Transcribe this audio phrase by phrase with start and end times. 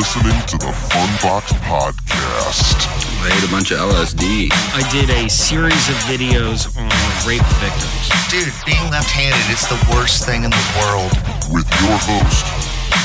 [0.00, 2.88] listening to the Funbox Podcast.
[3.20, 4.48] I ate a bunch of LSD.
[4.50, 6.88] I did a series of videos on
[7.28, 8.08] rape victims.
[8.32, 11.12] Dude, being left-handed is the worst thing in the world.
[11.52, 12.48] With your host,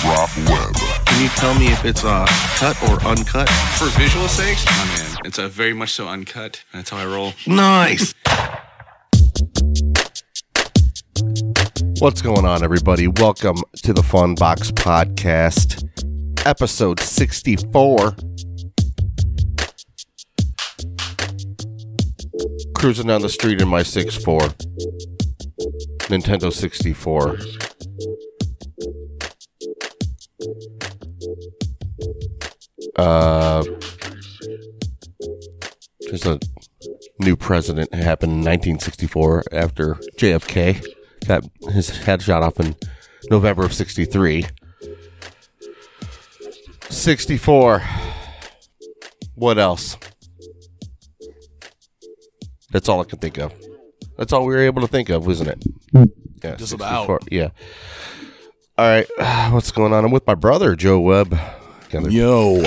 [0.07, 0.75] Rob Webb.
[1.05, 3.49] Can you tell me if it's uh, cut or uncut?
[3.77, 6.63] For visual sakes, oh man, it's a very much so uncut.
[6.71, 7.33] That's how I roll.
[7.45, 8.13] Nice.
[11.99, 13.07] What's going on, everybody?
[13.07, 15.83] Welcome to the Fun Box Podcast,
[16.45, 18.15] episode 64.
[22.75, 24.53] Cruising down the street in my 6'4
[26.07, 27.39] Nintendo 64.
[32.95, 33.63] Uh,
[36.01, 36.39] there's a
[37.19, 40.85] new president happened in 1964 after JFK
[41.27, 42.75] got his head shot off in
[43.29, 44.45] November of 63.
[46.89, 47.81] 64.
[49.35, 49.97] What else?
[52.71, 53.53] That's all I can think of.
[54.17, 55.63] That's all we were able to think of, wasn't it?
[56.43, 57.15] Yeah, Just 64.
[57.15, 57.31] about.
[57.31, 57.49] Yeah.
[58.77, 59.07] All right.
[59.53, 60.05] What's going on?
[60.05, 61.37] I'm with my brother, Joe Webb.
[61.83, 62.09] Together.
[62.09, 62.61] Yo.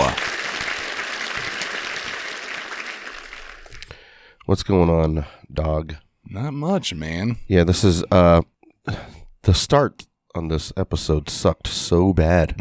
[4.47, 5.97] What's going on, dog?
[6.27, 7.37] Not much, man.
[7.49, 8.43] Yeah, this is uh
[9.43, 10.07] the start
[10.39, 12.55] on this episode sucked so bad.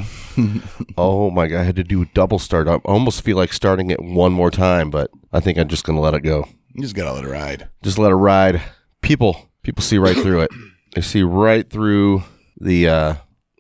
[0.98, 2.68] oh my god, I had to do a double start.
[2.68, 6.02] I almost feel like starting it one more time, but I think I'm just gonna
[6.02, 6.48] let it go.
[6.74, 7.70] You just gotta let it ride.
[7.84, 8.64] Just let it ride.
[9.02, 10.52] People people see right through it.
[10.96, 12.24] They see right through
[12.60, 13.16] the uh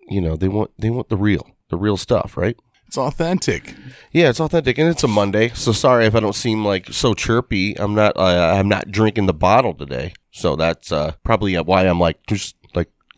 [0.09, 1.47] you know, they want they want the real.
[1.69, 2.57] The real stuff, right?
[2.87, 3.75] It's authentic.
[4.11, 5.49] Yeah, it's authentic, and it's a Monday.
[5.49, 7.77] So sorry if I don't seem like so chirpy.
[7.77, 8.17] I'm not.
[8.17, 10.13] Uh, I'm not drinking the bottle today.
[10.31, 12.55] So that's uh, probably why I'm like just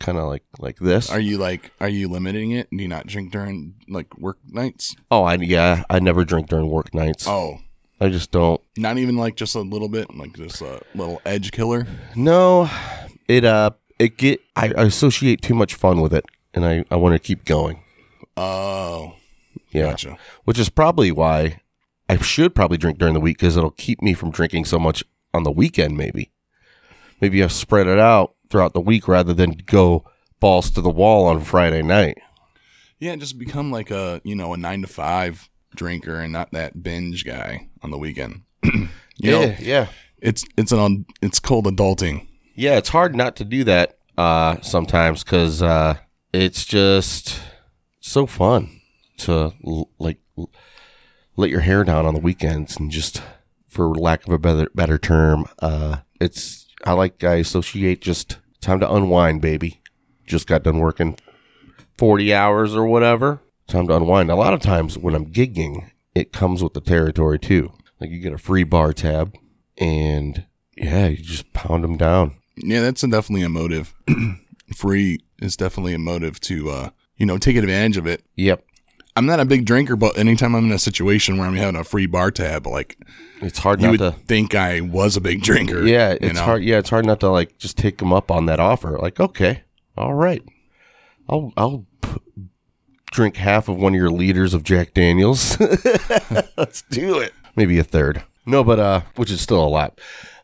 [0.00, 1.10] kind of like like this.
[1.10, 2.68] Are you like are you limiting it?
[2.70, 4.96] Do you not drink during like work nights?
[5.10, 5.84] oh, I yeah.
[5.88, 7.26] I never drink during work nights.
[7.28, 7.58] Oh.
[8.02, 8.60] I just don't.
[8.78, 11.86] Not even like just a little bit, like just a little edge killer.
[12.16, 12.70] No,
[13.28, 14.40] it uh, it get.
[14.56, 16.24] I, I associate too much fun with it,
[16.54, 17.82] and I I want to keep going.
[18.38, 19.16] Oh.
[19.70, 20.16] Yeah, Gotcha.
[20.44, 21.60] which is probably why
[22.08, 25.04] I should probably drink during the week because it'll keep me from drinking so much
[25.34, 25.96] on the weekend.
[25.96, 26.30] Maybe,
[27.20, 30.04] maybe I spread it out throughout the week rather than go
[30.40, 32.18] balls to the wall on Friday night.
[32.98, 36.82] Yeah, just become like a you know, a nine to five drinker and not that
[36.82, 38.42] binge guy on the weekend.
[38.62, 38.88] you
[39.22, 39.86] know, yeah, yeah,
[40.20, 42.26] it's it's an it's called adulting.
[42.54, 42.76] yeah.
[42.76, 45.96] It's hard not to do that uh, sometimes because uh,
[46.32, 47.40] it's just
[48.00, 48.80] so fun
[49.18, 50.50] to l- like l-
[51.36, 53.22] let your hair down on the weekends and just,
[53.66, 58.80] for lack of a better better term, uh, it's I like I associate just time
[58.80, 59.80] to unwind, baby.
[60.26, 61.16] Just got done working
[61.96, 63.40] forty hours or whatever.
[63.66, 64.30] Time to unwind.
[64.30, 67.72] A lot of times when I'm gigging, it comes with the territory too.
[68.00, 69.36] Like you get a free bar tab,
[69.78, 72.36] and yeah, you just pound them down.
[72.56, 73.94] Yeah, that's definitely a motive.
[74.74, 78.24] Free is definitely a motive to uh you know take advantage of it.
[78.36, 78.64] Yep.
[79.16, 81.84] I'm not a big drinker, but anytime I'm in a situation where I'm having a
[81.84, 82.96] free bar tab, like
[83.42, 84.12] It's hard you not would to.
[84.26, 85.84] think I was a big drinker.
[85.84, 86.44] Yeah, you it's know?
[86.44, 86.62] hard.
[86.62, 88.98] Yeah, it's hard not to like just take them up on that offer.
[88.98, 89.62] Like, okay,
[89.96, 90.42] all right,
[91.28, 92.16] I'll I'll p-
[93.10, 95.58] drink half of one of your liters of Jack Daniels.
[96.56, 97.32] Let's do it.
[97.56, 98.22] Maybe a third.
[98.46, 100.00] No, but uh, which is still a lot.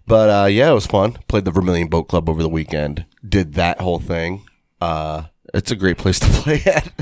[0.09, 1.12] But uh, yeah, it was fun.
[1.28, 3.06] Played the Vermilion Boat Club over the weekend.
[3.27, 4.43] Did that whole thing.
[4.81, 5.25] Uh,
[5.56, 6.93] it's a great place to play at.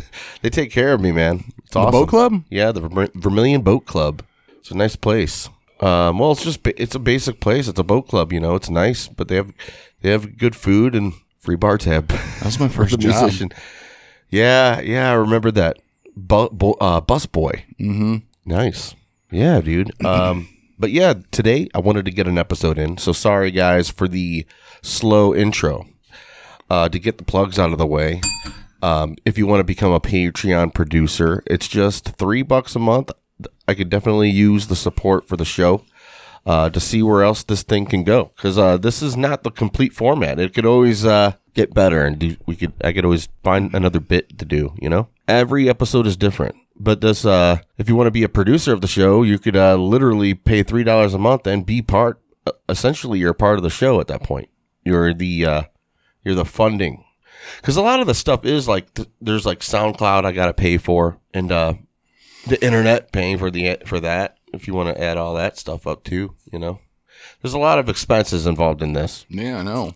[0.42, 1.44] they take care of me, man.
[1.58, 1.92] It's The awesome.
[1.92, 2.44] boat club?
[2.50, 4.22] Yeah, the Verm- Vermilion Boat Club.
[4.58, 5.48] It's a nice place.
[5.80, 7.68] Um, well, it's just ba- it's a basic place.
[7.68, 8.54] It's a boat club, you know.
[8.54, 9.52] It's nice, but they have
[10.00, 12.08] they have good food and free bar tab.
[12.08, 13.22] That was my first the job.
[13.22, 13.50] musician.
[14.30, 15.78] Yeah, yeah, I remember that.
[16.16, 17.64] Bu- bo- uh, bus boy.
[17.80, 18.16] Mm-hmm.
[18.46, 18.94] Nice.
[19.30, 19.90] Yeah, dude.
[20.06, 20.48] Um,
[20.78, 22.98] but yeah, today I wanted to get an episode in.
[22.98, 24.44] So sorry, guys, for the
[24.82, 25.86] slow intro.
[26.74, 28.20] Uh, to get the plugs out of the way,
[28.82, 33.12] um, if you want to become a Patreon producer, it's just three bucks a month.
[33.68, 35.84] I could definitely use the support for the show
[36.44, 39.52] uh, to see where else this thing can go because uh, this is not the
[39.52, 40.40] complete format.
[40.40, 44.00] It could always uh, get better, and do, we could I could always find another
[44.00, 44.74] bit to do.
[44.82, 46.56] You know, every episode is different.
[46.74, 49.54] But this, uh, if you want to be a producer of the show, you could
[49.54, 52.20] uh, literally pay three dollars a month and be part.
[52.44, 54.48] Uh, essentially, you're part of the show at that point.
[54.84, 55.62] You're the uh,
[56.24, 57.04] you're the funding
[57.56, 60.54] because a lot of the stuff is like th- there's like SoundCloud I got to
[60.54, 61.74] pay for, and uh,
[62.46, 64.38] the internet paying for the for that.
[64.52, 66.78] If you want to add all that stuff up too, you know,
[67.42, 69.26] there's a lot of expenses involved in this.
[69.28, 69.94] Yeah, I know.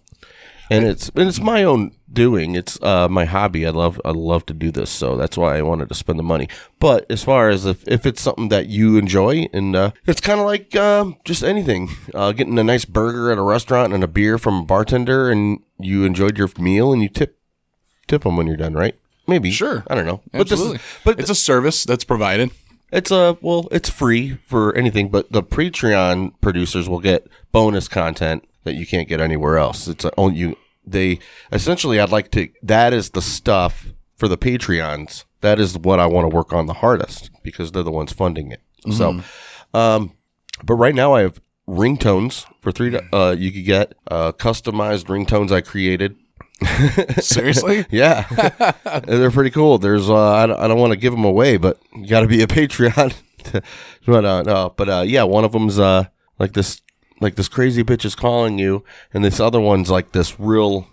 [0.71, 2.55] And it's and it's my own doing.
[2.55, 3.67] It's uh, my hobby.
[3.67, 6.23] I love I love to do this, so that's why I wanted to spend the
[6.25, 6.49] money.
[6.79, 10.41] But as far as if, if it's something that you enjoy, and uh, it's kind
[10.41, 14.09] of like um, just anything, uh, getting a nice burger at a restaurant and a
[14.09, 17.39] beer from a bartender, and you enjoyed your meal, and you tip
[18.07, 18.95] tip them when you're done, right?
[19.27, 19.85] Maybe Sure.
[19.89, 20.39] I don't know, Absolutely.
[20.39, 22.51] But this is, but it's a service that's provided.
[22.91, 28.45] it's a well, it's free for anything, but the Patreon producers will get bonus content
[28.69, 29.89] that you can't get anywhere else.
[29.89, 30.57] It's a, only you.
[30.87, 31.19] They
[31.53, 32.49] essentially, I'd like to.
[32.63, 35.25] That is the stuff for the Patreons.
[35.41, 38.53] That is what I want to work on the hardest because they're the ones funding
[38.53, 38.63] it.
[38.93, 39.21] So,
[39.75, 40.13] um,
[40.65, 42.99] but right now I have ringtones for three.
[43.13, 46.17] Uh, you could get uh, customized ringtones I created.
[47.23, 47.87] Seriously?
[47.91, 48.27] Yeah,
[49.05, 49.79] they're pretty cool.
[49.79, 52.27] There's uh, I don't, I don't want to give them away, but you got to
[52.27, 53.15] be a Patreon.
[54.07, 56.05] but uh, no, but uh, yeah, one of them's uh
[56.39, 56.83] like this
[57.21, 60.87] like this crazy bitch is calling you, and this other one's like this real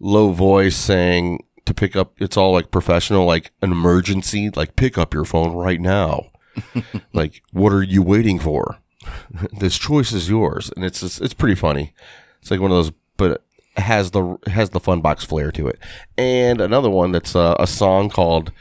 [0.00, 2.14] low voice saying to pick up.
[2.18, 6.30] It's all like professional, like an emergency, like pick up your phone right now.
[7.12, 8.78] like, what are you waiting for?
[9.58, 11.94] this choice is yours, and it's it's, it's pretty funny.
[12.40, 13.42] It's like one of those, but it
[13.76, 15.78] has the has the fun box flair to it.
[16.16, 18.52] And another one that's uh, a song called.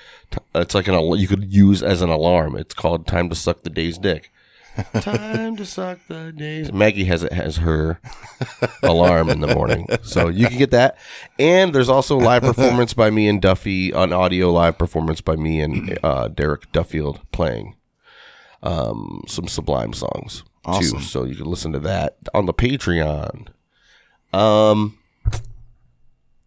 [0.55, 2.55] It's like an you could use as an alarm.
[2.55, 4.31] It's called "Time to Suck the Day's Dick."
[5.01, 6.71] Time to suck the days.
[6.71, 7.99] Maggie has it has her
[8.83, 10.97] alarm in the morning, so you can get that.
[11.39, 15.59] And there's also live performance by me and Duffy, on audio live performance by me
[15.61, 17.75] and uh, Derek Duffield playing
[18.63, 20.99] um, some Sublime songs Awesome.
[20.99, 21.03] too.
[21.03, 23.47] So you can listen to that on the Patreon.
[24.33, 24.97] Um,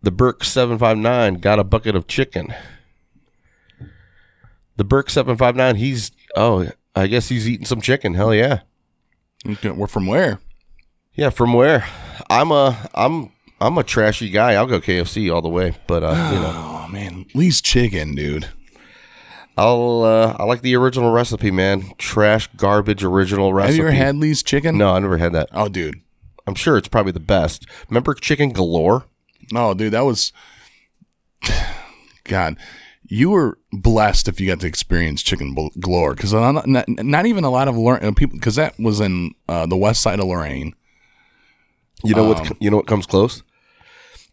[0.02, 2.54] the Burke seven five nine got a bucket of chicken.
[4.76, 5.76] The Burke seven five nine.
[5.76, 8.14] He's oh, I guess he's eating some chicken.
[8.14, 8.60] Hell yeah.
[9.46, 10.40] Okay, We're from where?
[11.14, 11.86] Yeah, from where?
[12.30, 13.30] I'm a I'm
[13.60, 14.54] I'm a trashy guy.
[14.54, 18.48] I'll go KFC all the way, but uh, you know, Oh man, Lee's chicken, dude.
[19.56, 21.92] I'll uh, I like the original recipe, man.
[21.98, 23.76] Trash garbage original recipe.
[23.76, 24.76] Have you ever had Lee's chicken?
[24.76, 25.48] No, I never had that.
[25.52, 26.00] Oh, dude.
[26.46, 27.66] I'm sure it's probably the best.
[27.88, 29.06] Remember Chicken Galore?
[29.50, 30.32] No, dude, that was.
[32.24, 32.56] God,
[33.06, 37.44] you were blessed if you got to experience chicken galore because not, not, not even
[37.44, 40.26] a lot of Lor- uh, people because that was in uh, the west side of
[40.26, 40.74] Lorain.
[42.02, 42.62] You know Um, what?
[42.62, 43.42] You know what comes close?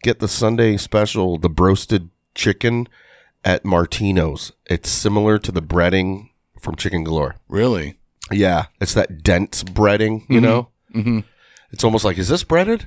[0.02, 2.88] Get the Sunday special, the broasted chicken
[3.44, 4.52] at Martino's.
[4.66, 6.30] It's similar to the breading
[6.60, 7.36] from Chicken Galore.
[7.48, 7.98] Really?
[8.30, 10.24] Yeah, it's that dense breading.
[10.28, 11.20] You know, mm-hmm.
[11.70, 12.86] it's almost like is this breaded?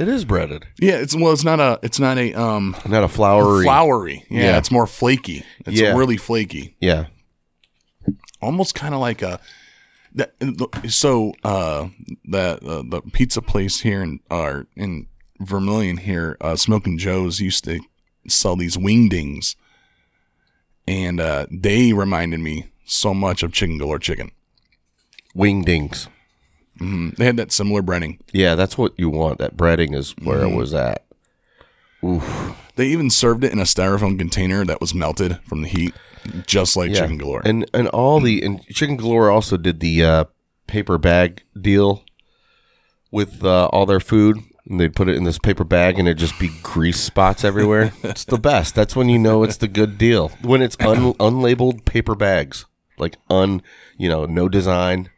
[0.00, 0.96] It is breaded, Yeah.
[0.98, 1.78] It's well, it's not a.
[1.82, 3.64] It's not a um not a floury.
[3.64, 4.24] floury.
[4.30, 4.58] Yeah, Yeah.
[4.58, 5.44] it's more flaky.
[5.66, 5.96] It's Yeah.
[5.96, 6.76] really flaky.
[6.80, 7.06] Yeah,
[8.40, 9.40] almost kind of like a
[10.14, 10.32] that
[10.88, 11.88] so uh
[12.24, 15.06] the uh, the pizza place here in uh, in
[15.40, 17.80] Vermilion here uh Smoking Joe's used to
[18.28, 19.54] sell these wingdings
[20.86, 24.30] and uh they reminded me so much of chicken galore chicken
[25.36, 26.08] wingdings.
[26.80, 29.38] They had that similar breading Yeah, that's what you want.
[29.38, 30.54] That breading is where Mm-hmm.
[30.54, 31.04] it was at.
[32.76, 35.94] they even served it in a styrofoam container that was melted from the heat
[36.46, 37.00] just like Yeah.
[37.00, 40.24] chicken galore And and all the and Chicken Galore also did the uh,
[40.66, 42.04] paper bag deal
[43.10, 44.38] with uh, all their food.
[44.68, 47.90] And they'd put it in this paper bag, and it'd just be grease spots everywhere.
[48.02, 48.74] it's the best.
[48.74, 50.28] That's when you know it's the good deal.
[50.42, 52.66] When it's un, unlabeled paper bags,
[52.98, 53.62] like un,
[53.96, 55.08] you know, no design.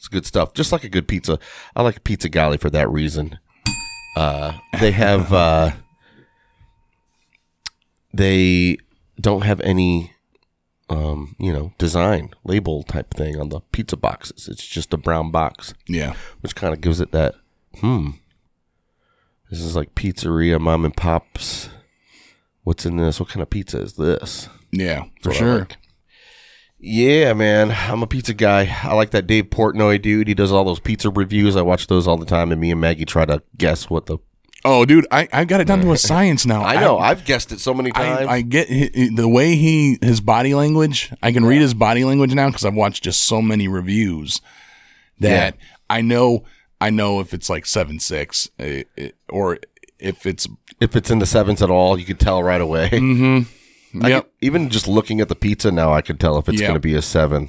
[0.00, 0.54] It's good stuff.
[0.54, 1.38] Just like a good pizza.
[1.76, 3.38] I like Pizza Galley for that reason.
[4.16, 5.32] Uh, they have.
[5.40, 5.72] Uh,
[8.12, 8.76] they
[9.20, 10.12] don't have any
[10.88, 14.48] um, you know, design label type thing on the pizza boxes.
[14.48, 17.36] It's just a brown box, yeah which kind of gives it that
[17.76, 18.10] hmm.
[19.48, 21.70] This is like pizzeria, mom and pops.
[22.62, 23.20] What's in this?
[23.20, 24.48] What kind of pizza is this?
[24.72, 25.76] yeah That's for sure like.
[26.82, 28.74] Yeah, man, I'm a pizza guy.
[28.82, 30.28] I like that Dave Portnoy dude.
[30.28, 31.54] He does all those pizza reviews.
[31.54, 34.16] I watch those all the time, and me and Maggie try to guess what the.
[34.64, 36.98] oh dude I, I got it down to a science now I know.
[36.98, 38.26] I've guessed it so many times.
[38.26, 41.12] I, I get the way he his body language.
[41.22, 44.40] I can read his body language now because I've watched just so many reviews
[45.18, 45.56] that
[45.90, 46.44] I know.
[46.80, 48.82] I know if it's like seven six uh,
[49.28, 49.58] or
[49.98, 50.48] if it's
[50.80, 52.88] if it's in the sevens at all, you could tell right away.
[52.92, 53.44] I
[53.94, 54.24] yep.
[54.24, 56.68] could- even just looking at the pizza now, I could tell if it's Yeah.
[56.68, 57.48] going to be a seven.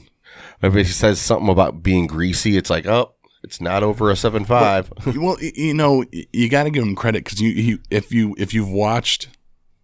[0.61, 4.45] If it says something about being greasy, it's like, oh, it's not over a seven
[4.45, 4.91] five.
[5.05, 8.35] well, y- you know, you got to give him credit because you, you if you
[8.37, 9.29] if you've watched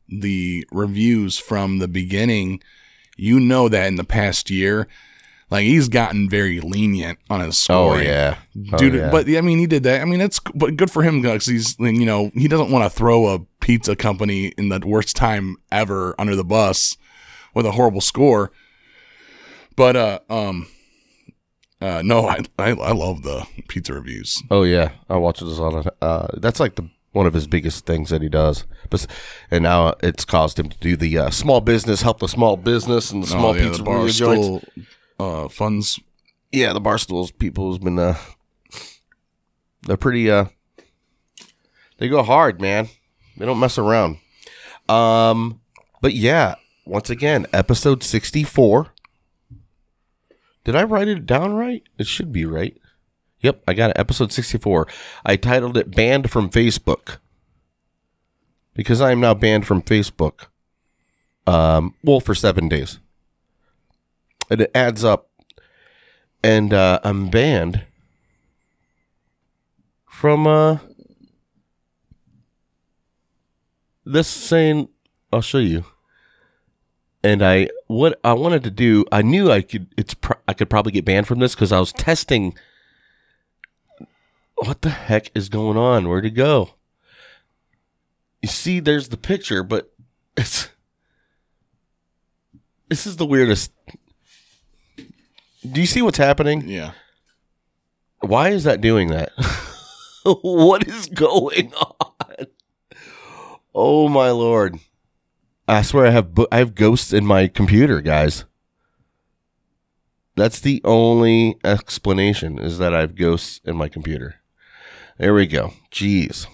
[0.07, 2.61] the reviews from the beginning,
[3.17, 4.87] you know that in the past year,
[5.49, 7.75] Like he's gotten very lenient on his score.
[7.75, 8.07] Oh scoring.
[8.07, 8.37] yeah,
[8.73, 8.95] Oh, dude.
[8.95, 9.09] yeah.
[9.09, 10.01] But I mean, he did that.
[10.01, 12.89] I mean, that's but good for him because he's you know he doesn't want to
[12.89, 16.97] throw a pizza company in the worst time ever under the bus
[17.53, 18.51] with a horrible score.
[19.77, 20.67] But uh um
[21.79, 24.41] uh no, I I, I love the pizza reviews.
[24.51, 25.91] Oh yeah, I watch this the time.
[26.01, 28.65] Uh, that's like the one of his biggest things that he does.
[28.89, 29.07] But
[29.49, 33.11] and now it's caused him to do the uh, small business, help the small business
[33.11, 34.65] and the small oh, yeah, pizza the bar joints.
[35.19, 35.99] Uh funds.
[36.51, 38.17] Yeah, the barstools people has been uh,
[39.83, 40.45] they're pretty uh,
[41.97, 42.89] they go hard, man.
[43.35, 44.17] They don't mess around.
[44.89, 45.61] Um,
[46.01, 46.55] but yeah,
[46.85, 48.93] once again, episode sixty four.
[50.63, 51.81] Did I write it down right?
[51.97, 52.77] It should be right.
[53.39, 53.99] Yep, I got it.
[53.99, 54.87] Episode 64.
[55.25, 57.17] I titled it Banned from Facebook.
[58.73, 60.47] Because I am now banned from Facebook.
[61.45, 62.99] Um, well, for seven days.
[64.49, 65.29] And it adds up.
[66.43, 67.83] And uh, I'm banned
[70.05, 70.77] from uh,
[74.05, 74.89] this saying,
[75.33, 75.83] I'll show you
[77.27, 80.15] and I what I wanted to do, I knew I could it's
[80.47, 82.57] I could probably get banned from this because I was testing.
[84.55, 86.07] What the heck is going on?
[86.07, 86.75] Where'd it go?
[88.41, 89.93] You see, there's the picture, but
[90.35, 90.69] it's
[92.87, 93.71] this is the weirdest.
[95.71, 96.67] Do you see what's happening?
[96.67, 96.91] Yeah.
[98.21, 99.31] Why is that doing that?
[100.23, 102.47] what is going on?
[103.73, 104.79] Oh my lord.
[105.67, 108.45] I swear I have bo- I have ghosts in my computer, guys.
[110.35, 114.35] That's the only explanation is that I have ghosts in my computer.
[115.17, 115.73] There we go.
[115.91, 116.47] Jeez.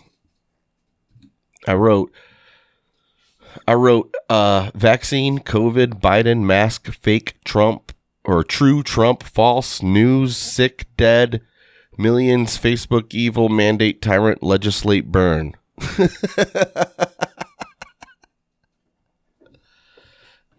[1.67, 2.12] I wrote
[3.67, 7.92] I wrote uh vaccine, COVID, Biden, mask, fake Trump
[8.25, 11.42] or true Trump, false news, sick, dead,
[11.98, 15.53] millions, Facebook evil, mandate tyrant, legislate burn.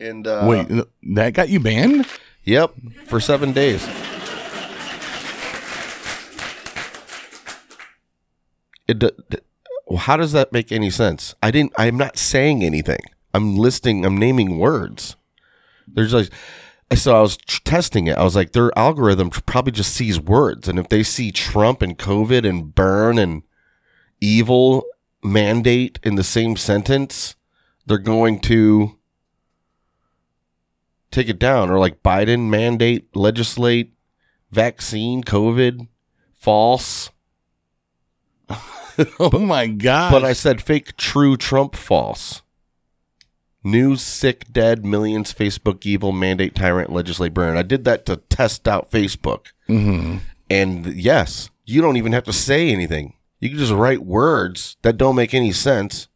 [0.00, 0.68] and uh Wait,
[1.14, 2.06] that got you banned?
[2.44, 2.74] Yep,
[3.06, 3.88] for seven days.
[8.86, 9.02] It.
[9.98, 11.34] how does that make any sense?
[11.42, 11.72] I didn't.
[11.78, 13.00] I'm not saying anything.
[13.32, 14.04] I'm listing.
[14.04, 15.16] I'm naming words.
[15.88, 16.30] There's like.
[16.92, 18.16] So I was tr- testing it.
[18.18, 21.82] I was like, their algorithm tr- probably just sees words, and if they see Trump
[21.82, 23.42] and COVID and burn and
[24.20, 24.84] evil
[25.22, 27.34] mandate in the same sentence,
[27.86, 28.96] they're going to
[31.10, 33.92] take it down or like Biden mandate, legislate,
[34.50, 35.88] vaccine, COVID,
[36.32, 37.10] false.
[39.18, 40.12] Oh my god!
[40.12, 42.42] But I said fake, true, Trump, false.
[43.64, 47.56] News, sick, dead, millions, Facebook, evil, mandate, tyrant, legislate, burn.
[47.56, 49.46] I did that to test out Facebook.
[49.68, 50.20] Mhm.
[50.50, 53.14] And yes, you don't even have to say anything.
[53.40, 56.08] You can just write words that don't make any sense.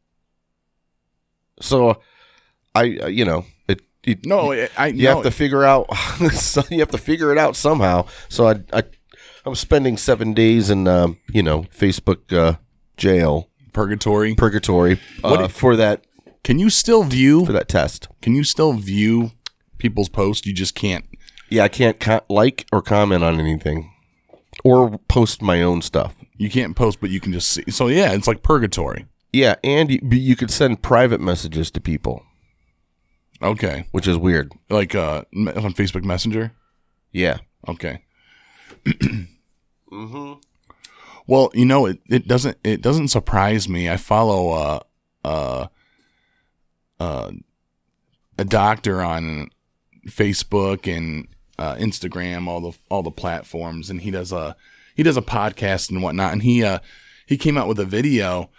[1.61, 2.01] So,
[2.75, 5.87] I, uh, you know, it, it no, I, I you no, have to figure out
[6.33, 8.83] so you have to figure it out somehow so i, I
[9.45, 12.59] i'm spending seven days in um, you know facebook uh,
[12.97, 14.35] jail purgatory.
[14.37, 16.05] purgatory uh, What if- for that
[16.49, 17.45] Can you still view?
[17.45, 19.33] for that test Can you still view
[19.77, 20.47] people's posts?
[20.47, 21.05] You just can't.
[21.51, 23.93] yeah i can't co- like or comment on anything
[24.65, 27.65] or post my own stuff You can't post, but you can just see.
[27.71, 29.05] So yeah, it's like purgatory.
[29.33, 32.23] yeah and you, you could send private messages to people
[33.43, 35.25] Okay, which is weird like uh
[35.67, 36.53] on Facebook Messenger.
[37.13, 37.37] yeah
[37.69, 37.95] Okay.
[39.91, 40.33] Hmm.
[41.27, 43.89] Well, you know, it, it doesn't it doesn't surprise me.
[43.91, 44.81] I follow uh
[45.25, 45.67] uh
[47.01, 47.31] uh
[48.39, 49.51] a doctor on
[50.07, 51.27] Facebook and
[51.59, 54.55] uh, Instagram, all the all the platforms, and he does a
[54.95, 56.33] he does a podcast and whatnot.
[56.33, 56.79] And he uh
[57.27, 58.51] he came out with a video,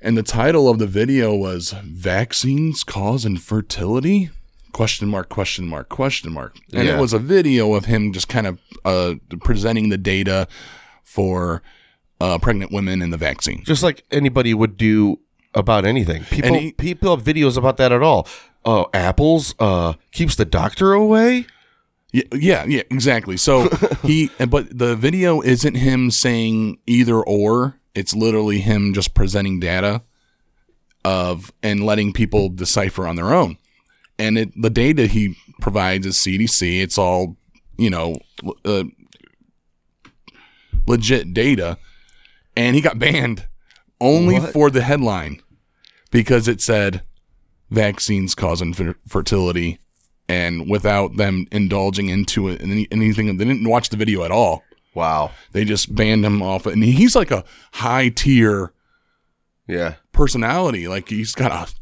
[0.00, 4.30] and the title of the video was "Vaccines Cause Infertility?"
[4.72, 5.28] Question mark?
[5.28, 5.88] Question mark?
[5.90, 6.56] Question mark?
[6.72, 6.96] And Yeah.
[6.96, 10.48] it was a video of him just kind of uh presenting the data
[11.02, 11.62] for
[12.20, 13.64] uh, pregnant women and the vaccine.
[13.64, 15.18] just like anybody would do
[15.54, 16.24] about anything.
[16.24, 18.26] People he- people have videos about that at all.
[18.64, 21.46] Oh, apples uh keeps the doctor away.
[22.12, 23.36] Yeah, yeah, yeah, exactly.
[23.36, 23.68] So
[24.02, 27.78] he, but the video isn't him saying either or.
[27.94, 30.02] It's literally him just presenting data
[31.04, 33.58] of and letting people decipher on their own.
[34.18, 36.82] And it, the data he provides is CDC.
[36.82, 37.36] It's all
[37.78, 38.16] you know,
[38.64, 38.84] uh,
[40.86, 41.78] legit data.
[42.56, 43.48] And he got banned
[44.02, 44.52] only What?
[44.52, 45.40] for the headline
[46.10, 47.02] because it said
[47.70, 49.78] vaccines cause infertility
[50.28, 54.62] and without them indulging into it and anything, they didn't watch the video at all.
[54.94, 55.30] Wow.
[55.52, 58.72] They just banned him off, and he's like a high tier
[59.66, 59.94] Yeah.
[60.12, 60.86] personality.
[60.88, 61.72] Like he's got a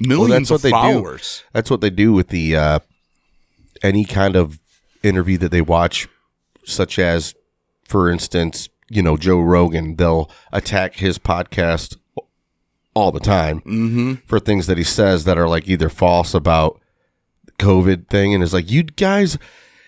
[0.00, 0.72] millions what of they do.
[0.72, 1.44] followers.
[1.52, 2.78] That's what they do with the uh,
[3.82, 4.58] any kind of
[5.02, 6.08] interview that they watch,
[6.64, 7.34] such as,
[7.84, 9.96] for instance, you know Joe Rogan.
[9.96, 11.96] They'll attack his podcast
[12.94, 14.14] all the time mm-hmm.
[14.26, 16.80] for things that he says that are like either false about
[17.58, 19.38] COVID thing, and it's like you guys,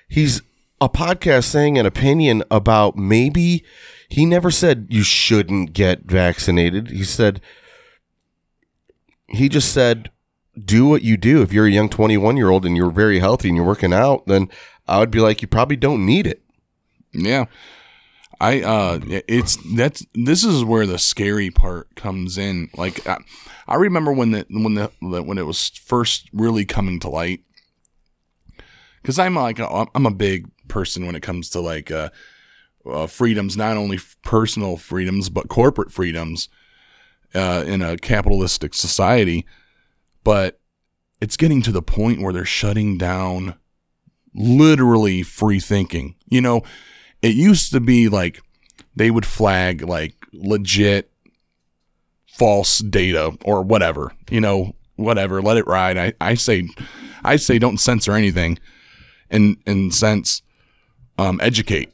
[0.09, 0.43] he's
[0.81, 3.65] a podcast saying an opinion about maybe
[4.09, 6.91] he never said you shouldn't get vaccinated.
[6.91, 7.41] He said
[9.29, 10.11] he just said
[10.59, 11.43] do what you do.
[11.43, 14.27] If you're a young 21 year old and you're very healthy and you're working out,
[14.27, 14.49] then
[14.87, 16.43] I would be like, you probably don't need it.
[17.13, 17.47] Yeah.
[18.41, 22.71] I uh it's that's this is where the scary part comes in.
[22.75, 23.19] Like I,
[23.69, 27.41] I remember when the when the when it was first really coming to light
[29.03, 32.09] cuz I'm like a, I'm a big person when it comes to like uh,
[32.91, 36.49] uh freedoms, not only personal freedoms but corporate freedoms
[37.35, 39.45] uh in a capitalistic society.
[40.25, 40.61] But
[41.21, 43.57] it's getting to the point where they're shutting down
[44.35, 46.15] literally free thinking.
[46.27, 46.63] You know,
[47.23, 48.43] it used to be like
[48.97, 51.11] they would flag like legit
[52.27, 55.99] false data or whatever, you know, whatever, let it ride.
[55.99, 56.69] I, I say
[57.25, 58.59] I say don't censor anything
[59.31, 60.43] and and sense
[61.19, 61.93] um educate.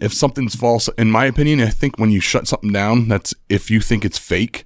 [0.00, 3.68] If something's false, in my opinion, I think when you shut something down, that's if
[3.70, 4.64] you think it's fake,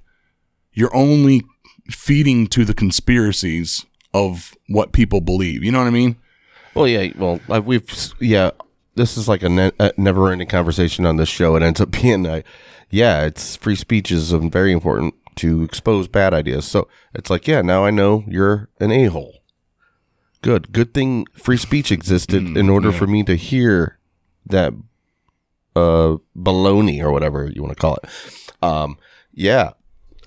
[0.73, 1.43] you're only
[1.89, 5.63] feeding to the conspiracies of what people believe.
[5.63, 6.17] You know what I mean?
[6.75, 7.11] Well, yeah.
[7.17, 8.51] Well, we've, yeah,
[8.95, 11.55] this is like a, ne- a never ending conversation on this show.
[11.55, 12.41] It ends up being, uh,
[12.89, 16.65] yeah, it's free speech is very important to expose bad ideas.
[16.65, 19.39] So it's like, yeah, now I know you're an a hole.
[20.41, 20.73] Good.
[20.73, 23.97] Good thing free speech existed in order for me to hear
[24.45, 24.73] that
[25.75, 28.09] uh baloney or whatever you want to call it.
[28.61, 28.97] Um
[29.33, 29.71] yeah.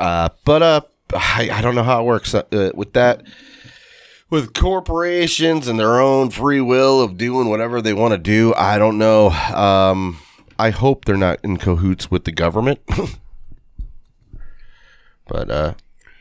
[0.00, 0.80] Uh but uh
[1.14, 3.24] I, I don't know how it works uh, uh, with that
[4.30, 8.54] with corporations and their own free will of doing whatever they want to do.
[8.54, 9.30] I don't know.
[9.30, 10.18] Um
[10.58, 12.80] I hope they're not in cahoots with the government.
[15.28, 15.74] but uh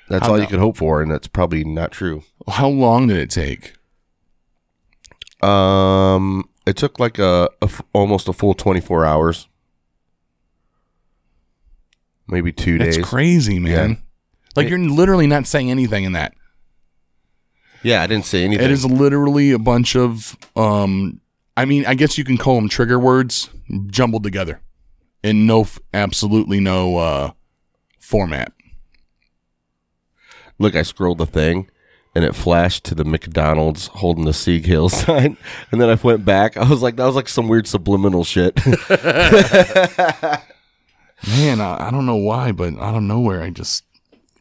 [0.09, 2.23] that's How all no- you can hope for and that's probably not true.
[2.47, 3.73] How long did it take?
[5.41, 9.47] Um, it took like a, a f- almost a full twenty four hours,
[12.27, 12.97] maybe two That's days.
[12.97, 13.89] That's crazy, man.
[13.89, 13.95] Yeah.
[14.55, 16.33] Like you're literally not saying anything in that.
[17.85, 18.65] Yeah, I didn't say anything.
[18.65, 21.21] It is literally a bunch of um
[21.55, 23.51] I mean, I guess you can call them trigger words
[23.87, 24.59] jumbled together
[25.21, 27.31] in no absolutely no uh
[27.99, 28.51] format.
[30.57, 31.69] Look, I scrolled the thing,
[32.15, 35.37] and it flashed to the McDonald's holding the Sieg Heil sign,
[35.71, 36.57] and then I went back.
[36.57, 38.55] I was like, that was like some weird subliminal shit.
[41.27, 43.83] Man, I, I don't know why, but out of nowhere I just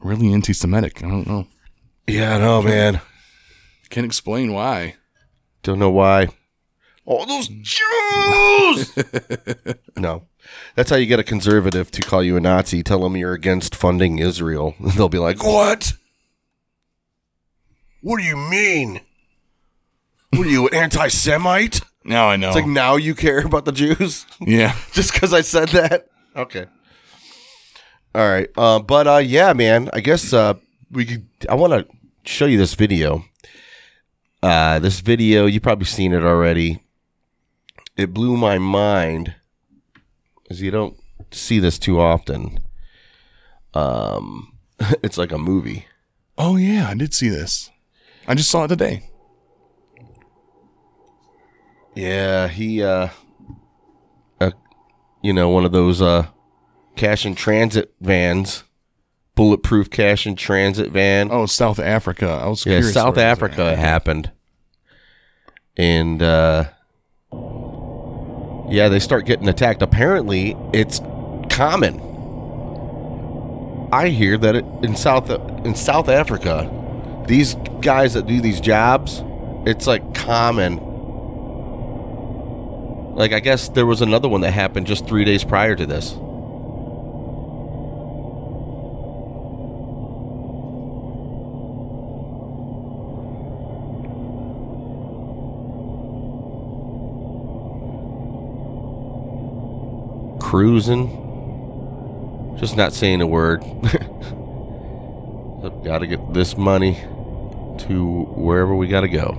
[0.01, 1.05] really anti-Semitic.
[1.05, 1.47] I don't know.
[2.07, 3.03] yeah, no, man.
[3.95, 4.97] Can't explain why.
[5.63, 6.27] Don't know why.
[7.05, 8.93] All those Jews.
[9.97, 10.27] no,
[10.75, 12.83] that's how you get a conservative to call you a Nazi.
[12.83, 14.75] Tell them you're against funding Israel.
[14.81, 15.93] They'll be like, "What?
[18.01, 19.01] What do you mean?
[20.31, 22.49] What are you, an anti-Semite?" Now I know.
[22.49, 24.75] It's like now you care about the Jews yeah.
[24.91, 26.09] just because I said that.
[26.35, 26.67] Okay.
[28.13, 28.49] All right.
[28.57, 29.89] Uh, but uh, yeah, man.
[29.93, 30.55] I guess uh,
[30.91, 31.29] we could.
[31.49, 31.87] I want to
[32.25, 33.25] show you this video.
[34.45, 36.85] Uh, this video, you probably seen it already.
[37.97, 39.35] It blew my mind,
[40.43, 40.99] because you don't
[41.31, 42.59] see this too often.
[43.73, 44.53] Um,
[45.03, 45.87] it's like a movie.
[46.37, 47.71] Oh yeah, I did see this.
[48.29, 49.09] I just saw it today.
[51.95, 53.09] Yeah, he, uh,
[54.43, 54.51] uh,
[55.23, 56.27] you know, one of those uh,
[56.97, 58.65] cash and transit vans,
[59.37, 61.31] bulletproof cash and transit van.
[61.31, 62.29] Oh, South Africa.
[62.29, 64.31] I was yeah, South where it was Africa happened,
[65.77, 66.65] and uh,
[68.69, 69.83] yeah, they start getting attacked.
[69.83, 71.01] Apparently, it's
[71.51, 72.01] common.
[73.93, 76.71] I hear that it, in South in South Africa,
[77.27, 79.23] these guys that do these jobs,
[79.67, 80.81] it's like common.
[83.15, 86.17] Like I guess there was another one that happened just three days prior to this.
[100.55, 101.11] Cruising,
[102.61, 103.61] just not saying a word.
[105.85, 106.95] Gotta get this money.
[107.89, 109.31] to wherever we got to go.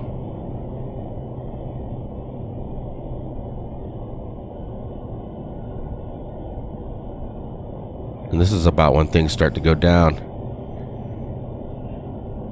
[8.30, 10.16] And this is about when things start to go down.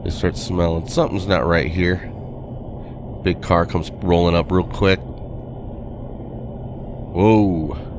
[0.05, 1.97] They start smelling something's not right here.
[3.23, 5.01] Big car comes rolling up real quick.
[7.13, 7.94] Whoa.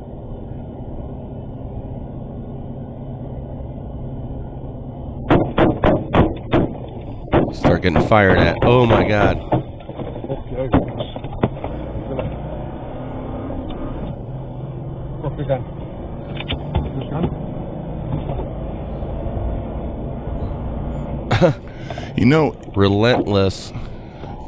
[7.65, 8.57] Start getting fired at.
[8.61, 9.39] Oh my god.
[22.15, 23.71] You know, Relentless.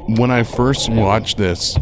[0.08, 1.76] when I first watched this,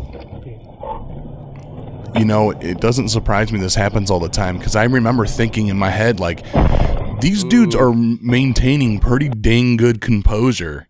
[2.16, 5.68] you know, it doesn't surprise me this happens all the time because I remember thinking
[5.68, 6.44] in my head, like,
[7.20, 10.88] these dudes are maintaining pretty dang good composure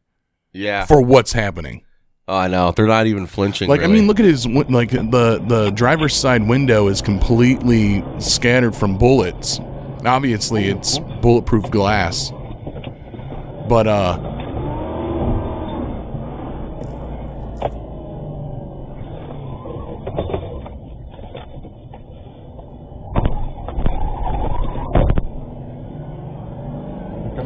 [0.56, 0.86] Yeah.
[0.86, 1.84] for what's happening.
[2.28, 2.72] Oh, I know.
[2.72, 3.70] They're not even flinching.
[3.70, 8.76] Like, I mean, look at his, like, the, the driver's side window is completely scattered
[8.76, 9.60] from bullets.
[10.04, 12.32] Obviously, it's bulletproof glass.
[13.68, 14.32] But, uh,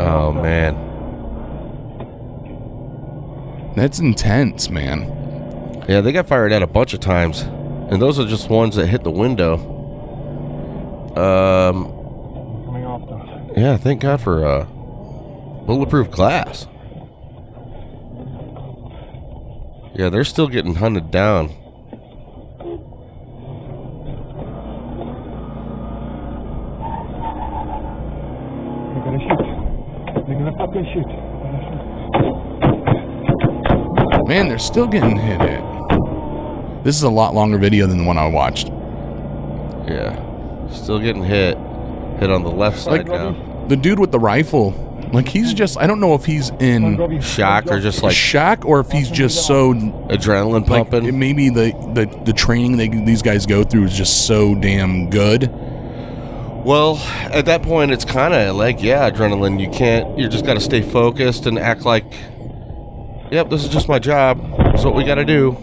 [0.02, 0.89] Oh man.
[3.80, 5.86] That's intense, man.
[5.88, 8.88] Yeah, they got fired at a bunch of times, and those are just ones that
[8.88, 9.56] hit the window.
[11.16, 11.96] Um.
[13.56, 14.66] Yeah, thank God for uh,
[15.66, 16.68] bulletproof glass.
[19.96, 21.48] Yeah, they're still getting hunted down.
[28.94, 30.26] They're gonna shoot.
[30.28, 31.29] They're gonna fucking shoot.
[34.30, 36.84] Man, they're still getting hit at.
[36.84, 38.68] This is a lot longer video than the one I watched.
[39.88, 41.58] Yeah, still getting hit.
[42.20, 43.66] Hit on the left side now.
[43.70, 44.76] The dude with the rifle,
[45.12, 48.80] like he's just I don't know if he's in Shock or just like shock or
[48.82, 51.18] if he's just so adrenaline like pumping.
[51.18, 55.52] maybe the the, the training they, these guys go through is just so damn good.
[56.64, 56.98] Well,
[57.34, 59.60] at that point, it's kind of like, yeah, adrenaline.
[59.60, 62.04] You can't, you just got to stay focused and act like,
[63.32, 64.40] yep, this is just my job.
[64.72, 65.58] This is what we got to do.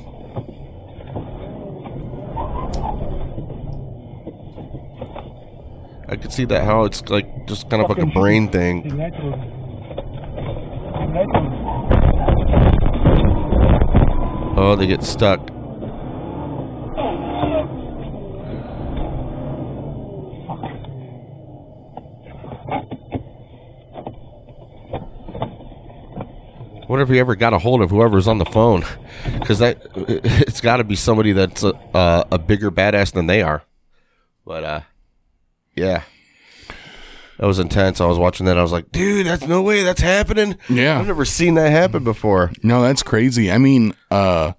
[6.08, 8.92] I could see that how it's like just kind of like a brain thing.
[14.58, 15.55] Oh, they get stuck.
[26.96, 28.82] Wonder if he ever got a hold of whoever's on the phone,
[29.38, 33.42] because that it's got to be somebody that's a, uh, a bigger badass than they
[33.42, 33.64] are.
[34.46, 34.80] But uh,
[35.74, 36.04] yeah,
[37.36, 38.00] that was intense.
[38.00, 38.56] I was watching that.
[38.56, 40.56] I was like, dude, that's no way that's happening.
[40.70, 40.98] Yeah.
[40.98, 42.50] I've never seen that happen before.
[42.62, 43.52] No, that's crazy.
[43.52, 44.52] I mean, uh,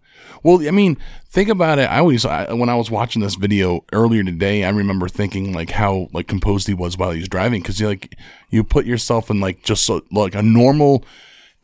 [0.44, 1.90] well, I mean, think about it.
[1.90, 5.72] I always, I, when I was watching this video earlier today, I remember thinking like
[5.72, 8.16] how like composed he was while he was driving because you like
[8.52, 11.04] you put yourself in like just so, like a normal,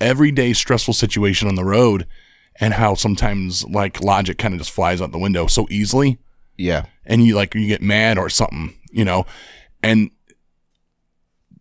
[0.01, 2.08] everyday stressful situation on the road,
[2.60, 6.19] and how sometimes like logic kind of just flies out the window so easily,
[6.58, 9.25] Yeah, and you like you get mad or something, you know,
[9.82, 10.12] and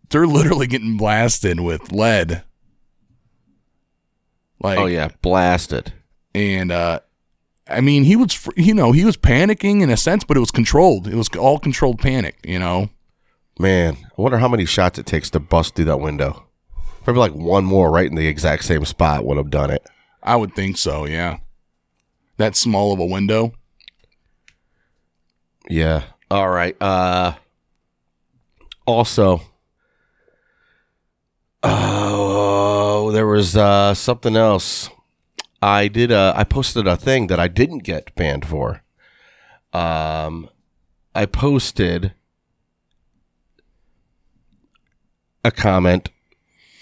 [0.09, 2.43] they're literally getting blasted with lead.
[4.61, 5.93] Like, oh yeah, blasted.
[6.33, 6.99] and uh
[7.65, 10.51] I mean, he was, you know, he was panicking in a sense, but it was
[10.51, 11.07] controlled.
[11.07, 12.89] It was all controlled panic, you know.
[13.57, 16.45] Man, I wonder how many shots it takes to bust through that window.
[17.03, 19.85] Probably like one more right in the exact same spot would have done it.
[20.21, 21.39] I would think so, yeah.
[22.37, 23.53] That small of a window.
[25.69, 26.03] Yeah.
[26.31, 26.75] All right.
[26.81, 27.33] Uh
[28.85, 29.41] also
[31.61, 34.89] Oh, there was uh something else.
[35.61, 38.81] I did uh I posted a thing that I didn't get banned for.
[39.73, 40.49] Um
[41.13, 42.13] I posted
[45.45, 46.09] a comment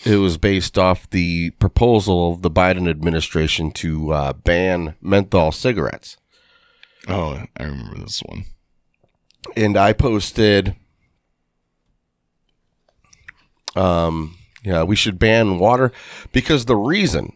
[0.05, 6.17] it was based off the proposal of the Biden administration to uh, ban menthol cigarettes.
[7.07, 8.45] Oh, I remember this one.
[9.55, 10.75] and I posted,
[13.75, 15.91] um, yeah, we should ban water
[16.31, 17.35] because the reason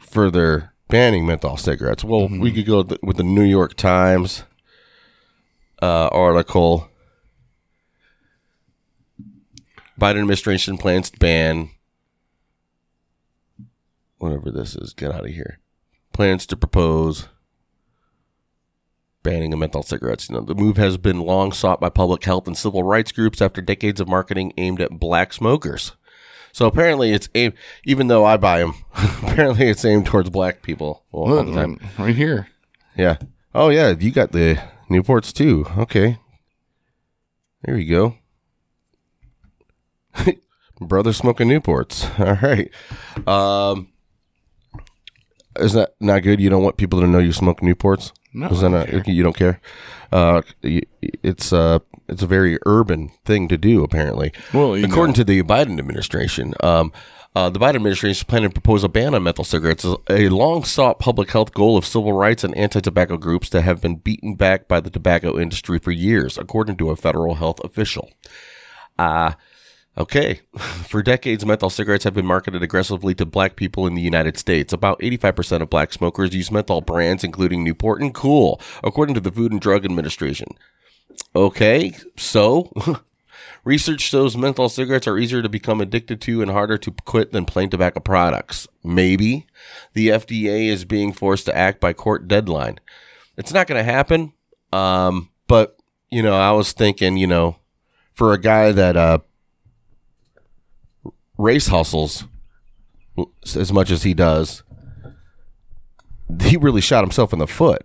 [0.00, 2.04] for their banning menthol cigarettes.
[2.04, 4.44] Well, we could go th- with the New York Times
[5.82, 6.88] uh, article.
[9.98, 11.70] Biden administration plans to ban
[14.18, 14.92] whatever this is.
[14.92, 15.58] Get out of here.
[16.12, 17.28] Plans to propose
[19.22, 20.28] banning of menthol cigarettes.
[20.28, 23.42] You know, the move has been long sought by public health and civil rights groups
[23.42, 25.92] after decades of marketing aimed at black smokers.
[26.52, 27.54] So apparently, it's aimed.
[27.84, 31.04] Even though I buy them, apparently it's aimed towards black people.
[31.12, 31.80] All Look, the time.
[31.98, 32.48] right here.
[32.96, 33.18] Yeah.
[33.54, 35.66] Oh yeah, you got the Newports too.
[35.76, 36.18] Okay.
[37.62, 38.14] There you
[40.14, 40.32] go.
[40.80, 42.08] Brother smoking Newports.
[42.18, 42.70] All right.
[43.26, 43.88] Um
[45.60, 46.40] is that not good?
[46.40, 48.12] You don't want people to know you smoke Newports?
[48.32, 49.02] No, Is that not, care.
[49.06, 49.60] you don't care?
[50.12, 54.32] Uh, it's uh, it's a very urban thing to do, apparently.
[54.52, 55.16] Well, according know.
[55.16, 56.92] to the Biden administration, um,
[57.34, 60.64] uh, the Biden administration is planning to propose a ban on menthol cigarettes, a long
[60.64, 64.34] sought public health goal of civil rights and anti tobacco groups that have been beaten
[64.34, 68.10] back by the tobacco industry for years, according to a federal health official.
[68.98, 69.32] Uh,
[69.96, 70.40] okay.
[70.58, 74.72] For decades, menthol cigarettes have been marketed aggressively to black people in the United States.
[74.72, 79.32] About 85% of black smokers use menthol brands, including Newport and Kool, according to the
[79.32, 80.48] Food and Drug Administration.
[81.34, 82.70] Okay, so
[83.64, 87.44] research shows menthol cigarettes are easier to become addicted to and harder to quit than
[87.44, 88.68] plain tobacco products.
[88.84, 89.46] Maybe
[89.94, 92.80] the FDA is being forced to act by court deadline.
[93.36, 94.32] It's not going to happen.
[94.72, 95.76] Um, but
[96.10, 97.56] you know, I was thinking, you know,
[98.12, 99.18] for a guy that uh,
[101.38, 102.24] race hustles
[103.44, 104.62] as much as he does,
[106.42, 107.82] he really shot himself in the foot.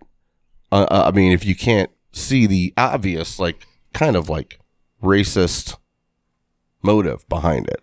[0.72, 4.60] Uh, uh, I mean, if you can't see the obvious, like, kind of like
[5.02, 5.78] racist
[6.82, 7.82] motive behind it,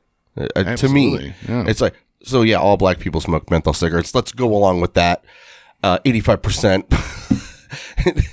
[0.54, 1.64] Uh, to me, yeah.
[1.66, 4.14] it's like, so yeah, all black people smoke menthol cigarettes.
[4.14, 5.24] Let's go along with that.
[5.82, 6.84] Uh, 85%.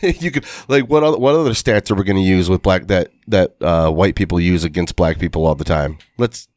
[0.21, 2.87] you could like what other, what other stats are we going to use with black
[2.87, 5.97] that that uh, white people use against black people all the time?
[6.17, 6.47] Let's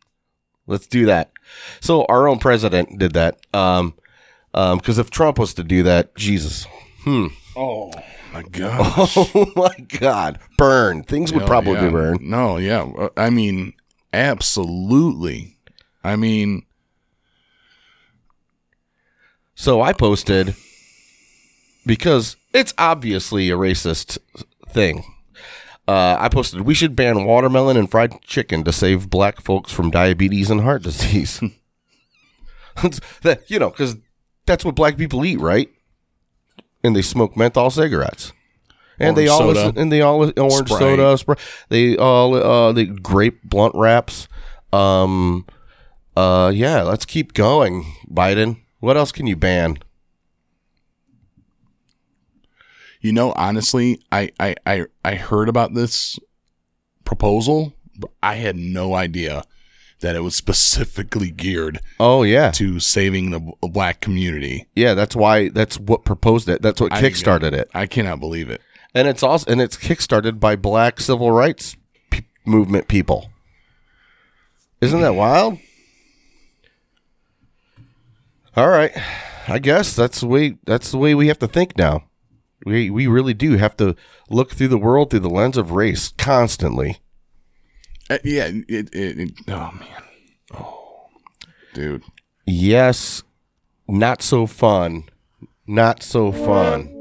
[0.69, 1.33] let's do that.
[1.81, 3.39] So our own president did that.
[3.53, 3.95] Um,
[4.55, 6.67] um, because if Trump was to do that, Jesus,
[7.05, 7.27] Hmm.
[7.57, 7.91] Oh
[8.33, 8.79] My God.
[9.17, 11.91] oh my God, burn things would probably yeah.
[11.91, 12.19] burn.
[12.21, 13.09] No, yeah.
[13.17, 13.73] I mean,
[14.13, 15.57] absolutely.
[16.05, 16.63] I mean,
[19.55, 20.55] So I posted
[21.85, 24.19] because it's obviously a racist
[24.69, 25.05] thing.
[25.89, 29.91] Uh, I posted we should ban watermelon and fried chicken to save black folks from
[29.91, 31.41] diabetes and heart disease.
[33.49, 33.97] You know, because
[34.47, 35.69] that's what black people eat, right?
[36.85, 38.33] And they smoke menthol cigarettes.
[39.01, 39.53] And they all soda.
[39.53, 40.79] listen, and they all orange Sprite.
[40.79, 41.37] soda,
[41.71, 44.29] they all uh the grape blunt wraps.
[44.73, 45.47] Um,
[46.17, 48.61] uh, yeah, let's keep going, Biden.
[48.81, 49.79] What else can you ban?
[53.09, 56.19] You know, honestly, I, I, I, I heard about this
[57.05, 59.45] proposal, but I had no idea
[60.01, 64.67] that it was specifically geared Oh yeah, to saving the black community.
[64.75, 64.93] yeah.
[64.93, 65.49] That's why.
[65.49, 66.61] That's what proposed it.
[66.61, 67.71] That's what I- kickstarted it.
[67.73, 68.61] I cannot believe it.
[68.95, 71.77] and it's also and it's kickstarted by black civil rights
[72.11, 73.31] p- movement people.
[74.83, 75.59] Isn't that wild?
[78.57, 78.93] All right,
[79.47, 82.05] I guess that's the way that's the way we have to think now.
[82.65, 83.95] We we really do have to
[84.29, 86.99] look through the world through the lens of race constantly.
[88.11, 89.31] Uh, yeah, it, it, it.
[89.49, 90.03] Oh man.
[90.55, 91.09] Oh,
[91.75, 92.03] dude.
[92.47, 93.23] Yes,
[93.87, 95.05] not so fun.
[95.67, 96.95] Not so fun.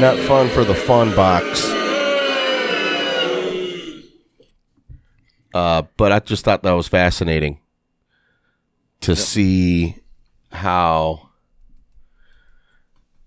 [0.00, 1.62] Not fun for the fun box.
[5.54, 7.60] Uh, but I just thought that was fascinating
[9.00, 9.96] to see
[10.50, 11.28] how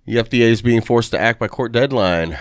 [0.06, 2.38] the FDA is being forced to act by court deadline.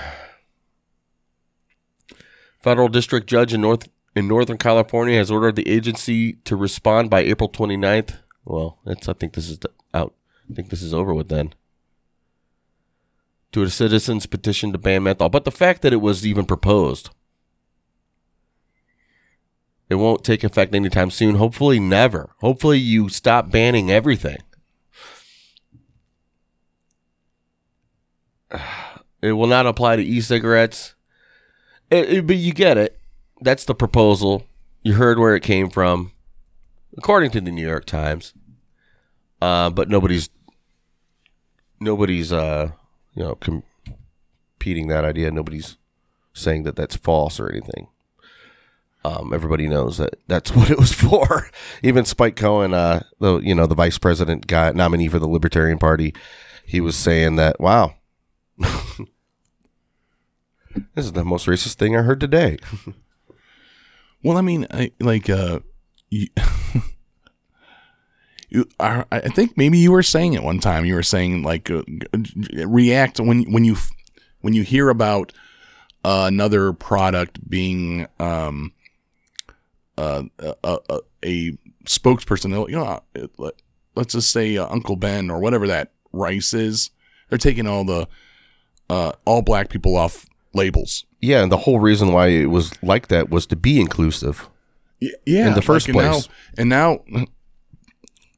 [2.63, 7.21] Federal district judge in North in Northern California has ordered the agency to respond by
[7.21, 8.19] April 29th.
[8.45, 9.59] Well, that's I think this is
[9.93, 10.15] out.
[10.51, 11.55] I think this is over with then.
[13.53, 17.11] To a citizen's petition to ban menthol, but the fact that it was even proposed,
[19.89, 21.37] it won't take effect anytime soon.
[21.37, 22.31] Hopefully, never.
[22.41, 24.39] Hopefully, you stop banning everything.
[29.23, 30.95] It will not apply to e-cigarettes.
[31.91, 32.99] It- it- but you get it.
[33.41, 34.47] That's the proposal.
[34.83, 36.13] You heard where it came from,
[36.97, 38.35] according to the New York Times.
[39.41, 40.29] Uh, but nobody's
[41.81, 42.71] nobody's uh,
[43.15, 45.31] you know competing that idea.
[45.31, 45.77] Nobody's
[46.33, 47.89] saying that that's false or anything.
[49.05, 51.49] Um, everybody knows that that's what it was for.
[51.83, 55.79] Even Spike Cohen, uh, the you know the vice president guy nominee for the Libertarian
[55.79, 56.15] Party,
[56.67, 57.95] he was saying that wow,
[60.95, 62.59] this is the most racist thing I heard today.
[64.23, 65.61] Well, I mean, I, like, uh,
[66.09, 66.29] you,
[68.49, 70.85] you- I I think maybe you were saying it one time.
[70.85, 71.83] You were saying like uh,
[72.67, 73.77] react when when you
[74.41, 75.33] when you hear about
[76.05, 78.73] uh, another product being um
[79.99, 80.79] uh, a, a,
[81.25, 82.51] a spokesperson.
[82.71, 83.01] You know,
[83.39, 83.61] let-
[83.97, 86.91] let's just say uh, Uncle Ben or whatever that rice is.
[87.29, 88.09] They're taking all the
[88.89, 91.05] uh, all black people off labels.
[91.21, 94.49] Yeah, and the whole reason why it was like that was to be inclusive.
[95.01, 96.29] Y- Yeah, In the first and now- place.
[96.59, 97.01] and now,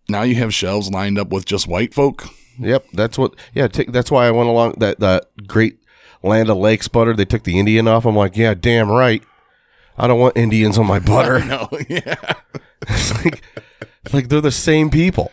[0.08, 2.26] now you have shelves lined up with just white folk.
[2.58, 3.34] Yep, that's what.
[3.54, 5.78] Yeah, t- that's why I went along that that great
[6.22, 7.12] Land O'Lakes butter.
[7.12, 8.06] They took the Indian off.
[8.06, 9.22] I'm like, yeah, damn right.
[9.98, 11.44] I don't want Indians on my butter.
[11.44, 12.14] No, yeah,
[12.88, 13.42] it's like,
[14.04, 15.32] it's like they're the same people.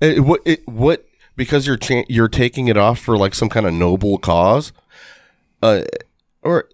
[0.00, 0.40] It, what?
[0.44, 1.06] It, what?
[1.36, 4.72] Because you're cha- you're taking it off for like some kind of noble cause,
[5.62, 5.82] uh,
[6.42, 6.68] or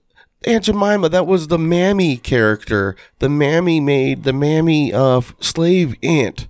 [0.46, 1.08] Aunt Jemima.
[1.08, 2.96] That was the mammy character.
[3.18, 6.48] The mammy made the mammy uh, slave aunt.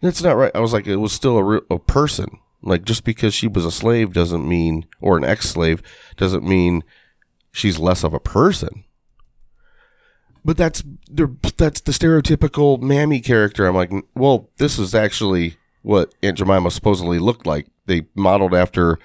[0.00, 0.52] That's not right.
[0.54, 2.38] I was like, it was still a, a person.
[2.62, 5.82] Like just because she was a slave doesn't mean, or an ex-slave
[6.16, 6.82] doesn't mean
[7.52, 8.84] she's less of a person.
[10.44, 10.82] But that's
[11.56, 13.66] that's the stereotypical mammy character.
[13.66, 17.66] I'm like, well, this is actually what Aunt Jemima supposedly looked like.
[17.86, 18.98] They modeled after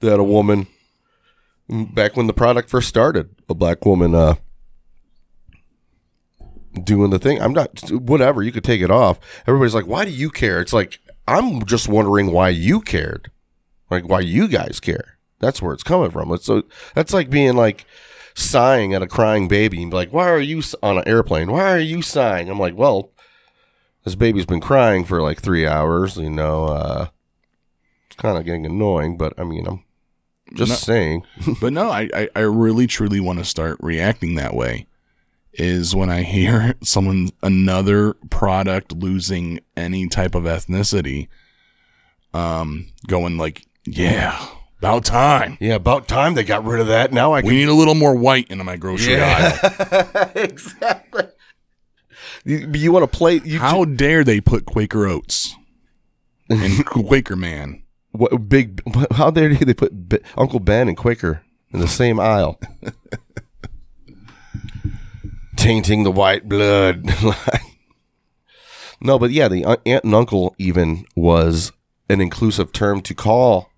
[0.00, 0.66] that a woman
[1.68, 4.34] back when the product first started, a black woman uh
[6.82, 7.40] doing the thing.
[7.40, 9.18] I'm not whatever, you could take it off.
[9.46, 13.30] Everybody's like, "Why do you care?" It's like, I'm just wondering why you cared.
[13.90, 15.18] Like why you guys care.
[15.38, 16.32] That's where it's coming from.
[16.32, 17.84] It's so that's like being like
[18.34, 21.50] sighing at a crying baby and be like, "Why are you on an airplane?
[21.50, 23.12] Why are you sighing?" I'm like, "Well,
[24.04, 27.08] this baby's been crying for like 3 hours, you know, uh
[28.06, 29.84] it's kind of getting annoying, but I mean, I'm
[30.54, 30.76] just No.
[30.76, 31.22] saying.
[31.60, 34.86] but no, I, I, I really truly want to start reacting that way.
[35.58, 41.28] Is when I hear someone another product losing any type of ethnicity,
[42.34, 44.46] um, going like, yeah,
[44.78, 45.56] about time.
[45.60, 47.10] Yeah, about time they got rid of that.
[47.12, 50.30] Now I We need a little more white in my grocery aisle.
[50.34, 51.24] exactly.
[52.44, 53.40] You, you want to play?
[53.42, 55.54] You How dare they put Quaker Oats
[56.50, 57.82] and Quaker Man?
[58.18, 58.82] What big?
[59.12, 62.60] How dare they put B- Uncle Ben and Quaker in the same aisle,
[65.56, 67.04] tainting the white blood?
[69.00, 71.72] no, but yeah, the aunt and uncle even was
[72.08, 73.70] an inclusive term to call.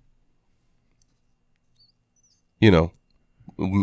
[2.60, 2.92] You know,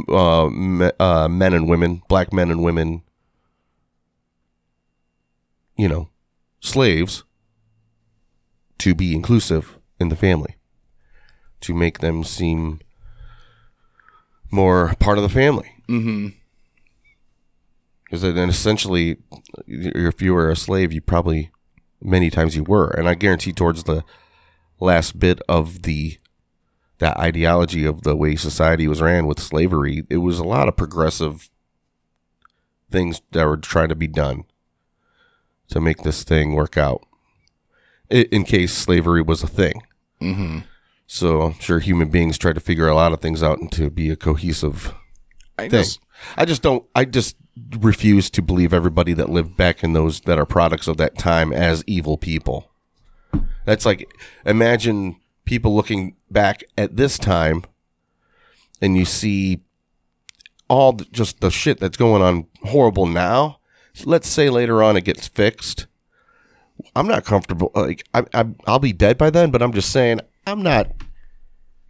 [0.10, 3.04] uh, me, uh, men and women, black men and women.
[5.78, 6.10] You know,
[6.62, 7.24] slaves
[8.78, 10.56] to be inclusive in the family,
[11.62, 12.80] to make them seem
[14.52, 15.72] more part of the family.
[15.88, 16.28] Mm-hmm.
[18.04, 19.18] Because then essentially,
[19.68, 21.52] if you were a slave, you probably
[22.02, 24.04] many times you were, and I guarantee towards the
[24.80, 26.18] last bit of the
[27.00, 30.78] that ideology of the way society was ran with slavery, it was a lot of
[30.78, 31.50] progressive
[32.90, 34.46] things that were trying to be done
[35.68, 37.04] to make this thing work out.
[38.10, 39.82] In case slavery was a thing.
[40.22, 40.60] Mm-hmm.
[41.08, 43.90] So I'm sure human beings try to figure a lot of things out and to
[43.90, 44.94] be a cohesive
[45.58, 45.72] I thing.
[45.72, 46.00] just,
[46.38, 46.86] I just don't.
[46.96, 47.36] I just
[47.80, 51.54] refuse to believe everybody that lived back in those that are products of that time
[51.54, 52.72] as evil people.
[53.66, 54.08] That's like
[54.46, 57.64] imagine people looking back at this time,
[58.82, 59.62] and you see
[60.68, 63.60] all the, just the shit that's going on horrible now.
[64.04, 65.88] Let's say later on it gets fixed.
[66.96, 67.72] I'm not comfortable.
[67.76, 69.52] Like I, I, I'll be dead by then.
[69.52, 70.92] But I'm just saying I'm not.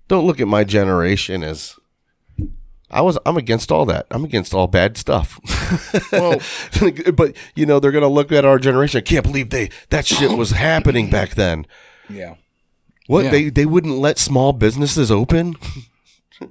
[0.07, 1.75] Don't look at my generation as
[2.91, 4.05] I was I'm against all that.
[4.11, 5.39] I'm against all bad stuff.
[6.11, 6.39] Well-
[7.15, 8.99] but you know they're gonna look at our generation.
[8.99, 11.65] I can't believe they that shit was happening back then.
[12.09, 12.35] yeah.
[13.07, 13.31] What Yeah.
[13.31, 15.55] they they wouldn't let small businesses open?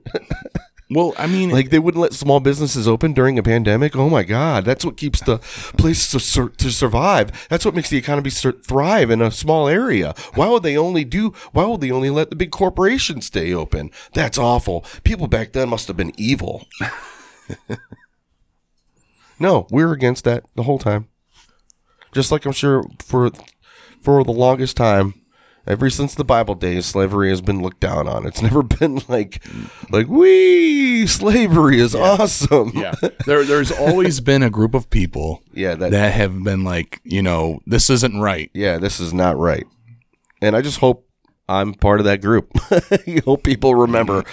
[0.90, 3.96] Well, I mean, Like they wouldn't let small businesses open during a pandemic?
[3.96, 5.38] Oh my god, that's what keeps the
[5.78, 7.46] place to, sur- to survive.
[7.48, 10.14] That's what makes the economy sur- thrive in a small area.
[10.34, 11.30] Why would they only do?
[11.52, 13.90] Why would they only let the big corporations stay open?
[14.12, 14.84] That's awful.
[15.04, 16.66] People back then must have been evil.
[19.38, 21.08] no, we were against that the whole time.
[22.12, 23.30] Just like I'm sure for
[24.00, 25.14] for the longest time,
[25.66, 28.26] ever since the Bible days, slavery has been looked down on.
[28.26, 29.42] It's never been like
[29.90, 32.72] like we slavery is awesome.
[32.74, 32.94] yeah,
[33.26, 37.22] there, there's always been a group of people Yeah, that, that have been like, you
[37.22, 38.50] know, this isn't right.
[38.54, 39.66] yeah, this is not right.
[40.42, 41.08] And I just hope
[41.48, 42.50] I'm part of that group.
[43.06, 44.24] you hope people remember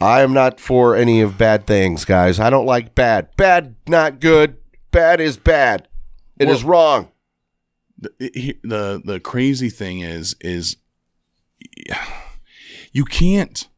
[0.00, 2.38] I am not for any of bad things, guys.
[2.40, 3.28] I don't like bad.
[3.36, 4.56] Bad, not good.
[4.90, 5.86] Bad is bad.
[6.38, 7.09] It is wrong.
[8.00, 10.76] The it- the the crazy thing is is
[12.92, 13.68] you can't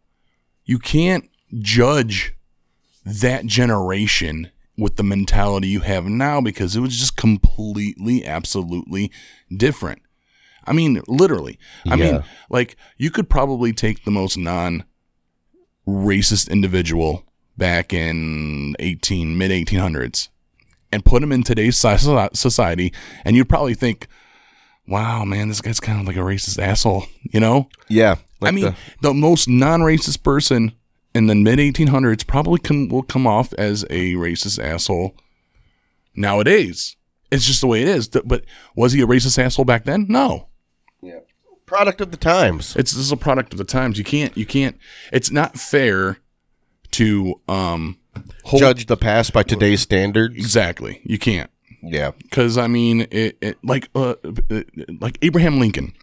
[0.65, 2.35] you can't judge
[3.05, 9.11] that generation with the mentality you have now because it was just completely absolutely
[9.55, 10.01] different.
[10.65, 11.59] I mean, literally.
[11.87, 12.13] I Yeah.
[12.13, 14.85] mean, like you could probably take the most non
[15.87, 17.27] racist individual
[17.59, 20.29] back in 18 mid 1800s
[20.93, 22.93] and put him in today's society
[23.25, 24.07] and you'd probably think
[24.87, 28.17] wow man this guy's kind of like a racist asshole you know Yeah.
[28.43, 30.73] i mean the- the, most non-racist person
[31.15, 35.17] in the mid 1800s probably can, will come off as a racist asshole
[36.15, 36.97] nowadays
[37.31, 38.45] it's just the way it is but
[38.77, 40.49] was he a racist asshole back then no
[41.01, 41.21] Yeah.
[41.67, 42.77] product of the times.
[42.77, 44.77] it's this is a product of the times you can't you can't
[45.13, 46.19] it's not fair
[46.93, 47.99] to um
[48.45, 50.37] hold Judge the past by today's standards.
[50.37, 51.51] exactly you can't
[51.83, 52.11] Yeah.
[52.19, 54.15] because I mean, it, it like uh,
[55.01, 55.95] like Abraham Lincoln,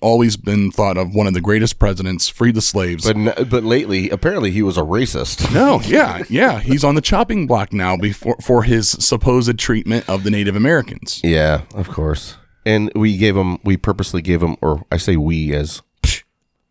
[0.00, 3.04] always been thought of one of the greatest presidents, freed the slaves.
[3.06, 5.52] But n- but lately, apparently, he was a racist.
[5.54, 10.24] no, yeah, yeah, he's on the chopping block now before for his supposed treatment of
[10.24, 11.20] the Native Americans.
[11.22, 12.36] Yeah, of course.
[12.64, 15.82] And we gave him, we purposely gave him, or I say we as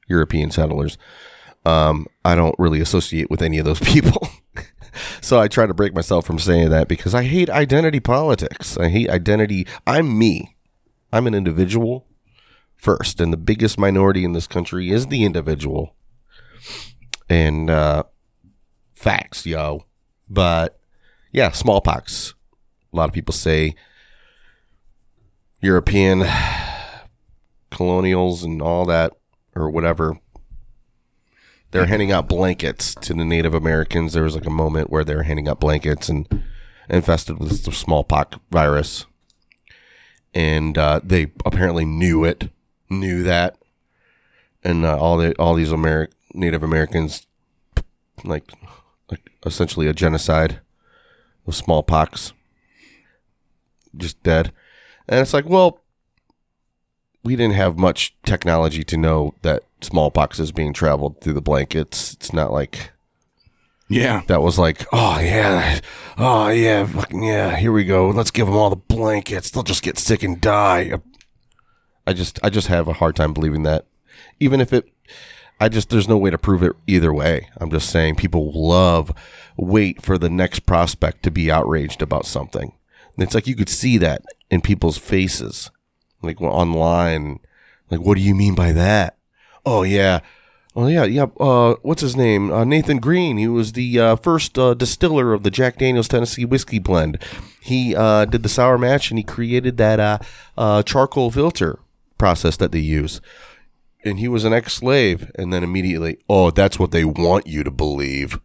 [0.08, 0.98] European settlers.
[1.66, 4.28] Um, I don't really associate with any of those people.
[5.22, 8.78] so I try to break myself from saying that because I hate identity politics.
[8.78, 9.68] I hate identity.
[9.86, 10.56] I'm me.
[11.14, 12.08] I'm an individual
[12.76, 15.96] first, and the biggest minority in this country is the individual.
[17.30, 18.04] And uh,
[18.94, 19.86] facts, yo.
[20.30, 20.80] But
[21.32, 22.34] yeah, smallpox.
[22.92, 23.76] A lot of people say
[25.62, 26.26] European
[27.72, 29.14] colonials and all that,
[29.56, 30.18] or whatever.
[31.72, 34.14] They're handing out blankets to the Native Americans.
[34.14, 36.44] There was like a moment where they were handing out blankets and
[36.90, 39.06] infested with the smallpox virus,
[40.34, 42.50] and uh, they apparently knew it,
[42.90, 43.58] knew that,
[44.64, 47.26] and uh, all the all these Ameri- Native Americans,
[48.24, 48.52] like,
[49.10, 50.60] like essentially a genocide
[51.48, 52.34] of smallpox,
[53.96, 54.52] just dead.
[55.08, 55.80] And it's like, well,
[57.24, 62.14] we didn't have much technology to know that smallpox is being traveled through the blankets.
[62.14, 62.92] It's not like
[63.90, 65.80] Yeah, that was like, oh yeah,
[66.18, 68.10] oh yeah, fucking yeah, here we go.
[68.10, 69.52] Let's give them all the blankets.
[69.52, 70.92] They'll just get sick and die.
[70.92, 71.00] Uh,
[72.08, 73.86] I just, I just have a hard time believing that.
[74.40, 74.90] Even if it,
[75.60, 77.50] I just, there's no way to prove it either way.
[77.58, 79.12] I'm just saying people love
[79.58, 82.74] wait for the next prospect to be outraged about something.
[83.16, 85.70] And it's like you could see that in people's faces,
[86.22, 87.40] like online.
[87.90, 89.18] Like, what do you mean by that?
[89.66, 90.22] Oh yeah,
[90.74, 91.26] Oh yeah, yeah.
[91.38, 92.52] Uh, what's his name?
[92.52, 93.38] Uh, Nathan Green.
[93.38, 97.22] He was the uh, first uh, distiller of the Jack Daniel's Tennessee whiskey blend.
[97.62, 100.26] He uh, did the sour mash and he created that
[100.58, 101.80] uh, charcoal filter
[102.18, 103.20] process that they use.
[104.06, 105.30] And he was an ex-slave.
[105.36, 108.40] And then immediately, oh, that's what they want you to believe.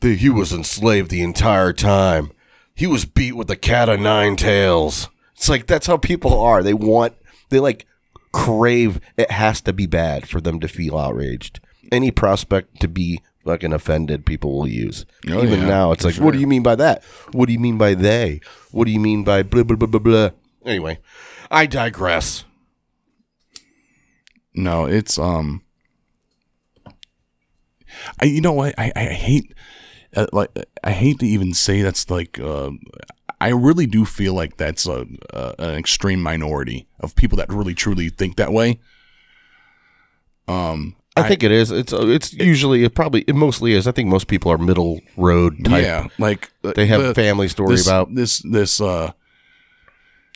[0.00, 2.32] That he was enslaved the entire time.
[2.74, 5.10] He was beat with a cat of nine tails.
[5.36, 6.62] It's like that's how people are.
[6.62, 7.14] They want
[7.50, 7.86] they like
[8.32, 11.60] crave it has to be bad for them to feel outraged.
[11.90, 15.06] Any prospect to be fucking offended, people will use.
[15.28, 17.02] Oh, Even yeah, now, it's like, what do you mean by that?
[17.32, 18.40] What do you mean by they?
[18.72, 20.30] What do you mean by blah blah blah blah blah?
[20.64, 20.98] Anyway,
[21.50, 22.44] I digress.
[24.54, 25.62] No, it's um.
[28.20, 29.54] I you know what I I hate
[30.16, 30.50] uh, like
[30.84, 32.70] I hate to even say that's like uh,
[33.40, 37.74] I really do feel like that's a, a an extreme minority of people that really
[37.74, 38.80] truly think that way.
[40.48, 41.70] Um, I, think it is.
[41.70, 43.86] It's uh, it's usually it probably it mostly is.
[43.86, 45.82] I think most people are middle road type.
[45.82, 49.12] yeah, like uh, They have the- family story this, about this this uh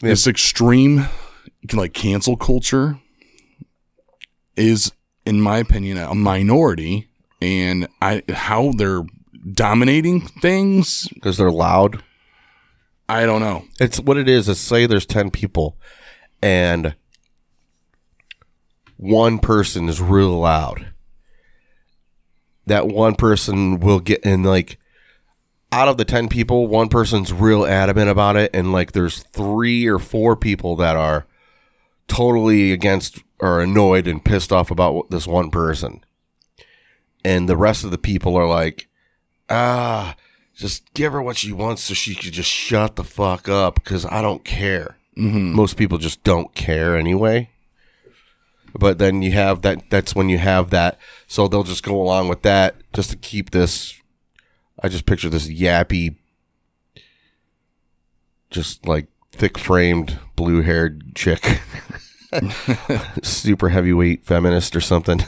[0.01, 1.07] this extreme
[1.73, 2.99] like cancel culture
[4.57, 4.93] is
[5.25, 7.09] in my opinion a minority
[7.41, 9.05] and I how they're
[9.53, 12.03] dominating things because they're loud.
[13.09, 13.65] I don't know.
[13.81, 14.49] It's what it is.
[14.49, 15.77] Is say there's ten people,
[16.41, 16.95] and
[18.97, 20.93] one person is real loud.
[22.67, 24.79] That one person will get in like
[25.73, 29.87] out of the ten people, one person's real adamant about it, and like there's three
[29.87, 31.27] or four people that are
[32.09, 36.05] totally against or annoyed and pissed off about this one person,
[37.25, 38.89] and the rest of the people are like,
[39.51, 40.15] ah,
[40.55, 44.05] just give her what she wants so she could just shut the fuck up because
[44.07, 44.97] I don't care.
[45.17, 47.51] Most people just don't care anyway.
[48.75, 50.99] But then you have that, that's when you have that.
[51.27, 54.01] So they'll just go along with that just to keep this.
[54.83, 56.17] I just picture this yappy,
[58.51, 61.61] just like thick framed, blue haired chick,
[63.23, 65.21] super heavyweight feminist or something.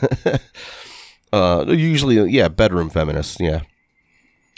[1.33, 3.39] uh, usually, yeah, bedroom feminist.
[3.41, 3.61] Yeah,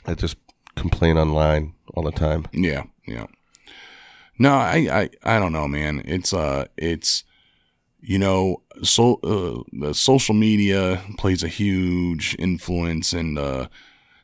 [0.06, 0.36] I just
[0.76, 2.46] complain online all the time.
[2.52, 3.26] Yeah, yeah.
[4.38, 6.02] No, I, I, I don't know, man.
[6.04, 7.24] It's uh, it's,
[8.00, 13.68] you know, so uh, the social media plays a huge influence, and uh,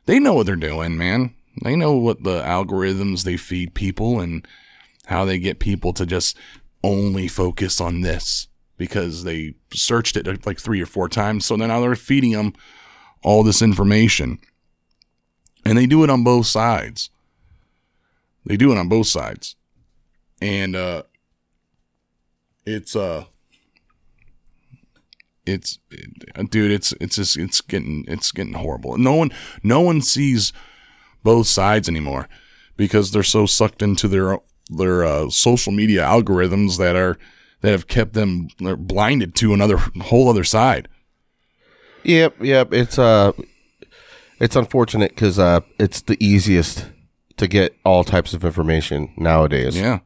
[0.05, 1.33] they know what they're doing, man.
[1.63, 4.47] They know what the algorithms they feed people and
[5.07, 6.37] how they get people to just
[6.83, 8.47] only focus on this
[8.77, 11.45] because they searched it like three or four times.
[11.45, 12.53] So then now they're feeding them
[13.23, 14.39] all this information.
[15.65, 17.09] And they do it on both sides.
[18.45, 19.55] They do it on both sides.
[20.41, 21.03] And uh
[22.65, 23.25] it's uh
[25.45, 25.79] it's
[26.49, 28.97] dude it's it's just it's getting it's getting horrible.
[28.97, 30.53] No one no one sees
[31.23, 32.27] both sides anymore
[32.77, 34.39] because they're so sucked into their
[34.69, 37.17] their uh, social media algorithms that are
[37.61, 40.87] that have kept them blinded to another whole other side.
[42.03, 42.73] Yep, yep.
[42.73, 43.31] It's uh,
[44.39, 46.87] it's unfortunate because uh, it's the easiest
[47.37, 49.77] to get all types of information nowadays.
[49.79, 49.99] Yeah,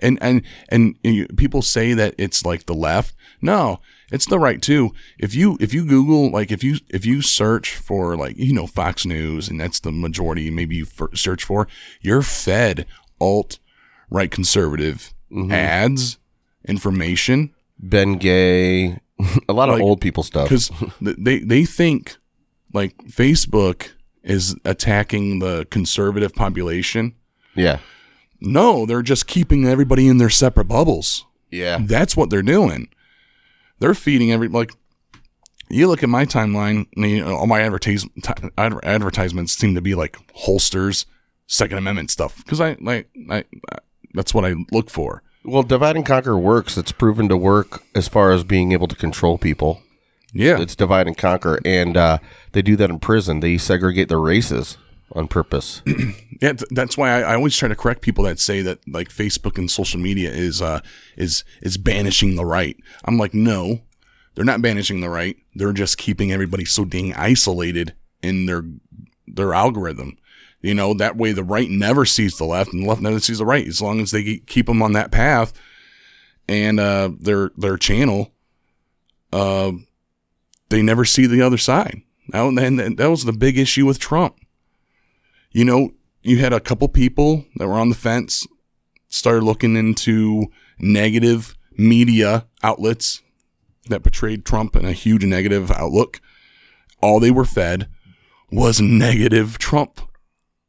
[0.00, 3.14] and and and you- people say that it's like the left.
[3.40, 3.80] No,
[4.10, 4.92] it's the right too.
[5.18, 8.66] If you if you Google like if you if you search for like you know
[8.66, 11.66] Fox News and that's the majority maybe you f- search for,
[12.00, 12.86] you're fed
[13.20, 13.58] alt
[14.10, 15.12] right conservative
[15.50, 16.18] ads
[16.68, 18.98] information Ben Gay,
[19.48, 20.48] a lot of old people stuff.
[20.48, 20.70] because
[21.00, 22.16] they they think
[22.72, 23.90] like Facebook
[24.22, 27.14] is attacking the conservative population.
[27.54, 27.78] Yeah,
[28.40, 31.26] No, they're just keeping everybody in their separate bubbles.
[31.50, 32.88] yeah, That's what they're doing.
[33.78, 34.70] They're feeding every like.
[35.68, 36.86] You look at my timeline.
[36.96, 41.06] You know, all my advertise, ti- adver- advertisements seem to be like holsters,
[41.46, 43.38] Second Amendment stuff because I like I,
[43.72, 43.78] I
[44.14, 45.22] that's what I look for.
[45.44, 46.78] Well, divide and conquer works.
[46.78, 49.82] It's proven to work as far as being able to control people.
[50.32, 52.18] Yeah, It's divide and conquer, and uh,
[52.52, 53.40] they do that in prison.
[53.40, 54.78] They segregate the races
[55.14, 55.82] on purpose.
[56.40, 59.10] Yeah, th- that's why I, I always try to correct people that say that like
[59.10, 60.80] Facebook and social media is uh
[61.16, 62.76] is is banishing the right.
[63.04, 63.82] I'm like, no,
[64.34, 65.36] they're not banishing the right.
[65.54, 68.64] They're just keeping everybody so dang isolated in their
[69.28, 70.18] their algorithm.
[70.62, 73.38] You know, that way the right never sees the left and the left never sees
[73.38, 73.68] the right.
[73.68, 75.52] As long as they keep them on that path
[76.48, 78.32] and uh their their channel,
[79.32, 79.70] uh,
[80.72, 82.02] they never see the other side.
[82.32, 84.36] Now and then that was the big issue with Trump
[85.54, 85.90] you know,
[86.22, 88.46] you had a couple people that were on the fence,
[89.10, 90.46] started looking into
[90.78, 93.20] negative media outlets
[93.90, 96.22] that portrayed Trump in a huge negative outlook.
[97.02, 97.86] All they were fed
[98.50, 100.00] was negative Trump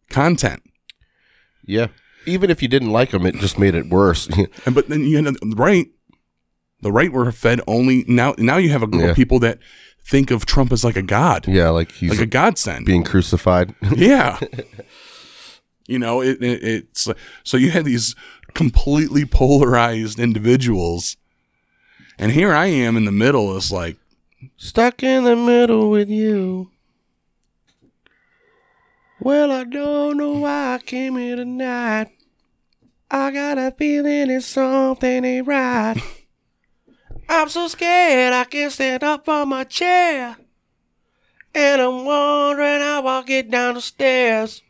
[0.10, 0.62] content.
[1.66, 1.88] yeah,
[2.26, 4.28] even if you didn't like them, it just made it worse.
[4.66, 5.88] And but then you had the right,
[6.82, 8.36] the right were fed only now.
[8.38, 9.10] Now you have a group Yeah.
[9.12, 9.60] of people that
[10.06, 12.86] think of Trump as like a god, yeah, like he's like a godsend.
[12.86, 13.74] being crucified.
[13.96, 14.40] Yeah.
[15.88, 17.08] you know, it, it, it's
[17.44, 18.16] so you had these
[18.54, 21.18] completely polarized individuals,
[22.18, 23.56] and here I am in the middle.
[23.58, 23.98] It's like,
[24.58, 26.70] Stuck in the middle with you.
[29.20, 32.10] Well, I don't know why I came here tonight.
[33.10, 35.96] I got a feeling it's something ain't right.
[37.30, 40.38] I'm so scared I can't stand up on my chair.
[41.56, 44.62] And I'm wondering how I'll get down the stairs.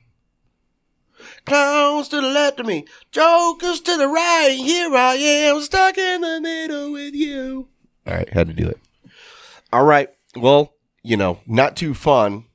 [1.45, 4.55] Clowns to the left of me, jokers to the right.
[4.55, 7.69] Here I am, stuck in the middle with you.
[8.05, 8.79] All right, had to do it.
[9.71, 10.09] All right.
[10.35, 10.73] Well,
[11.03, 12.45] you know, not too fun.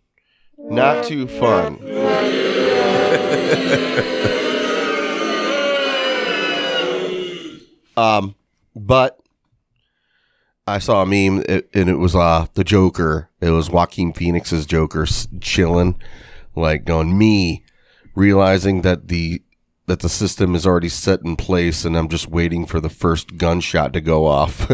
[0.57, 1.79] Not too fun.
[7.97, 8.35] um,
[8.75, 9.21] but
[10.69, 13.31] I saw a meme and it was uh the Joker.
[13.41, 15.07] It was Joaquin Phoenix's Joker
[15.41, 16.01] chilling,
[16.55, 17.65] like going me,
[18.15, 19.43] realizing that the
[19.87, 23.39] that the system is already set in place and I'm just waiting for the first
[23.39, 24.71] gunshot to go off.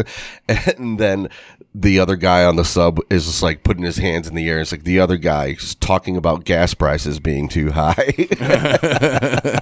[0.49, 1.29] and then
[1.73, 4.59] the other guy on the sub is just like putting his hands in the air.
[4.59, 8.05] It's like the other guy is talking about gas prices being too high.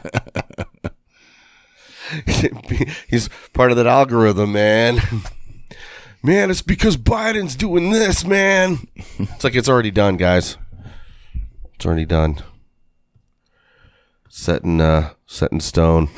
[3.07, 4.99] He's part of that algorithm, man.
[6.23, 8.87] Man, it's because Biden's doing this, man.
[9.19, 10.57] It's like it's already done, guys.
[11.75, 12.41] It's already done
[14.33, 16.09] set in uh set in stone.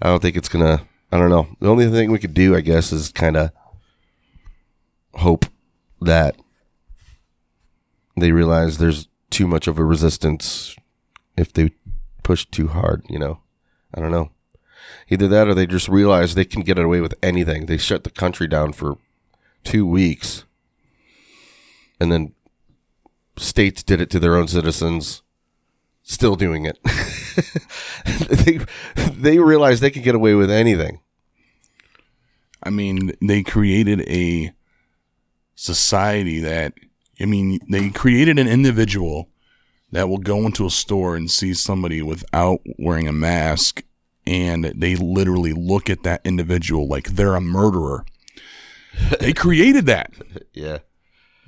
[0.00, 1.48] I don't think it's gonna I don't know.
[1.60, 3.52] The only thing we could do, I guess, is kinda
[5.14, 5.44] hope
[6.00, 6.36] that
[8.16, 10.74] they realize there's too much of a resistance
[11.36, 11.72] if they
[12.22, 13.40] push too hard, you know.
[13.92, 14.30] I don't know.
[15.14, 17.66] Either that or they just realize they can get away with anything.
[17.66, 18.98] They shut the country down for
[19.62, 20.44] two weeks.
[22.00, 22.34] And then
[23.36, 25.22] states did it to their own citizens,
[26.02, 26.80] still doing it.
[28.28, 28.58] they
[29.12, 30.98] they realize they can get away with anything.
[32.60, 34.52] I mean, they created a
[35.54, 36.74] society that,
[37.20, 39.28] I mean, they created an individual
[39.92, 43.84] that will go into a store and see somebody without wearing a mask
[44.26, 48.04] and they literally look at that individual like they're a murderer.
[49.20, 50.12] they created that.
[50.52, 50.78] Yeah.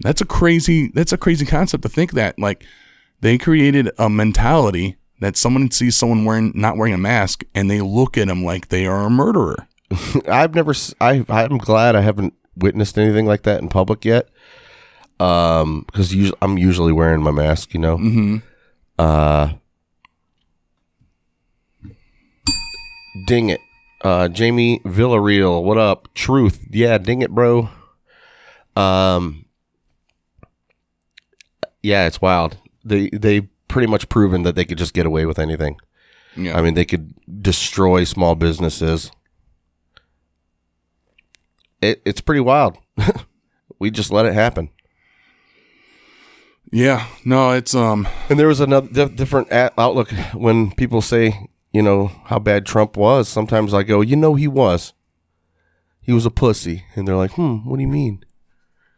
[0.01, 2.65] That's a crazy that's a crazy concept to think that like
[3.21, 7.81] they created a mentality that someone sees someone wearing not wearing a mask and they
[7.81, 9.67] look at them like they are a murderer.
[10.29, 10.75] I've never.
[11.01, 14.29] I I'm glad I haven't witnessed anything like that in public yet.
[15.19, 17.73] Um, because usually I'm usually wearing my mask.
[17.73, 17.97] You know.
[17.97, 18.37] Mm-hmm.
[18.99, 19.53] Uh.
[23.25, 23.61] Ding it,
[24.03, 25.63] uh, Jamie Villarreal.
[25.63, 26.13] What up?
[26.15, 26.67] Truth.
[26.71, 27.71] Yeah, ding it, bro.
[28.75, 29.45] Um.
[31.83, 32.59] Yeah, it's wild.
[32.85, 35.77] They they pretty much proven that they could just get away with anything.
[36.37, 36.59] Yeah.
[36.59, 39.11] I mean, they could destroy small businesses.
[41.81, 42.77] It, it's pretty wild.
[43.79, 44.71] we just let it happen.
[46.73, 47.07] yeah.
[47.25, 52.11] No, it's um And there was another di- different outlook when people say, you know,
[52.25, 53.29] how bad Trump was.
[53.29, 54.95] Sometimes I go, you know, he was.
[56.01, 56.87] He was a pussy.
[56.95, 58.25] And they're like, hmm, what do you mean?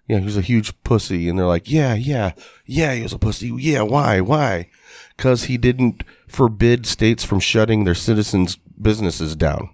[0.06, 1.28] Yeah, he was a huge pussy.
[1.28, 2.34] And they're like, yeah, yeah,
[2.66, 3.48] yeah, he was a pussy.
[3.48, 4.20] Yeah, why?
[4.20, 4.70] Why?
[5.16, 9.70] Because he didn't forbid states from shutting their citizens' businesses down.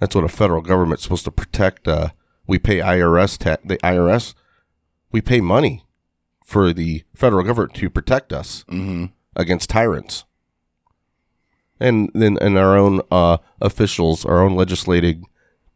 [0.00, 1.86] That's what a federal government's supposed to protect.
[1.86, 2.08] Uh,
[2.48, 4.34] we pay IRS ta- the IRS.
[5.12, 5.84] We pay money
[6.44, 8.64] for the federal government to protect us
[9.36, 10.24] against tyrants.
[11.78, 15.26] And then and our own uh, officials, our own legislating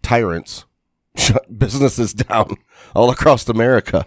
[0.02, 0.64] tyrants,
[1.16, 2.56] shut businesses down
[2.94, 4.06] all across America.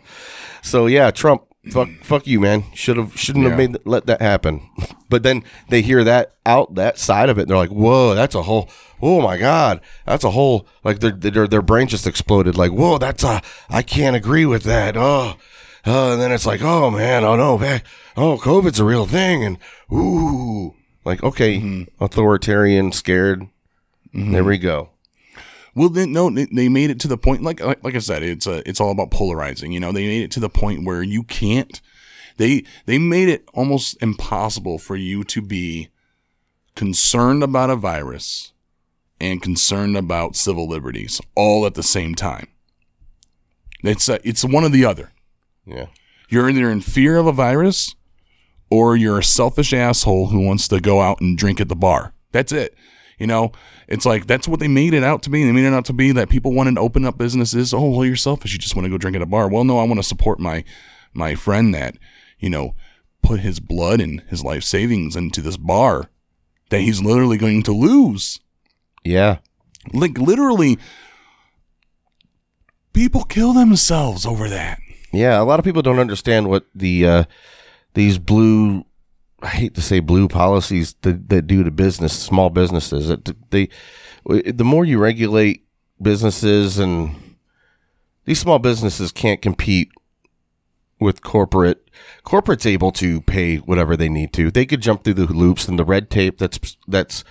[0.62, 2.64] So yeah, Trump, fuck, fuck you, man.
[2.74, 4.70] Should have, shouldn't have made let that happen.
[5.10, 8.34] But then they hear that out that side of it, and they're like, "Whoa, that's
[8.34, 8.68] a whole.
[9.00, 10.68] Oh my god, that's a whole.
[10.84, 12.58] Like their their their brain just exploded.
[12.58, 13.44] Like, whoa, that's a.
[13.70, 14.98] I can't agree with that.
[14.98, 15.36] Oh,
[15.86, 17.82] uh, and then it's like, oh man, oh no, man,
[18.16, 19.58] oh, COVID's a real thing, and
[19.92, 20.74] ooh,
[21.06, 22.04] like okay, mm-hmm.
[22.04, 23.42] authoritarian, scared.
[24.14, 24.32] Mm-hmm.
[24.32, 24.90] There we go.
[25.76, 27.42] Well, then no, they- they made it to the point.
[27.42, 29.72] Like like like I said, it's a, it's all about polarizing.
[29.72, 31.82] You know, they made it to the point where you can't.
[32.38, 35.90] They they made it almost impossible for you to be
[36.76, 38.54] concerned about a virus
[39.20, 42.48] and concerned about civil liberties all at the same time.
[43.84, 45.12] It's a, it's one or the other.
[45.66, 45.88] Yeah.
[46.30, 47.96] You're either in fear of a virus
[48.74, 52.12] or you're a selfish asshole who wants to go out and drink at the bar.
[52.32, 52.74] That's it.
[53.20, 53.52] You know,
[53.88, 55.44] it's like that's what they made it out to be.
[55.44, 57.72] They made it out to be that people wanted to open up businesses.
[57.72, 58.52] Oh, well, you're selfish.
[58.52, 59.48] You just want to go drink at a bar.
[59.48, 60.64] Well, no, I want to support my
[61.14, 62.00] my friend that,
[62.40, 62.74] you know,
[63.22, 66.10] put his blood and his life savings into this bar
[66.72, 68.40] that he's literally going to lose.
[69.04, 69.38] Yeah.
[69.94, 70.80] Like literally
[72.92, 74.80] people kill themselves over that.
[75.12, 77.24] Yeah, a lot of people don't understand what the uh,
[77.94, 78.86] these blue
[79.44, 83.10] I hate to say blue policies that, that do to business, small businesses.
[83.10, 83.70] It, they
[84.26, 85.66] the more you regulate
[86.02, 87.36] businesses and
[88.26, 89.92] these small businesses can't compete
[91.00, 91.90] with corporate
[92.24, 94.50] corporate's able to pay whatever they need to.
[94.50, 97.26] They could jump through the loops and the red tape that's that's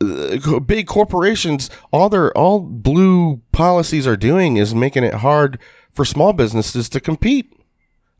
[0.00, 5.60] uh, big corporations all their all blue policies are doing is making it hard
[5.92, 7.52] for small businesses to compete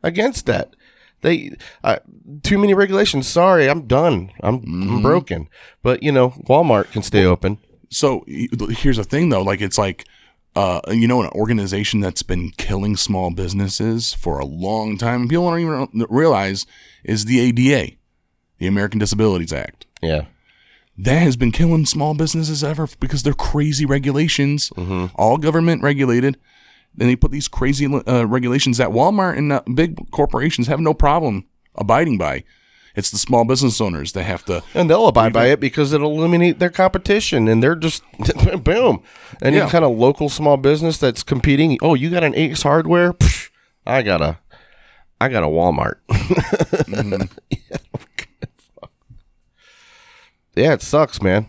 [0.01, 0.75] against that
[1.23, 1.97] they uh,
[2.43, 3.27] too many regulations.
[3.27, 4.31] Sorry i'm done.
[4.41, 5.49] I'm, I'm broken.
[5.81, 7.57] But you know walmart can stay open.
[7.89, 9.41] so here's the thing though.
[9.41, 10.05] Like it's like
[10.55, 15.49] uh, you know an organization that's been killing small businesses for a long time people
[15.49, 16.67] don't even realize
[17.03, 17.95] is the ada
[18.59, 19.87] the american disabilities act.
[20.01, 20.25] Yeah.
[20.95, 24.71] That has been killing small businesses ever because they're crazy regulations
[25.15, 26.37] all government regulated
[26.95, 30.93] then they put these crazy uh, regulations that walmart and uh, big corporations have no
[30.93, 32.43] problem abiding by.
[32.95, 35.59] It's the small business owners that have to and they'll abide by it.
[35.59, 38.03] because it'll eliminate their competition and they're just
[38.63, 39.01] boom.
[39.41, 39.69] Any Yeah.
[39.69, 43.13] kind of local small business that's competing oh you got an ace hardware?
[43.13, 43.49] Psh,
[43.87, 44.37] i got a
[45.19, 45.95] i got a walmart.
[50.55, 51.47] Yeah it sucks man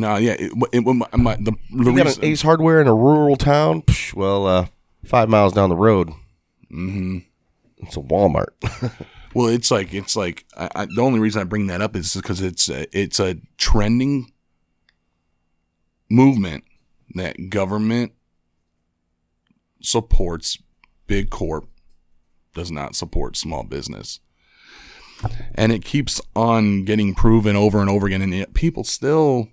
[0.00, 2.94] no yeah it, it, my, my, the, the you got an ace hardware in a
[2.94, 3.82] rural town?
[3.82, 4.66] Psh, well uh
[5.04, 6.10] five miles down the road.
[6.70, 7.18] Mm-hmm.
[7.78, 8.48] it's a walmart.
[9.34, 12.14] Well, it's like it's like I, I, the only reason I bring that up is
[12.14, 14.32] because it's a, it's a trending
[16.10, 16.64] movement
[17.14, 18.12] that government
[19.80, 20.58] supports
[21.06, 21.68] big corp,
[22.54, 24.20] does not support small business,
[25.54, 29.48] and it keeps on getting proven over and over again, and yet people still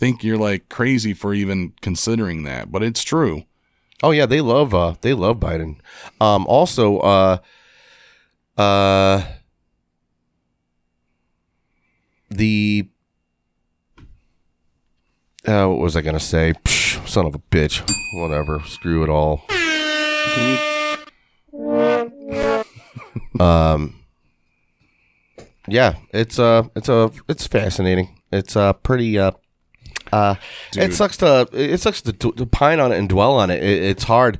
[0.00, 3.44] think you're like crazy for even considering that, but it's true.
[4.02, 5.76] Oh yeah, they love uh they love Biden.
[6.20, 7.36] Um also uh
[8.56, 9.22] uh
[12.30, 12.88] the
[15.46, 16.54] uh what was I gonna say?
[16.64, 17.86] Psh, son of a bitch.
[18.14, 18.60] Whatever.
[18.60, 19.44] Screw it all.
[23.38, 23.96] um
[25.68, 28.18] yeah, it's uh it's a it's fascinating.
[28.32, 29.32] It's uh pretty uh
[30.12, 30.34] uh,
[30.76, 33.62] it sucks to it sucks to, to pine on it and dwell on it.
[33.62, 34.38] it it's hard.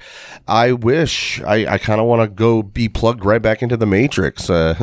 [0.49, 3.87] I wish I, I kind of want to go be plugged right back into the
[3.87, 4.51] matrix.
[4.51, 4.75] Uh,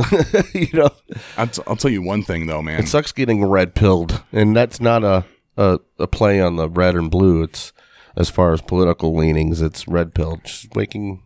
[0.53, 0.89] you know,
[1.38, 2.79] I'll, t- I'll tell you one thing though, man.
[2.79, 5.25] it sucks getting red pilled, and that's not a,
[5.57, 7.43] a a play on the red and blue.
[7.43, 7.73] It's
[8.15, 10.43] as far as political leanings, it's red pilled.
[10.43, 11.23] Just waking,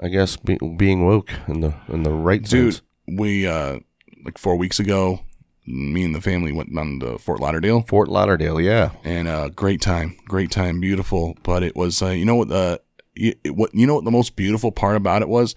[0.00, 2.82] I guess, be, being woke in the in the right dude sense.
[3.08, 3.80] we uh
[4.24, 5.20] like four weeks ago
[5.66, 7.82] me and the family went down to fort lauderdale.
[7.82, 11.36] Fort Lauderdale, yeah, and uh great time great time beautiful.
[11.42, 12.80] But it was uh you know what the,
[13.14, 15.54] it, what you know what the most beautiful part about it was?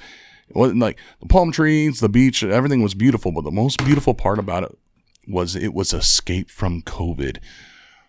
[0.49, 4.13] It wasn't like the palm trees the beach everything was beautiful but the most beautiful
[4.13, 4.77] part about it
[5.27, 7.39] was it was escape from covid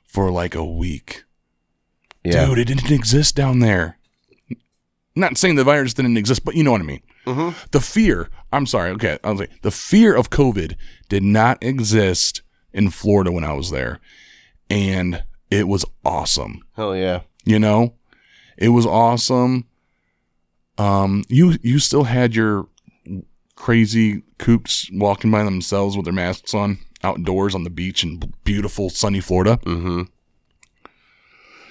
[0.04, 1.24] for like a week.
[2.24, 2.46] Yeah.
[2.46, 3.98] dude it didn't exist down there.
[5.16, 7.02] Not saying the virus didn't exist but you know what i mean
[7.72, 10.74] the fear i'm sorry okay i was like the fear of covid
[11.08, 12.42] did not exist
[12.72, 14.00] in florida when i was there.
[14.70, 16.62] And it was awesome.
[16.76, 17.94] Hell yeah, you know?
[18.58, 19.64] It was awesome.
[20.76, 22.68] Um you you still had your
[23.56, 28.90] crazy kooks walking by themselves with their masks on outdoors on the beach in beautiful
[28.90, 29.58] sunny florida.
[29.64, 30.02] Mm-hmm.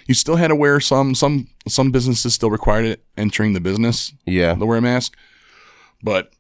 [0.08, 4.14] you still had to wear some some some businesses still required it entering the business
[4.26, 4.56] yeah.
[4.56, 5.16] to wear a mask
[6.04, 6.32] but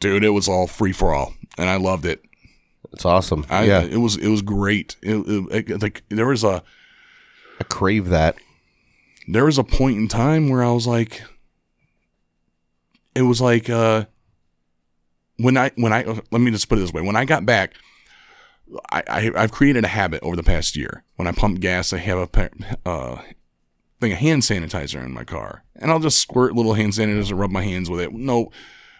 [0.00, 2.22] dude it was all free for all and i loved it
[2.92, 3.46] It's awesome.
[3.48, 6.62] I, yeah, it was it was great it, it- it- like there was a
[7.60, 8.36] I crave that.
[9.28, 11.22] there was a point in time where i was like
[13.14, 14.04] it was like uh
[15.36, 17.74] when i when i let me just put it this way when i got back
[18.90, 21.04] I, I I've created a habit over the past year.
[21.16, 22.50] When I pump gas, I have a
[22.88, 23.20] uh,
[24.00, 27.40] thing of hand sanitizer in my car, and I'll just squirt little hand sanitizer, and
[27.40, 28.14] rub my hands with it.
[28.14, 28.50] No,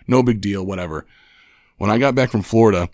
[0.07, 1.07] no big deal, whatever.
[1.79, 2.89] When I got back from Florida,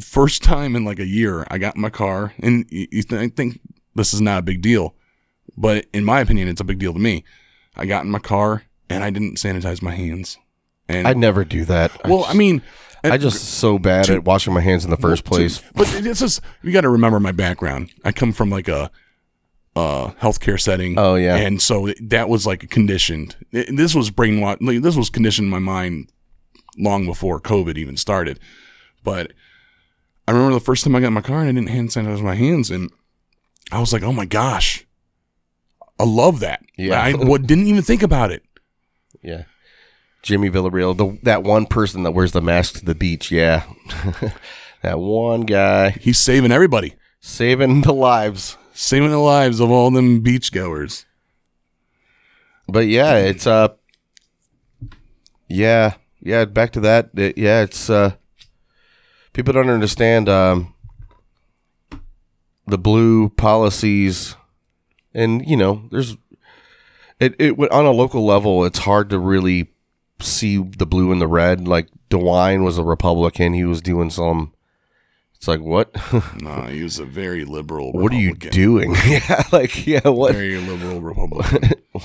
[0.00, 3.28] first time in like a year, I got in my car, and you, th- I
[3.28, 3.60] think
[3.94, 4.94] this is not a big deal,
[5.56, 7.24] but in my opinion, it's a big deal to me.
[7.76, 10.38] I got in my car and I didn't sanitize my hands,
[10.88, 12.06] and I never do that.
[12.08, 12.62] well, I mean,
[13.02, 15.62] I just so bad at washing my hands in the first place.
[15.74, 17.90] but it's just you got to remember my background.
[18.04, 18.90] I come from like a
[19.76, 20.98] uh healthcare setting.
[20.98, 21.36] Oh, yeah.
[21.36, 23.36] and so that was like conditioned.
[23.50, 24.58] This was brainwashed.
[24.60, 26.10] Like, this was conditioned in my mind
[26.78, 28.38] long before COVID even started.
[29.02, 29.32] But
[30.26, 32.22] I remember the first time I got in my car and I didn't hand sanitize
[32.22, 32.90] my hands, and
[33.70, 34.86] I was like, "Oh my gosh,
[35.98, 37.00] I love that." Yeah.
[37.00, 38.42] I what, didn't even think about it.
[39.22, 39.44] Yeah.
[40.22, 43.64] Jimmy Villarreal, the that one person that wears the mask to the beach, yeah.
[44.82, 48.56] that one guy He's saving everybody, saving the lives.
[48.72, 51.04] saving the lives of all them beachgoers.
[52.66, 53.68] But yeah, it's uh
[55.46, 55.94] yeah,
[56.24, 57.10] yeah, back to that.
[57.14, 58.12] It- yeah, it's uh
[59.32, 60.74] people don't understand um
[62.66, 64.36] the blue policies
[65.12, 66.16] and you know, there's
[67.20, 69.70] it it went on a local level, it's hard to really
[70.20, 71.68] see the blue and the red.
[71.68, 74.52] Like DeWine was a Republican, he was doing some
[75.34, 75.94] it's like what?
[76.40, 77.92] No, he was a very liberal.
[77.92, 78.94] what are you doing?
[79.06, 81.74] yeah, like yeah, what Very liberal Republican.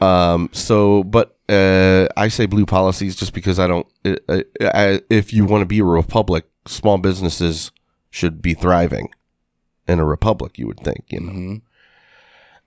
[0.00, 0.50] Um.
[0.52, 3.86] So, but uh, I say blue policies just because I don't.
[4.04, 7.70] Uh, uh, I, if you want to be a republic, small businesses
[8.10, 9.10] should be thriving
[9.86, 10.58] in a republic.
[10.58, 11.60] You would think, you know.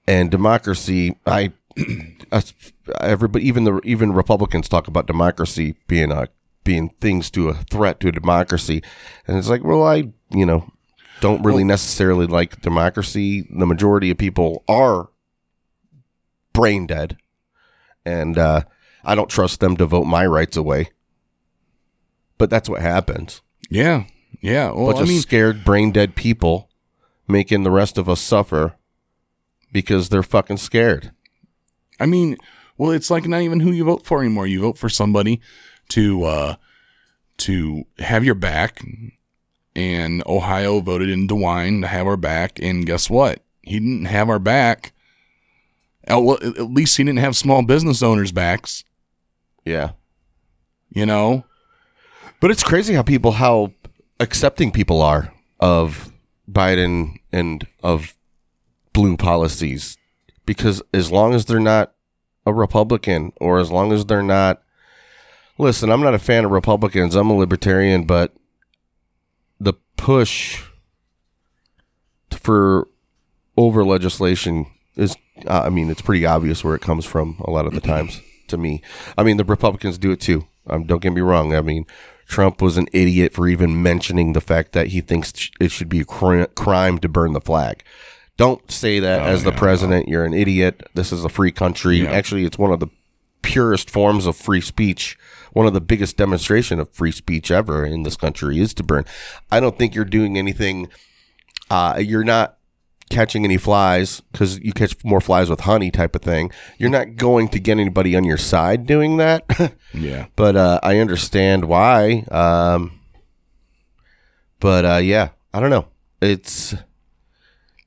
[0.07, 1.51] And democracy, I,
[3.01, 6.29] everybody, even the even Republicans talk about democracy being a
[6.63, 8.81] being things to a threat to a democracy,
[9.27, 10.71] and it's like, well, I, you know,
[11.19, 13.47] don't really necessarily like democracy.
[13.51, 15.09] The majority of people are
[16.59, 17.17] brain dead,
[18.05, 18.61] and uh,
[19.03, 20.89] I don't trust them to vote my rights away.
[22.37, 23.41] But that's what happens.
[23.69, 24.03] yeah,
[24.41, 24.71] yeah.
[24.71, 26.69] Well, Bunch I of mean, scared, brain dead people
[27.27, 28.75] making the rest of us suffer
[29.71, 31.11] because they're fucking scared.
[31.99, 32.37] I mean,
[32.77, 34.47] well, it's like not even who you vote for anymore.
[34.47, 35.41] You vote for somebody
[35.89, 36.55] to uh
[37.39, 38.81] to have your back,
[39.75, 42.59] and Ohio voted in DeWine to have our back.
[42.61, 43.43] And guess what?
[43.61, 44.93] He didn't have our back.
[46.09, 48.83] At least he didn't have small business owners' backs.
[49.65, 49.91] Yeah.
[50.89, 51.45] You know,
[52.39, 53.73] But it's crazy how people how
[54.19, 56.11] accepting people are of
[56.51, 58.15] Biden and of
[58.91, 59.97] blue policies
[60.45, 61.93] because as long as they're not
[62.45, 64.63] a Republican or as long as they're not
[65.59, 67.15] Listen, I'm not a fan of Republicans.
[67.15, 68.33] I'm a libertarian, but
[69.59, 70.63] the push
[72.31, 72.87] for
[73.57, 75.17] over legislation is
[75.47, 78.21] uh, I mean, it's pretty obvious where it comes from a lot of the times
[78.47, 78.81] to me.
[79.17, 80.47] I mean, the Republicans do it too.
[80.67, 81.55] Um, don't get me wrong.
[81.55, 81.85] I mean,
[82.27, 86.01] Trump was an idiot for even mentioning the fact that he thinks it should be
[86.01, 87.83] a cri- crime to burn the flag.
[88.37, 90.07] Don't say that as the president.
[90.07, 90.87] You're an idiot.
[90.93, 92.07] This is a free country.
[92.07, 92.87] Actually, it's one of the
[93.41, 95.17] purest forms of free speech.
[95.51, 99.03] One of the biggest demonstration of free speech ever in this country is to burn.
[99.51, 100.87] I don't think you're doing anything.
[101.69, 102.58] Uh, you're not
[103.09, 106.51] catching any flies because you catch more flies with honey type of thing.
[106.77, 109.45] You're not going to get anybody on your side doing that.
[109.93, 110.27] yeah.
[110.35, 112.25] but uh, I understand why.
[112.31, 112.99] Um,
[114.59, 115.87] but uh, yeah, I don't know.
[116.21, 116.75] It's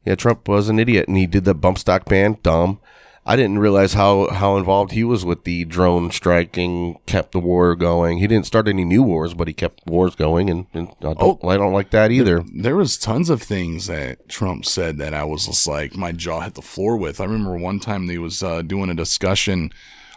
[0.04, 2.38] yeah, Trump was an idiot, and he did the bump stock ban.
[2.42, 2.80] Dumb.
[3.24, 6.98] I didn't realize how how involved he was with the drone striking.
[7.06, 8.18] Kept the war going.
[8.18, 11.44] He didn't start any new wars, but he kept wars going, and, and I don't
[11.44, 12.44] I don't like that either.
[12.52, 16.40] There was tons of things that Trump said that I was just like my jaw
[16.40, 17.20] hit the floor with.
[17.20, 19.70] I remember one time they was uh, doing a discussion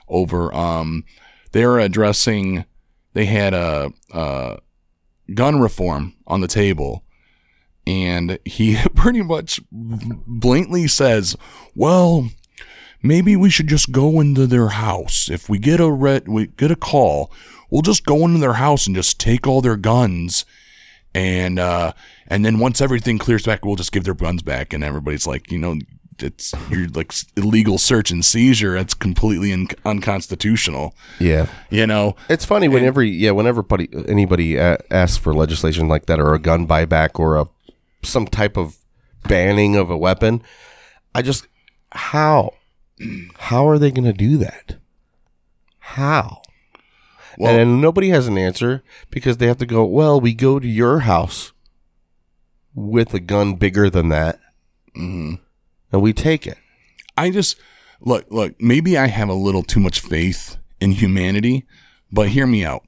[0.07, 1.03] over um
[1.51, 2.63] they were addressing
[3.13, 4.59] they had a, a
[5.33, 7.03] gun reform on the table
[7.87, 11.35] and he pretty much blatantly says,
[11.75, 12.29] "Well,
[13.05, 15.29] maybe we should just go into their house.
[15.29, 17.31] If we get a red, we get a call,
[17.69, 20.45] we'll just go into their house and just take all their guns,
[21.13, 21.93] and uh,
[22.27, 25.51] and then once everything clears back, we'll just give their guns back." And everybody's like,
[25.51, 25.77] you know.
[26.19, 28.75] It's you're like illegal search and seizure.
[28.75, 30.95] That's completely un- unconstitutional.
[31.19, 31.47] Yeah.
[31.69, 36.21] You know, It's funny whenever yeah, whenever buddy, anybody a- asks for legislation like that
[36.21, 37.47] or a gun buyback or a
[38.01, 38.77] some type of
[39.27, 40.41] banning of a weapon,
[41.13, 41.47] I just
[41.91, 42.53] how
[43.37, 44.77] how are they going to do that?
[45.79, 46.41] How?
[47.37, 49.85] Well- and nobody has an answer because they have to go.
[49.85, 51.51] Well, we go to your house
[52.73, 54.39] with a gun bigger than that,
[54.95, 55.35] mm-hmm.
[55.91, 56.57] and we take it.
[57.17, 57.57] I just
[58.01, 61.65] look, look, maybe I have a little too much faith in humanity,
[62.11, 62.83] but hear me out.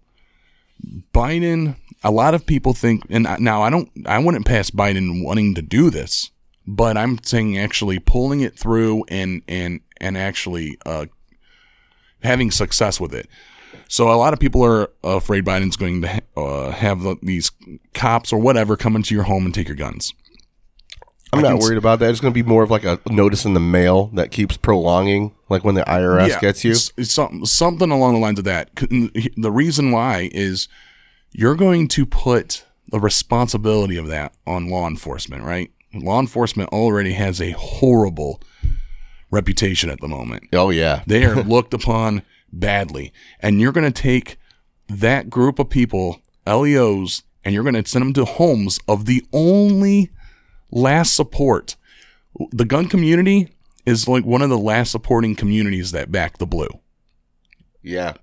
[1.13, 5.55] Biden, a lot of people think, and now I don't, I wouldn't pass Biden wanting
[5.55, 6.31] to do this,
[6.65, 11.05] but I'm saying actually pulling it through and, and, and actually, uh,
[12.23, 13.27] having success with it.
[13.87, 17.51] So a lot of people are afraid Biden's going to ha- uh, have the, these
[17.93, 20.13] cops or whatever come into your home and take your guns.
[21.33, 22.09] I'm not worried about that.
[22.09, 25.35] It's going to be more of like a notice in the mail that keeps prolonging,
[25.49, 26.71] like when the IRS gets you.
[26.71, 28.73] It's, it's some, something along the lines of that.
[28.75, 30.69] The reason why is
[31.33, 35.69] you're going to put the responsibility of that on law enforcement, right?
[35.93, 38.41] Law enforcement already has a horrible
[39.31, 40.43] reputation at the moment.
[40.53, 43.11] Oh yeah, They are looked upon badly.
[43.39, 44.37] And you're going to take
[44.87, 49.25] that group of people, LEOs, and you're going to send them to homes of the
[49.33, 50.09] only
[50.71, 51.75] last support.
[52.51, 53.49] The gun community
[53.85, 56.69] is like one of the last supporting communities that back the blue.
[57.81, 58.13] yeah.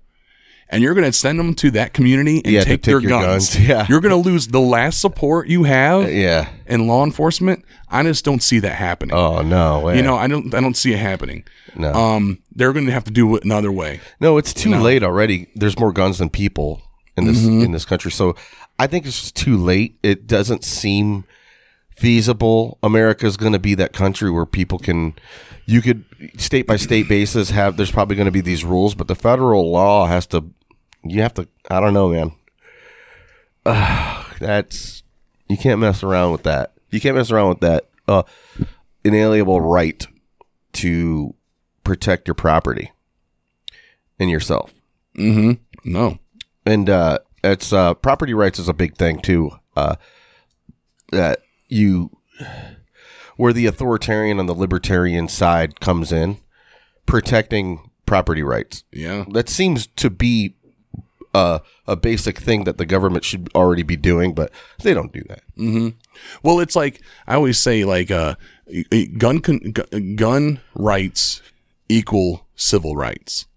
[0.67, 3.53] And you're going to send them to that community and Yeah, take, take their guns.
[3.55, 3.85] guns, yeah.
[3.87, 6.49] You're going to lose the last support you have Yeah.
[6.65, 7.63] in law enforcement.
[7.89, 9.15] I just don't see that happening.
[9.15, 9.81] Oh no.
[9.81, 9.97] way.
[9.97, 11.43] you know, I don't I don't see it happening.
[11.75, 11.93] No.
[11.93, 14.01] Um they're going to have to do it another way.
[14.19, 15.47] no, it's too late already.
[15.55, 16.81] There's more guns than people
[17.15, 17.61] in this Mm-hmm.
[17.65, 18.11] in this country.
[18.11, 18.35] So
[18.79, 19.97] I think it's just too late.
[20.03, 21.25] It doesn't seem
[21.95, 22.77] feasible.
[22.83, 25.13] America's going to be that country where people can
[25.65, 26.05] you could
[26.37, 29.71] state by state basis have there's probably going to be these rules, but the federal
[29.71, 30.51] law has to
[31.03, 32.31] you have to I don't know, man.
[33.65, 35.03] Ugh, that's
[35.47, 36.73] you can't mess around with that.
[36.89, 38.23] You can't mess around with that uh
[39.03, 40.05] inalienable right
[40.73, 41.35] to
[41.83, 42.91] protect your property
[44.19, 44.73] and yourself.
[45.17, 45.53] Mm-hmm.
[45.89, 46.19] No.
[46.65, 49.51] And uh, it's uh, property rights is a big thing too.
[49.77, 49.95] Uh,
[51.11, 52.11] that you,
[53.37, 56.37] where the authoritarian and the libertarian side comes in,
[57.05, 58.83] protecting property rights.
[58.91, 59.25] Yeah.
[59.31, 60.55] That seems to be
[61.33, 65.21] uh, a basic thing that the government should already be doing, but they don't do
[65.27, 65.41] that.
[65.57, 65.89] Mm-hmm.
[66.43, 68.35] Well, it's like I always say, like uh,
[69.17, 69.73] gun con-
[70.15, 71.41] gun rights
[71.89, 73.47] equal civil rights.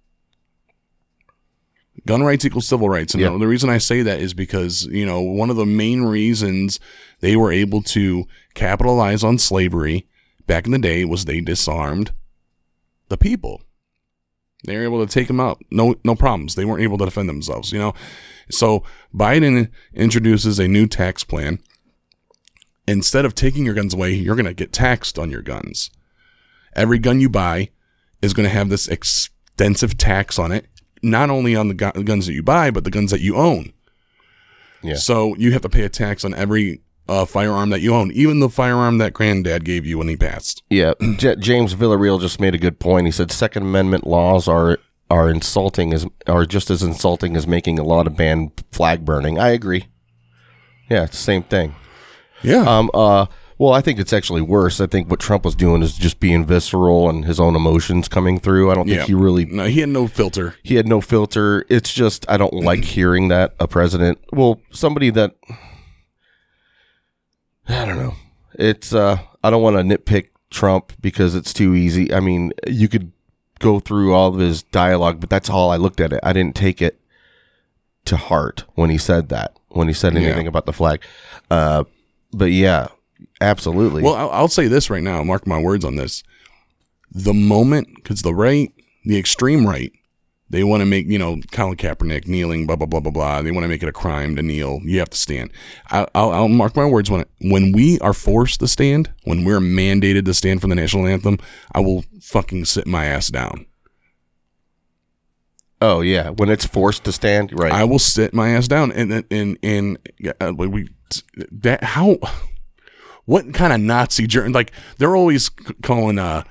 [2.09, 3.13] Gun rights equals civil rights.
[3.13, 3.37] And Yeah.
[3.39, 6.81] the reason I say that is because, you know, one of the main reasons
[7.21, 10.07] they were able to capitalize on slavery
[10.47, 12.13] back in the day was they disarmed
[13.11, 13.63] the people.
[14.65, 15.63] They were able to take them out.
[15.71, 16.55] No, no problems.
[16.55, 17.93] They weren't able to defend themselves, you know?
[18.51, 18.83] So
[19.15, 21.59] Biden introduces a new tax plan.
[22.87, 25.91] Instead of taking your guns away, you're going to get taxed on your guns.
[26.75, 27.69] Every gun you buy
[28.23, 30.67] is going to have this extensive tax on it,
[31.03, 33.73] not only on the gu- guns that you buy, but the guns that you own.
[34.83, 34.95] Yeah.
[34.97, 38.41] So you have to pay a tax on every uh, firearm that you own, even
[38.41, 40.63] the firearm that granddad gave you when he passed.
[40.71, 43.07] Yeah, J- James Villarreal just made a good point.
[43.07, 44.79] He said Second Amendment laws are
[45.11, 49.39] are insulting as are just as insulting as making a law to ban flag burning.
[49.39, 49.87] I agree.
[50.91, 51.75] Yeah, it's the same thing.
[52.43, 52.61] Yeah.
[52.61, 52.91] Um.
[52.93, 53.27] Uh.
[53.59, 54.81] Well, I think it's actually worse.
[54.81, 58.39] I think what Trump was doing is just being visceral and his own emotions coming
[58.39, 58.71] through.
[58.71, 59.07] I don't think yeah.
[59.07, 60.55] he really No, he had no filter.
[60.63, 61.67] he had no filter.
[61.69, 64.19] It's just I don't like hearing that a president.
[64.33, 65.35] Well, somebody that
[67.69, 68.15] I don't know.
[68.55, 72.13] It's uh I don't want to nitpick Trump because it's too easy.
[72.15, 73.13] I mean, you could
[73.59, 76.21] go through all of his dialogue, but that's all I looked at it.
[76.23, 77.01] I didn't take it
[78.07, 79.57] to heart when he said that.
[79.69, 80.49] When he said anything Yeah.
[80.49, 81.03] about the flag.
[81.51, 81.85] Uh
[82.33, 82.89] but yeah,
[83.41, 84.03] absolutely.
[84.03, 85.23] Well, I'll, I'll say this right now.
[85.25, 86.23] Mark my words on this.
[87.11, 88.73] The moment, because the right,
[89.05, 89.93] the extreme right,
[90.51, 93.43] they want to make you know Colin Kaepernick kneeling, blah blah blah blah blah.
[93.43, 94.81] They want to make it a crime to kneel.
[94.83, 95.51] You have to stand.
[95.91, 99.45] I, I'll, I'll mark my words when it, when we are forced to stand, when
[99.45, 101.39] we're mandated to stand for the national anthem,
[101.73, 103.67] I will fucking sit my ass down.
[105.81, 107.73] oh yeah, when it's forced to stand, right.
[107.73, 109.99] I will sit my ass down and and and, and
[110.41, 110.89] uh, we
[111.51, 112.19] that how
[113.29, 115.51] what kind of Nazi journey like they're always
[115.83, 116.45] calling uh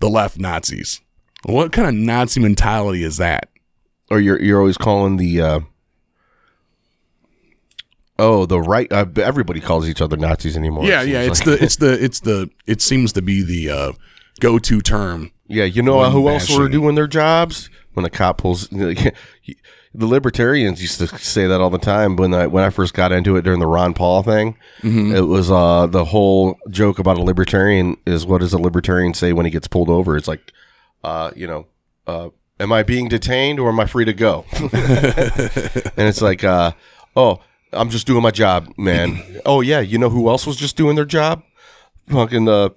[0.00, 1.00] the left Nazis.
[1.44, 3.48] What kind of Nazi mentality is that?
[4.12, 5.60] or you're you're always calling the uh
[8.18, 11.58] oh the right uh, everybody calls each other nazis anymore yeah, seems yeah, it's like.
[11.58, 13.92] the it's the it's the it seems to be the uh
[14.40, 15.30] go to term.
[15.48, 18.68] yeah you know who else were doing their jobs when a cop pulls
[19.94, 23.12] the libertarians used to say that all the time when I when I first got
[23.12, 24.56] into it during the Ron Paul thing.
[24.80, 25.14] Mm-hmm.
[25.14, 29.32] it was uh the whole joke about a libertarian is what does a libertarian say
[29.32, 30.16] when he gets pulled over?
[30.16, 30.52] It's like
[31.04, 31.66] uh you know
[32.06, 34.44] uh am I being detained or am I free to go?
[34.52, 36.72] And it's like uh
[37.14, 37.40] oh
[37.72, 39.22] I'm just doing my job man.
[39.46, 41.42] Oh yeah you know who else was just doing their job?
[42.08, 42.72] Fucking the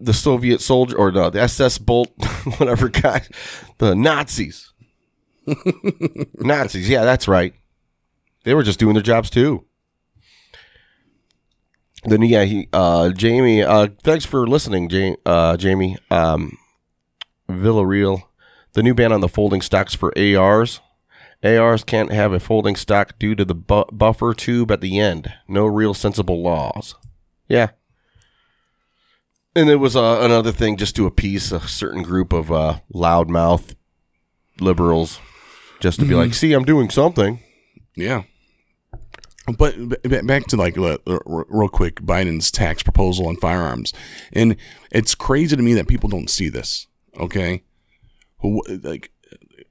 [0.00, 2.10] the Soviet soldier or no the SS Bolt
[2.58, 3.22] whatever guy
[3.78, 4.69] the Nazis
[6.38, 7.54] Nazis yeah that's right
[8.44, 9.64] they were just doing their jobs too
[12.04, 16.56] then yeah he uh Jamie uh thanks for listening Ja- uh Jamie um
[17.48, 18.22] Villarreal
[18.72, 20.80] the new ban on the folding stocks for ARs
[21.42, 25.32] ARs can't have a folding stock due to the bu- buffer tube at the end.
[25.48, 26.96] No real sensible laws.
[27.48, 27.70] Yeah.
[29.56, 33.74] And it was uh, another thing just to appease a certain group of uh, loudmouth
[34.60, 35.18] liberals,
[35.80, 37.40] just to be like, see, I'm doing something.
[37.96, 38.22] Yeah.
[39.58, 43.92] But b- back to like uh, real quick, Biden's tax proposal on firearms,
[44.32, 44.56] and
[44.92, 46.86] it's crazy to me that people don't see this.
[47.18, 47.62] Okay,
[48.42, 49.10] Wh- like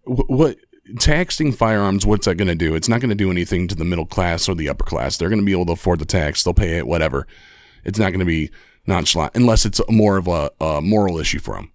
[0.03, 0.57] wh- what
[0.99, 2.05] taxing firearms?
[2.05, 2.75] What's that going to do?
[2.75, 5.15] It's not going to do anything to the middle class or the upper class.
[5.15, 6.43] They're going to be able to afford the tax.
[6.43, 7.25] They'll pay it, whatever.
[7.85, 8.49] It's not going to be
[8.85, 11.71] nonchalant unless it's more of a, a moral issue for them.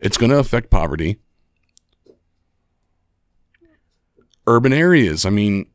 [0.00, 1.20] It's going to affect poverty.
[4.46, 5.24] Urban areas.
[5.24, 5.66] I mean,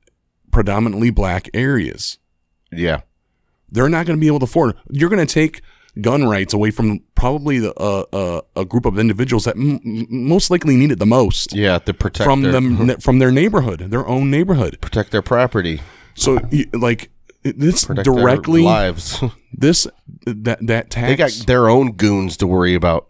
[0.52, 2.18] predominantly black areas.
[2.72, 3.02] Yeah.
[3.72, 4.76] They're not going to be able to afford.
[4.90, 5.62] You're going to take
[6.02, 10.50] gun rights away from probably the, uh, uh, a group of individuals that m- most
[10.50, 14.08] likely need it the most Yeah, to protect from their, them from their neighborhood, their
[14.08, 14.80] own neighborhood.
[14.82, 15.82] protect their property,
[16.16, 16.40] So,
[16.74, 17.10] like
[17.44, 19.22] this protect their directly, lives.
[19.54, 19.88] this
[20.26, 21.08] that that tax.
[21.08, 23.08] they got their own goons to worry about.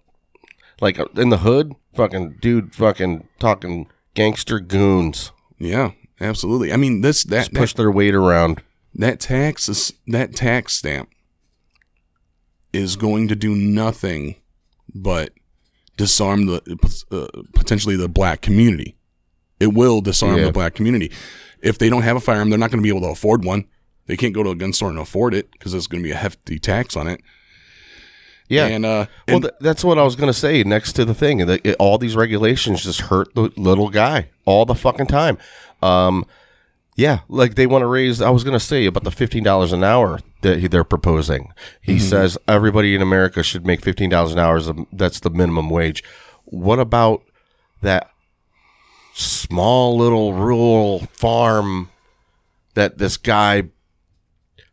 [0.81, 5.31] Like uh, in the hood, fucking dude, fucking talking gangster goons.
[5.59, 6.71] Yeah, absolutely.
[6.73, 8.61] I mean, this that Just push that, their weight around.
[8.95, 11.09] that tax is, that tax stamp
[12.73, 14.35] is going to do nothing
[14.93, 15.31] but
[15.97, 16.61] disarm the
[17.11, 18.95] uh, potentially the black community.
[19.59, 20.45] It will disarm Yeah.
[20.45, 21.11] the black community.
[21.61, 23.65] If they don't have a firearm, they're not going to be able to afford one.
[24.05, 26.11] They can't go to a gun store and afford it because there's going to be
[26.13, 27.21] a hefty tax on it.
[28.49, 28.65] Yeah.
[28.67, 30.63] and uh, well, and- th- that's what I was gonna say.
[30.63, 34.65] Next to the thing, that it, all these regulations just hurt the little guy all
[34.65, 35.37] the fucking time.
[35.81, 36.25] Um,
[36.95, 38.21] yeah, like they want to raise.
[38.21, 41.53] I was gonna say about the fifteen dollars an hour that he- they're proposing.
[41.81, 42.01] He Mm-hmm.
[42.09, 44.59] says everybody in America should make fifteen dollars an hour.
[44.91, 46.03] That's the minimum wage.
[46.45, 47.23] What about
[47.81, 48.09] that
[49.13, 51.89] small little rural farm
[52.73, 53.63] that this guy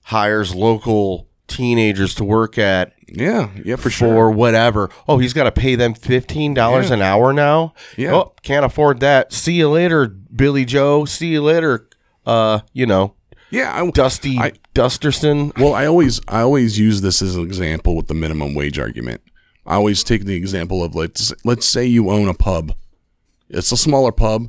[0.05, 4.31] hires local teenagers to work at Yeah, yeah, for for sure.
[4.31, 4.91] whatever.
[5.09, 6.97] Oh, he's got to pay them fifteen dollars Yeah.
[6.97, 7.75] an hour now.
[7.97, 8.15] Yeah.
[8.15, 9.33] Oh, can't afford that.
[9.33, 11.05] See you later, Billy Joe.
[11.05, 11.89] See you later.
[12.27, 13.15] Uh, you know,
[13.51, 15.57] Yeah, I, Dusty I- Dusterson.
[15.59, 19.21] Well, I always I always use this as an example with the minimum wage argument.
[19.65, 22.73] I always take the example of let's let's say you own a pub.
[23.49, 24.49] It's a smaller pub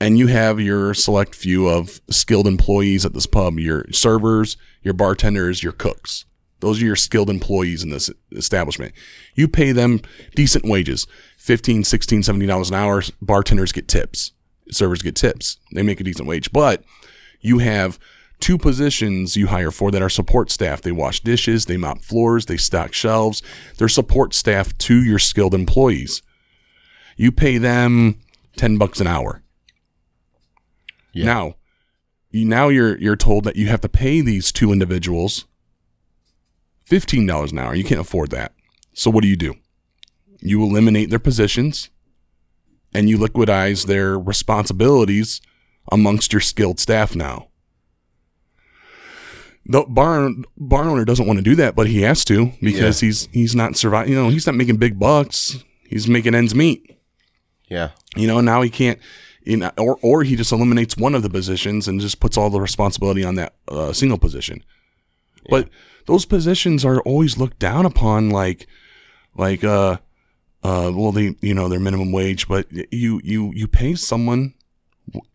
[0.00, 4.94] and you have your select few of skilled employees at this pub, your servers, your
[4.94, 6.24] bartenders, your cooks.
[6.60, 8.92] Those are your skilled employees in this establishment.
[9.34, 10.00] You pay them
[10.34, 11.06] decent wages,
[11.38, 13.02] 15, 16, 17 dollars an hour.
[13.22, 14.32] Bartenders get tips.
[14.70, 15.58] Servers get tips.
[15.74, 16.84] They make a decent wage, but
[17.40, 17.98] you have
[18.40, 20.80] two positions you hire for that are support staff.
[20.80, 23.42] They wash dishes, they mop floors, they stock shelves.
[23.76, 26.22] They're support staff to your skilled employees.
[27.16, 28.20] You pay them
[28.56, 29.42] 10 bucks an hour.
[31.14, 31.54] Now,
[32.30, 35.46] you, now you're you're told that you have to pay these two individuals
[36.90, 37.74] $15 an hour.
[37.74, 38.52] You can't afford that.
[38.92, 39.54] So what do you do?
[40.40, 41.90] You eliminate their positions
[42.92, 45.40] and you liquidize their responsibilities
[45.92, 47.48] amongst your skilled staff now.
[49.66, 53.28] The barn barn owner doesn't want to do that, but he has to because he's
[53.30, 54.12] he's not surviving.
[54.12, 55.62] You know, he's not making big bucks.
[55.84, 56.98] He's making ends meet.
[57.68, 57.90] Yeah.
[58.16, 58.98] You know, now he can't.
[59.46, 62.60] Know, or or he just eliminates one of the positions and just puts all the
[62.60, 64.62] responsibility on that uh, single position.
[65.48, 65.68] But
[66.06, 68.66] those positions are always looked down upon, like
[69.34, 69.96] like uh
[70.62, 74.54] uh well they you know their minimum wage, but you you you pay someone,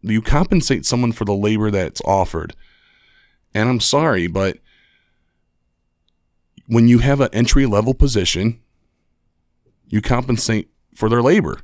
[0.01, 2.55] you compensate someone for the labor that's offered.
[3.53, 4.59] And I'm sorry, but
[6.67, 8.61] when you have an entry level position,
[9.87, 11.59] you compensate for their labor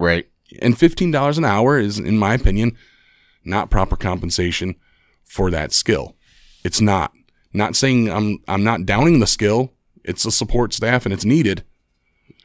[0.00, 0.29] Right.
[0.60, 2.76] And fifteen dollars an hour is, in my opinion,
[3.44, 4.74] not proper compensation
[5.24, 6.16] for that skill.
[6.64, 7.12] It's not.
[7.52, 9.72] Not saying I'm I'm not downing the skill.
[10.04, 11.62] It's a support staff and it's needed,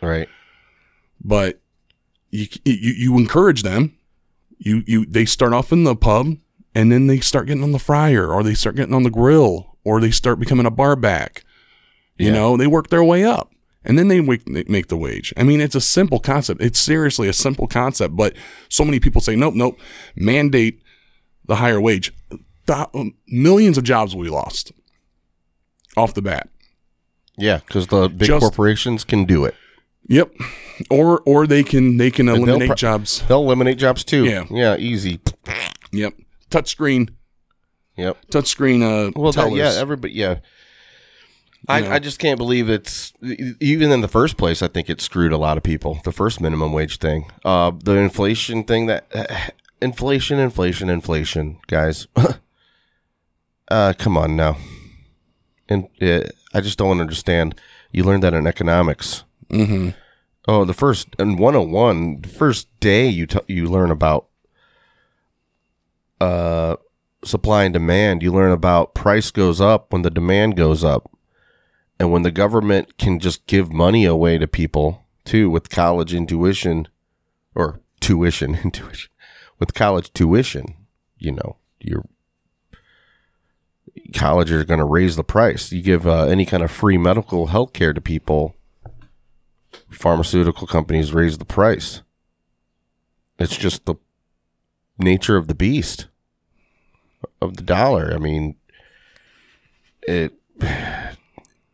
[0.02, 0.28] Right.
[1.24, 1.62] but
[2.32, 3.98] you you, you encourage them.
[4.58, 6.38] You you they start off in the pub
[6.74, 9.78] and then they start getting on the fryer or they start getting on the grill
[9.84, 11.44] or they start becoming a bar back.
[12.18, 12.34] You Yeah.
[12.34, 13.52] know, they work their way up
[13.86, 15.34] and then they make, the wage.
[15.38, 16.62] I mean, it's a simple concept.
[16.62, 18.34] It's seriously a simple concept, but
[18.68, 19.80] so many people say, nope, nope,
[20.16, 20.82] mandate
[21.46, 22.12] the higher wage.
[22.68, 24.72] Th- um, millions of jobs will be lost
[25.96, 26.50] off the bat.
[27.38, 29.56] Yeah, because the big Just- corporations can do it.
[30.08, 30.34] Yep.
[30.92, 33.24] Or or they can they can they'll eliminate jobs.
[33.28, 34.26] They'll eliminate jobs too.
[34.26, 34.46] Yeah.
[34.52, 34.78] Yeah.
[34.78, 35.20] Easy.
[35.92, 36.14] Yep.
[36.52, 37.10] Touchscreen
[37.98, 38.18] Yep.
[38.30, 39.74] touchscreen uh Well, that, yeah.
[39.78, 40.14] Everybody.
[40.14, 40.40] Yeah.
[41.68, 41.96] I.
[41.96, 43.14] I just can't believe it's
[43.60, 44.62] even in the first place.
[44.62, 46.00] I think it screwed a lot of people.
[46.04, 48.86] The first minimum wage thing, uh, the inflation thing.
[48.88, 52.08] That inflation, inflation, inflation, guys.
[53.68, 54.58] uh, come on now.
[55.68, 56.22] And uh,
[56.54, 57.60] I just don't understand.
[57.92, 59.24] You learned that in economics.
[59.50, 59.90] mm-hmm.
[60.48, 64.28] Oh, the first in 101, the first day you t- you learn about
[66.22, 66.76] uh
[67.24, 71.10] supply and demand, you learn about price goes up when the demand goes up.
[72.00, 76.88] And when the government can just give money away to people too with college intuition
[77.54, 79.10] or tuition intuition
[79.60, 80.76] with college tuition,
[81.18, 82.06] you know, your
[84.14, 85.72] college are going to raise the price.
[85.72, 88.56] You give uh, any kind of free medical health care to people,
[89.90, 92.02] pharmaceutical companies raise the price.
[93.40, 93.96] It's just the
[94.98, 96.08] nature of the beast
[97.42, 98.14] of the dollar.
[98.14, 98.56] I mean,
[100.02, 100.34] it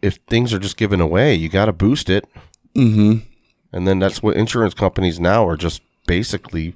[0.01, 2.25] if things are just given away, you got to boost it,
[2.75, 3.19] Mm-hmm.
[3.73, 6.75] and then that's what insurance companies now are just basically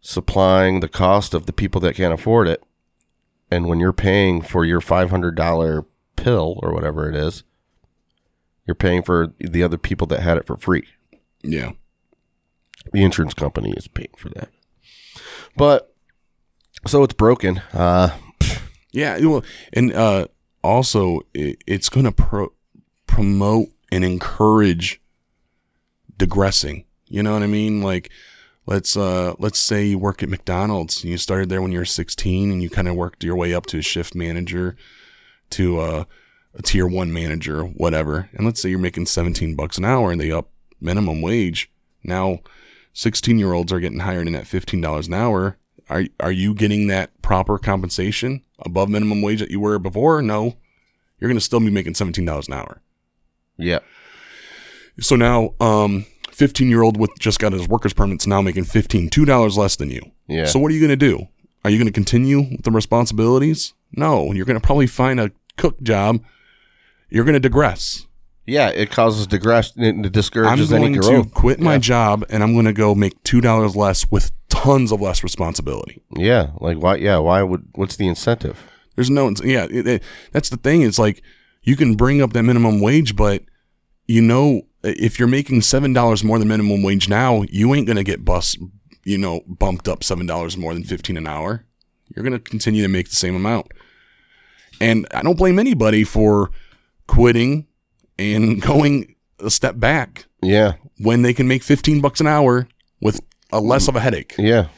[0.00, 2.62] supplying the cost of the people that can't afford it.
[3.50, 5.84] And when you're paying for your five hundred dollar
[6.16, 7.44] pill or whatever it is,
[8.66, 10.86] you're paying for the other people that had it for free.
[11.42, 11.72] Yeah.
[12.92, 14.48] The insurance company is paying for that.
[15.56, 15.94] But
[16.86, 17.62] so it's broken.
[17.72, 18.16] Uh
[18.92, 20.28] Yeah, well, and uh,
[20.64, 22.52] also it, it's going to pro-
[23.06, 25.00] promote and encourage
[26.16, 26.84] digressing.
[27.06, 27.82] You know what I mean?
[27.82, 28.10] Like,
[28.66, 31.02] let's uh, let's say you work at McDonald's.
[31.02, 33.54] and You started there when you were 16, and you kind of worked your way
[33.54, 34.76] up to a shift manager,
[35.50, 36.06] to a
[36.62, 38.30] tier one manager, whatever.
[38.32, 40.50] And let's say you're making 17 bucks an hour, and they up
[40.80, 41.70] minimum wage.
[42.02, 42.40] Now,
[42.92, 45.58] 16 year olds are getting hired in at $15 an hour.
[45.90, 50.22] Are are you getting that proper compensation above minimum wage that you were before?
[50.22, 50.56] No,
[51.20, 52.80] you're going to still be making seventeen dollars an hour.
[53.56, 53.80] yeah.
[55.00, 59.10] So now, um, 15 year old with just got his workers permits now making 15
[59.10, 60.02] two dollars less than you.
[60.28, 60.46] Yeah.
[60.46, 61.26] So what are you going to do?
[61.64, 63.74] Are you going to continue with the responsibilities?
[63.96, 66.22] No, you're going to probably find a cook job.
[67.10, 68.06] You're going to digress.
[68.46, 69.74] Yeah, it causes digress.
[69.74, 72.94] And it I'm discourages any going to quit my job and I'm going to go
[72.94, 74.30] make two dollars less with
[74.64, 76.02] tons of less responsibility.
[76.16, 76.96] Yeah, like why?
[76.96, 77.68] Yeah, why would?
[77.74, 78.58] What's the incentive?
[78.96, 80.82] There's no, yeah, it, it- that's the thing.
[80.82, 81.22] It's like
[81.62, 83.42] you can bring up that minimum wage, but
[84.06, 88.04] you know, if you're making seven dollars more than minimum wage now, you ain't gonna
[88.04, 88.56] get bus,
[89.04, 91.64] you know, bumped up seven dollars more than fifteen an hour.
[92.14, 93.66] You're gonna continue to make the same amount,
[94.80, 96.50] and I don't blame anybody for
[97.06, 97.66] quitting
[98.18, 102.68] and going a step back Yeah, when they can make fifteen bucks an hour
[103.00, 103.20] with
[103.54, 104.34] a less of a headache.
[104.36, 104.68] yeah,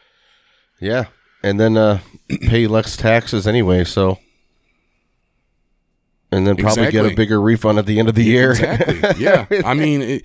[0.80, 1.06] yeah,
[1.42, 3.84] and then uh, pay less taxes anyway.
[3.84, 4.18] So,
[6.32, 8.50] and then probably get a bigger refund at the end of the year.
[8.50, 8.98] Exactly.
[9.24, 9.46] Yeah.
[9.64, 10.22] I mean, it,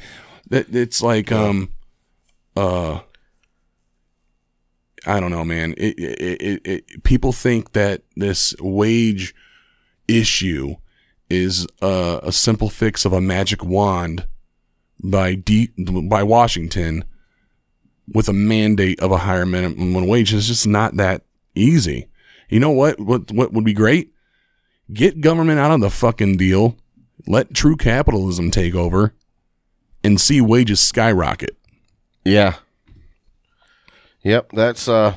[0.50, 1.70] it, it's like, um,
[2.58, 3.00] uh,
[5.06, 5.74] I don't know, man.
[5.78, 9.36] It, it, it, people think that this wage
[10.08, 10.76] issue
[11.30, 14.28] is uh, a simple fix of a magic wand
[15.04, 17.06] by D, by Washington
[18.12, 20.34] with a mandate of a higher minimum wage.
[20.34, 21.24] It's just not that
[21.56, 22.08] easy.
[22.50, 23.00] You know what?
[23.00, 24.14] What what would be great?
[24.92, 26.78] Get government out of the fucking deal.
[27.26, 29.14] Let true capitalism take over
[30.04, 31.58] and see wages skyrocket.
[32.26, 32.56] Yeah.
[34.24, 35.16] Yep, that's uh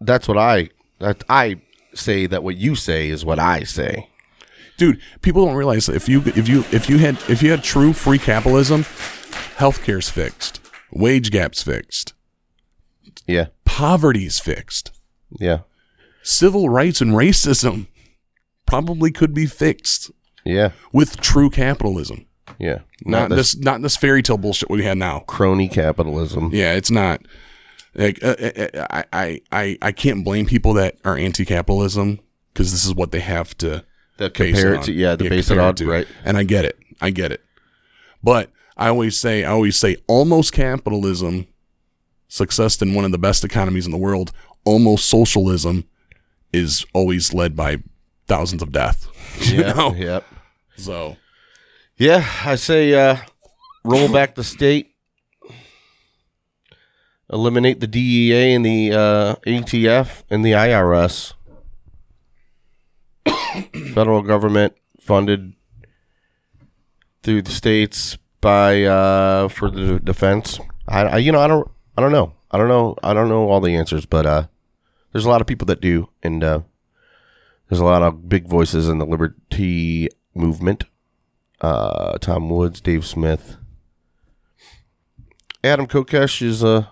[0.00, 1.60] that's what I that I
[1.94, 4.08] say that what you say is what I say.
[4.76, 7.62] Dude, people don't realize that if you if you if you had if you had
[7.62, 8.82] true free capitalism,
[9.56, 10.60] healthcare's fixed,
[10.92, 12.14] wage gaps fixed,
[13.26, 13.46] Yeah.
[13.64, 14.92] poverty's fixed,
[15.38, 15.60] Yeah.
[16.22, 17.86] civil rights and racism
[18.66, 20.10] probably could be fixed
[20.44, 20.70] Yeah.
[20.92, 22.26] with true capitalism.
[22.58, 22.80] Yeah.
[23.04, 25.20] Not, this this not this fairy tale bullshit we had now.
[25.20, 26.50] crony capitalism.
[26.52, 27.22] Yeah, it's not.
[27.94, 32.20] Like uh, uh, I, I, I, I can't blame people that are anti-capitalism
[32.52, 33.84] because this is what they have to
[34.18, 35.86] That compare it to yeah, the base it on to.
[35.86, 36.06] right.
[36.24, 36.78] And I get it.
[37.00, 37.42] I get it.
[38.22, 41.46] But I always say, I always say, almost capitalism,
[42.28, 44.32] success in one of the best economies in the world.
[44.64, 45.84] Almost socialism
[46.52, 47.78] is always led by
[48.28, 49.08] thousands of death.
[49.50, 49.72] You Yeah.
[49.72, 49.94] know?
[49.94, 50.24] Yep.
[50.76, 51.16] So
[51.96, 53.16] Yeah, I say uh
[53.84, 54.88] roll back the state.
[57.32, 61.32] Eliminate the DEA and the uh, ATF and the IRS.
[63.94, 65.54] Federal government funded
[67.22, 70.60] through the states by uh, for the defense.
[70.86, 73.48] I, I you know I don't I don't know I don't know I don't know
[73.48, 74.46] all the answers, but uh,
[75.12, 76.60] there's a lot of people that do, and uh,
[77.70, 80.84] there's a lot of big voices in the liberty movement
[81.62, 83.56] uh, Tom Woods, Dave Smith.
[85.64, 86.90] Adam Kokesh is a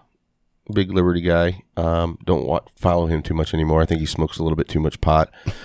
[0.72, 1.64] big Liberty guy.
[1.76, 3.82] Um, don't wa follow him too much anymore.
[3.82, 5.32] I think he smokes a little bit too much pot.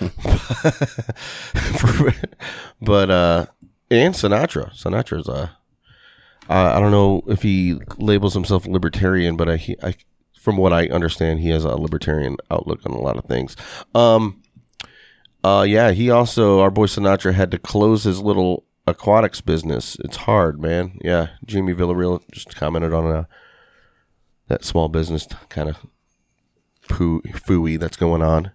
[2.82, 3.46] but uh,
[3.90, 5.50] and Sinatra, Sinatra's uh,
[6.48, 9.94] uh, I don't know if he labels himself libertarian, but I, I
[10.38, 13.56] from what I understand, he has a libertarian outlook on a lot of things.
[13.94, 14.42] Um,
[15.42, 19.96] uh, yeah, he also, our boy Sinatra had to close his little aquatics business.
[20.04, 20.98] It's hard, man.
[21.02, 23.24] Yeah, Jimmy Villarreal just commented on uh
[24.48, 25.84] that small business kind of
[26.88, 28.52] poo fooey that's going on.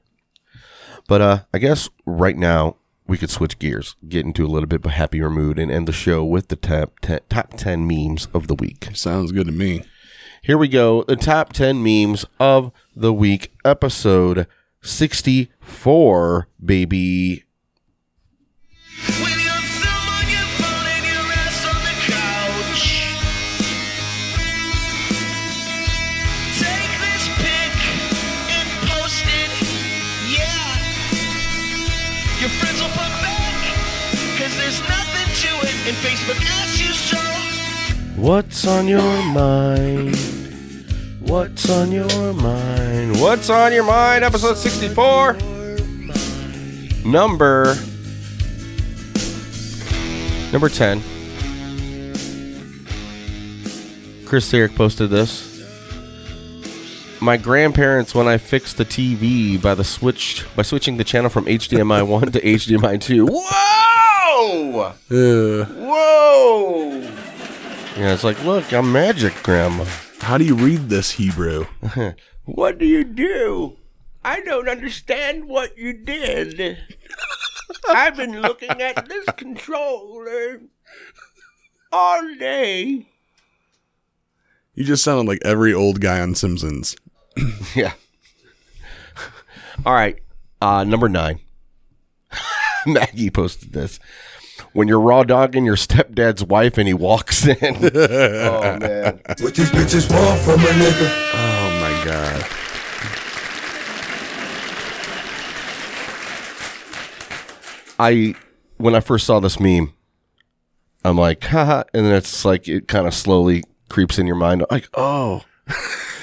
[1.07, 2.77] But uh, I guess right now
[3.11, 5.85] we could switch gears, get into a little bit of a happier mood, and end
[5.85, 8.87] the show with the top ten, top ten memes of the week.
[8.93, 9.83] sounds good to me.
[10.41, 11.03] Here we go.
[11.03, 14.47] The top 10 memes of the week, episode
[14.81, 17.43] 64, baby.
[35.91, 36.39] And Facebook
[36.79, 38.21] you.
[38.21, 40.15] What's on your mind?
[41.19, 43.19] What's on your mind?
[43.19, 44.23] What's on your mind?
[44.23, 45.33] Episode 64.
[47.03, 47.75] Number.
[50.53, 51.01] Number 10.
[54.25, 55.50] Chris Eric posted this.
[57.23, 61.45] My grandparents, when I fixed the TV by the switch by switching the channel from
[61.45, 63.27] HDMI one to HDMI two.
[63.29, 64.93] Whoa!
[65.11, 66.99] Uh, Whoa!
[67.95, 69.85] Yeah, it's like, look, I'm magic, Grandma.
[70.21, 71.65] how do you read this Hebrew?
[72.45, 73.77] What do you do?
[74.25, 76.79] I don't understand what you did.
[77.87, 80.61] I've been looking at this controller.
[81.91, 83.05] all day.
[84.73, 86.95] You just sounded like every old guy on Simpsons.
[87.75, 87.93] Yeah.
[89.85, 90.19] All right.
[90.61, 91.39] Uh, number nine.
[92.85, 93.99] Maggie posted this.
[94.73, 97.57] When you're raw dogging your stepdad's wife and he walks in.
[97.61, 99.21] oh man.
[99.39, 101.31] What these bitches want from a nigga?
[101.33, 102.47] Oh my god.
[107.99, 108.35] I
[108.77, 109.93] when I first saw this meme,
[111.05, 114.63] I'm like, haha, and then it's like it kind of slowly creeps in your mind,
[114.71, 115.43] like, oh,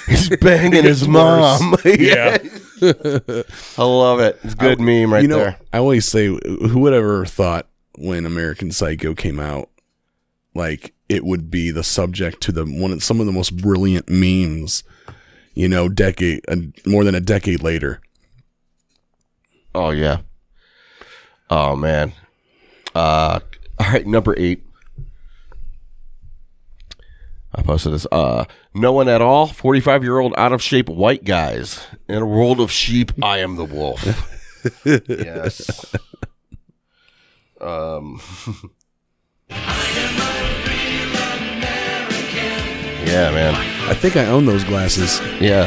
[0.09, 1.77] he's banging his mom.
[1.85, 2.39] Yeah.
[2.81, 4.39] I love it.
[4.45, 5.59] It's a good meme right you know, there.
[5.73, 7.67] I always say, who would ever thought
[7.97, 9.69] when American Psycho came out,
[10.55, 14.09] like it would be the subject to the one of some of the most brilliant
[14.09, 14.85] memes,
[15.55, 16.57] you know, decade uh,
[16.87, 18.01] more than a decade later.
[19.75, 20.19] Oh yeah.
[21.51, 22.13] Oh man.
[22.95, 23.41] Uh
[23.81, 24.63] all right, number eight.
[27.59, 28.07] I posted this.
[28.13, 28.45] Uh
[28.75, 29.47] no one at all.
[29.49, 31.85] Forty five year old out of shape white guys.
[32.09, 34.05] In a world of sheep, I am the wolf.
[34.85, 35.95] yes.
[37.61, 38.21] Um
[43.09, 43.55] Yeah, man.
[43.89, 45.19] I think I own those glasses.
[45.41, 45.67] Yeah.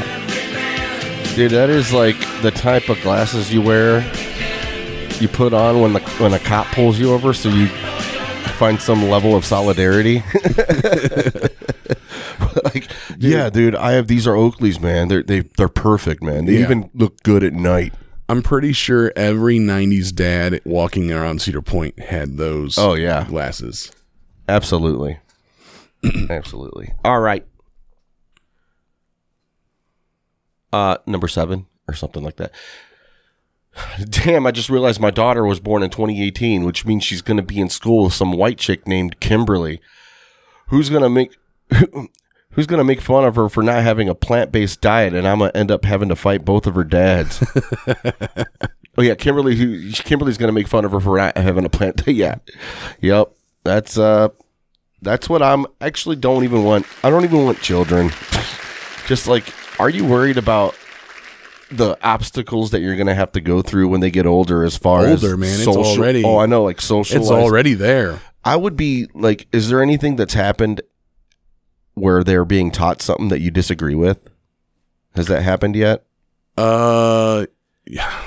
[1.35, 4.01] Dude, that is like the type of glasses you wear
[5.19, 7.67] you put on when the when a cop pulls you over so you
[8.57, 10.23] find some level of solidarity.
[12.73, 15.07] like, yeah, dude, I have these are Oakleys, man.
[15.07, 16.45] They're they they're perfect, man.
[16.45, 16.61] They Yeah.
[16.65, 17.93] even look good at night.
[18.29, 22.77] I'm pretty sure every '90s dad walking around Cedar Point had those.
[22.77, 23.25] Oh, yeah.
[23.27, 23.91] glasses.
[24.47, 25.19] Absolutely.
[26.29, 26.93] Absolutely.
[27.03, 27.45] All right.
[30.73, 32.51] Uh number 7 or something like that.
[34.09, 37.43] Damn, I just realized my daughter was born in 2018, which means she's going to
[37.43, 39.81] be in school with some white chick named Kimberly.
[40.67, 41.35] Who's going to make
[42.51, 45.39] Who's going to make fun of her for not having a plant-based diet and I'm
[45.39, 47.41] going to end up having to fight both of her dads.
[48.97, 51.69] oh yeah, Kimberly who Kimberly's going to make fun of her for not having a
[51.69, 52.35] plant yeah.
[52.99, 53.31] Yep.
[53.63, 54.29] That's uh
[55.01, 56.85] that's what I'm actually don't even want.
[57.03, 58.11] I don't even want children.
[59.07, 60.75] Just like, are you worried about
[61.71, 64.63] the obstacles that you're going to have to go through when they get older?
[64.63, 65.59] As far as Older, man.
[65.59, 66.63] It's already- Oh, I know.
[66.63, 67.17] Like social.
[67.17, 68.19] It's already there.
[68.43, 70.81] I would be like, is there anything that's happened
[71.93, 74.19] where they're being taught something that you disagree with?
[75.15, 76.05] Has that happened yet?
[76.57, 77.45] Uh,
[77.85, 78.21] yeah.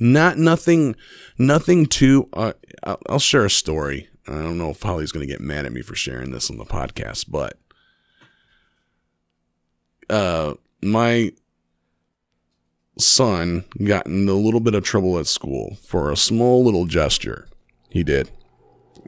[0.00, 0.96] not nothing,
[1.38, 2.28] nothing too.
[2.32, 2.52] Uh,
[2.84, 4.08] I'll, I'll share a story.
[4.28, 6.56] I don't know if Holly's going to get mad at me for sharing this on
[6.56, 7.58] the podcast, but
[10.08, 11.32] uh, my
[12.98, 17.48] son got in a little bit of trouble at school for a small little gesture
[17.88, 18.30] he did,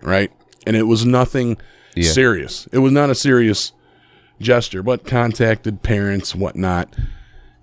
[0.03, 0.31] right?
[0.67, 1.57] And it was nothing
[1.95, 2.11] Yeah.
[2.11, 2.67] serious.
[2.73, 3.73] It was not a serious
[4.45, 6.95] gesture, but contacted parents, whatnot.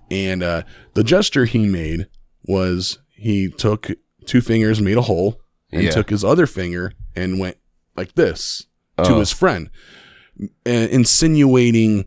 [0.10, 0.64] And uh,
[0.95, 2.08] the gesture he made
[2.44, 3.91] was he took
[4.26, 5.40] two fingers, made a hole,
[5.72, 5.91] and Yeah.
[5.91, 7.58] took his other finger and went
[7.95, 8.66] like this
[8.98, 9.20] to Oh.
[9.20, 9.70] his friend,
[10.66, 12.06] uh, insinuating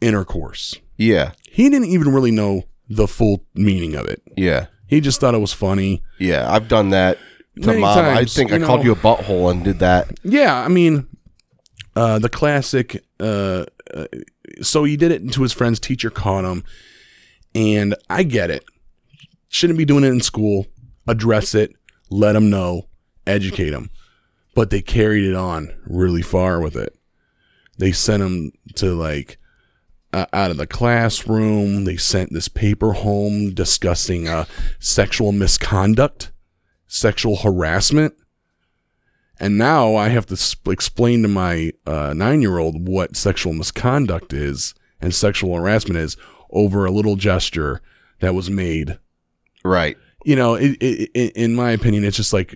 [0.00, 0.76] intercourse.
[0.96, 1.32] Yeah.
[1.50, 4.22] He didn't even really know the full meaning of it.
[4.36, 4.66] Yeah.
[4.86, 6.02] He just thought it was funny.
[6.18, 6.50] Yeah.
[6.50, 7.18] I've done that
[7.62, 7.98] to Many mom.
[7.98, 10.18] I think I you called you a butthole and did that.
[10.22, 11.06] Yeah, I mean,
[11.94, 13.02] uh, the classic.
[13.18, 13.64] Uh,
[13.94, 14.06] uh,
[14.62, 16.64] so he did it to his friend's teacher caught him,
[17.54, 18.64] and I get it.
[19.48, 20.66] Shouldn't be doing it in school.
[21.06, 21.74] Address it.
[22.10, 22.88] Let him know.
[23.26, 23.90] Educate him.
[24.54, 26.96] But they carried it on really far with it.
[27.78, 29.38] They sent him to like
[30.12, 31.84] uh, out of the classroom.
[31.84, 34.46] They sent this paper home discussing uh,
[34.78, 36.32] sexual misconduct,
[36.86, 38.14] sexual harassment.
[39.38, 43.52] And now I have to sp- explain to my uh, nine year old what sexual
[43.52, 46.16] misconduct is and sexual harassment is
[46.50, 47.82] over a little gesture
[48.20, 48.98] that was made.
[49.64, 49.96] Right.
[50.24, 52.54] You know, it, it, it, in my opinion, it's just like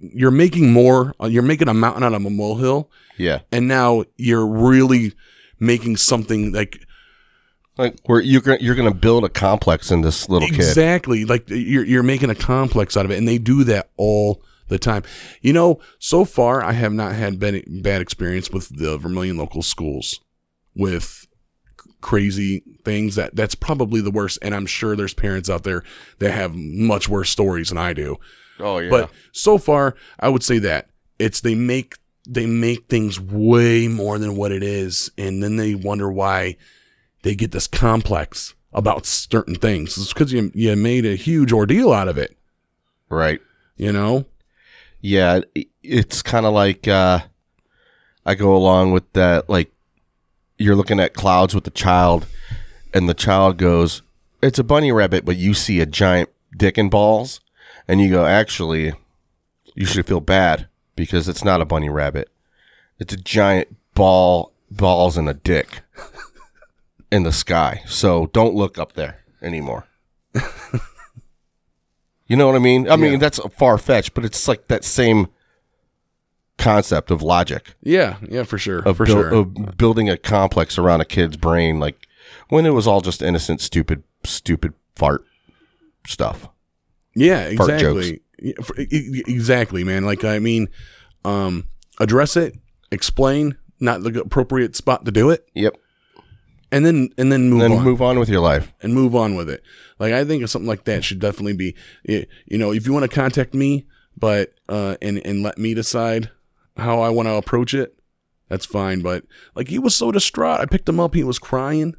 [0.00, 3.40] you're making more, you're making a mountain out of a molehill, Yeah.
[3.52, 5.12] and now you're really
[5.60, 6.80] making something like
[7.78, 10.56] Like where you're gonna you're gonna build a complex in this little kid.
[10.56, 11.24] Exactly.
[11.24, 14.78] Like you're you're making a complex out of it, and they do that all the
[14.78, 15.02] time.
[15.40, 19.62] You know, so far I have not had bad bad experience with the Vermilion local
[19.62, 20.20] schools
[20.74, 21.26] with
[22.00, 23.14] crazy things.
[23.16, 25.82] That that's probably the worst, and I'm sure there's parents out there
[26.18, 28.16] that have much worse stories than I do.
[28.58, 28.90] Oh yeah.
[28.90, 30.88] But so far, I would say that
[31.18, 31.94] it's they make
[32.28, 36.56] they make things way more than what it is, and then they wonder why
[37.22, 39.96] they get this complex about certain things.
[39.96, 42.36] It's because you you made a huge ordeal out of it.
[43.08, 43.40] right.
[43.78, 44.24] You know,
[45.06, 45.42] Yeah.
[45.84, 47.20] It's kind of like uh,
[48.24, 49.48] I go along with that.
[49.48, 49.70] Like
[50.58, 52.26] you're looking at clouds with the child,
[52.92, 54.02] and the child goes,
[54.42, 57.38] "It's a bunny rabbit," but you see a giant dick and balls,
[57.86, 58.94] and you go, "Actually,
[59.76, 60.66] you should feel bad
[60.96, 62.28] because it's not a bunny rabbit.
[62.98, 65.82] It's a giant ball, balls, and a dick
[67.12, 67.82] in the sky.
[67.86, 69.86] So don't look up there anymore."
[72.26, 72.88] You know what I mean?
[72.90, 75.28] I mean, that's far fetched, but it's like that same
[76.58, 79.34] concept of logic Yeah, yeah, for sure, of, for buil- sure.
[79.34, 82.08] of building a complex around a kid's brain, like
[82.48, 85.24] when it was all just innocent, stupid, stupid fart
[86.06, 86.48] stuff.
[87.14, 88.20] Yeah, exactly.
[88.40, 88.54] Yeah,
[89.26, 90.04] exactly, man.
[90.04, 90.68] Like I mean,
[91.24, 91.68] um,
[92.00, 92.56] address it,
[92.90, 95.76] explain, not the appropriate spot to do it, Yep.
[96.72, 98.72] And then and then move And then on move on with your life.
[98.82, 99.62] and move on with it.
[99.98, 101.74] Like I think something like that should definitely be,
[102.04, 103.86] you know, if you want to contact me,
[104.16, 106.30] but uh, and and let me decide
[106.76, 107.98] how I want to approach it,
[108.48, 109.00] that's fine.
[109.00, 109.24] But
[109.54, 111.14] like he was so distraught, I picked him up.
[111.14, 111.94] He was crying.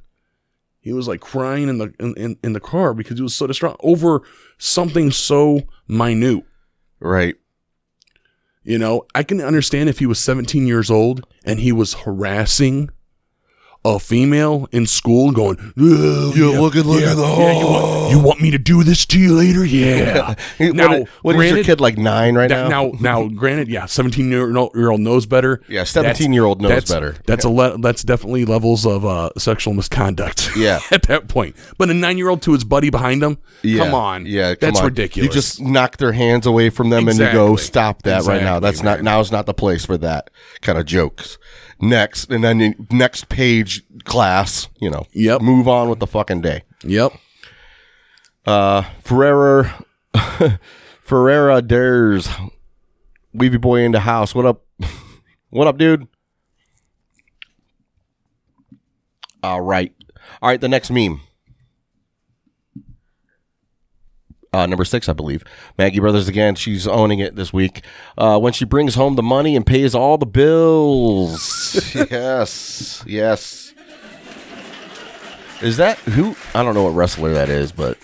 [0.80, 3.48] He was like crying in the in, in, in the car because he was so
[3.48, 4.22] distraught over
[4.58, 6.46] something so minute.
[7.00, 7.36] Right.
[8.64, 12.90] You know, I can understand if he was 17 years old and he was harassing
[13.96, 18.12] a female in school, going, "Oh, Yeah, look at- look at the- yeah, you, want,
[18.12, 19.66] you want me to do this to you later?
[19.66, 20.36] Yeah.
[20.58, 20.90] What- now,
[21.22, 22.92] what is your granted- kid like nine right that- now?
[23.00, 25.62] now, now, granted, yeah, 17 year old year old knows better.
[25.68, 27.16] Yeah, 17-year-old knows That's- better.
[27.26, 30.52] That's a le- that's definitely levels of uh, sexual misconduct.
[30.58, 30.80] Yeah.
[30.92, 31.56] at that point.
[31.78, 33.84] But a nine year old to his buddy behind him, Yeah.
[33.86, 34.86] come on, Yeah, come that's on.
[34.86, 35.28] ridiculous.
[35.28, 38.58] You just knock their hands away from them and you go, stop that right now.
[38.58, 39.06] Exactly, That's not man.
[39.06, 40.30] now's not the place for that
[40.62, 41.38] kind of jokes.
[41.80, 45.06] Next, and then next page class, you know.
[45.14, 45.42] Yep.
[45.42, 46.64] Move on with the fucking day.
[46.84, 47.14] yep.
[48.46, 49.84] Uh, Ferrera,
[51.06, 52.30] Ferrera dares
[53.36, 54.34] Weavy boy into house.
[54.34, 54.66] What up?
[55.50, 56.08] what up, dude?
[59.44, 59.94] All right,
[60.42, 60.60] all right.
[60.60, 61.22] The next meme.
[64.54, 65.44] Uh, number six, I believe.
[65.78, 66.56] Maggie Brothers again.
[66.56, 67.84] She's owning it this week.
[68.18, 71.96] Uh, when she brings home the money and pays all the bills.
[71.96, 73.74] yes, yes.
[75.62, 76.36] Is that who?
[76.54, 77.98] I don't know what wrestler that is, but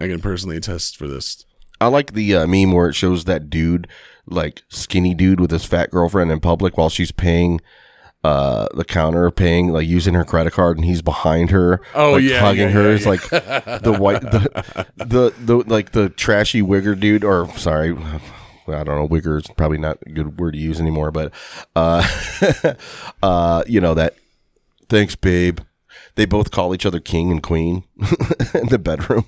[0.00, 1.44] I can personally attest for this.
[1.80, 3.88] I like the uh, meme where it shows that dude,
[4.26, 7.60] like skinny dude with his fat girlfriend in public while she's paying
[8.24, 12.22] uh, the counter, paying like using her credit card, and he's behind her, Oh, like,
[12.24, 12.88] yeah, hugging yeah, her.
[12.88, 17.94] yeah, It's like the white, the, the the like the trashy wigger dude, or sorry.
[18.66, 19.06] I don't know.
[19.06, 21.32] Wigger is probably not a good word to use anymore, but
[21.76, 22.02] uh,
[23.22, 24.14] uh, you know that.
[24.88, 25.60] Thanks, babe.
[26.14, 27.84] They both call each other king and queen
[28.54, 29.26] in the bedroom.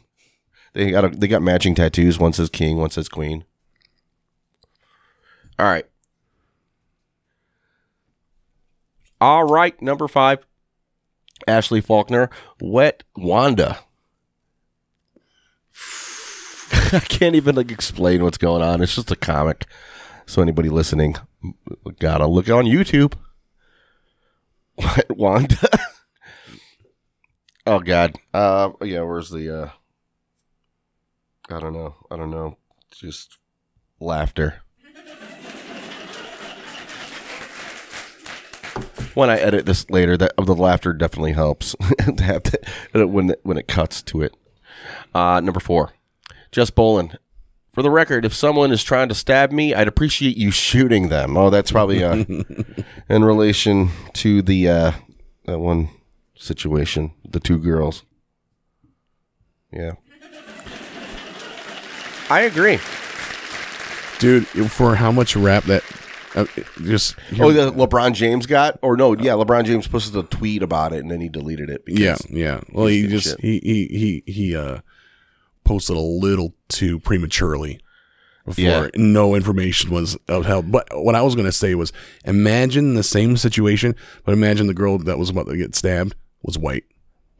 [0.72, 2.18] They got a, they got matching tattoos.
[2.18, 3.44] One says king, one says queen.
[5.58, 5.86] All right.
[9.20, 10.46] All right, number five.
[11.46, 12.30] Ashley Faulkner,
[12.60, 13.78] Wet Wanda.
[16.92, 18.82] I can't even like explain what's going on.
[18.82, 19.66] It's just a comic.
[20.26, 21.16] So anybody listening,
[21.98, 23.14] gotta look on YouTube.
[24.76, 25.68] Wet Wanda.
[27.66, 28.16] oh God.
[28.34, 29.02] Uh, yeah.
[29.02, 29.62] Where's the?
[29.62, 29.70] uh
[31.48, 31.94] I don't know.
[32.10, 32.56] I don't know.
[32.90, 33.38] Just
[34.00, 34.62] laughter.
[39.16, 41.74] When I edit this later, that the laughter definitely helps
[42.16, 44.36] to have to, when it, when it cuts to it.
[45.14, 45.94] Uh, number four,
[46.52, 47.16] Jess Bolin.
[47.72, 51.34] For the record, if someone is trying to stab me, I'd appreciate you shooting them.
[51.34, 52.26] Oh, that's probably uh,
[53.08, 54.92] in relation to the uh,
[55.46, 55.88] that one
[56.34, 58.02] situation, the two girls.
[59.72, 59.92] Yeah.
[62.28, 62.80] I agree.
[64.18, 64.46] dude.
[64.70, 65.82] For how much rap that
[66.36, 66.44] uh,
[66.82, 69.14] just Oh, the LeBron James got, or no?
[69.16, 71.84] Yeah, LeBron James posted a tweet about it and then he deleted it.
[71.84, 72.60] Because yeah, yeah.
[72.72, 73.40] Well, he just shit.
[73.40, 74.80] he he he he uh
[75.64, 77.80] posted a little too prematurely.
[78.44, 78.88] Before Yeah.
[78.94, 80.70] no information was upheld.
[80.70, 81.92] But what I was going to say was,
[82.24, 86.56] imagine the same situation, but imagine the girl that was about to get stabbed was
[86.56, 86.84] white.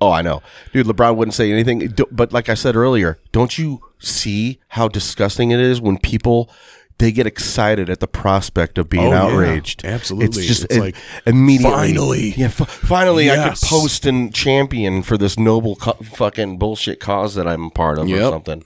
[0.01, 0.43] Oh, I know,
[0.73, 0.87] dude.
[0.89, 5.61] LeBron wouldn't say anything, but like I said earlier, don't you see how disgusting it
[5.61, 6.51] is when people
[6.99, 9.23] they get excited at the prospect of being Oh, yeah.
[9.25, 9.85] outraged?
[9.85, 10.27] Absolutely.
[10.43, 10.97] it's just It's it- like,
[11.27, 11.71] immediately.
[11.93, 12.35] finally.
[12.37, 13.61] yeah, f- finally, I Yes.
[13.61, 17.99] could post and champion for this noble co- fucking bullshit cause that I'm a part
[17.99, 18.63] of, or something.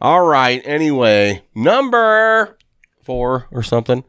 [0.00, 0.60] All right.
[0.64, 2.58] Anyway, number
[3.02, 4.04] four or something.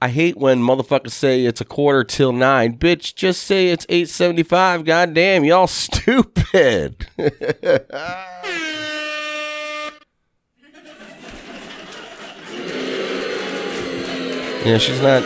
[0.00, 2.76] I hate when motherfuckers say it's a quarter till nine.
[2.76, 4.84] Bitch, just say it's eight seventy five.
[4.84, 7.06] Goddamn, y'all stupid.
[14.64, 15.22] Yeah, she's not.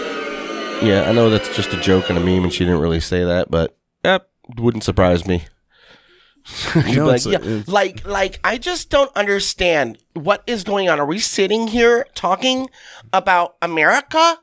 [0.83, 3.25] Yeah, I know that's just a joke and a meme, and she didn't really say
[3.25, 5.45] that, but yep, wouldn't surprise me.
[6.87, 11.01] You know, Like, a- yeah, Like, like, I just don't understand what is going on.
[11.01, 12.71] Are we sitting here talking
[13.13, 14.39] about America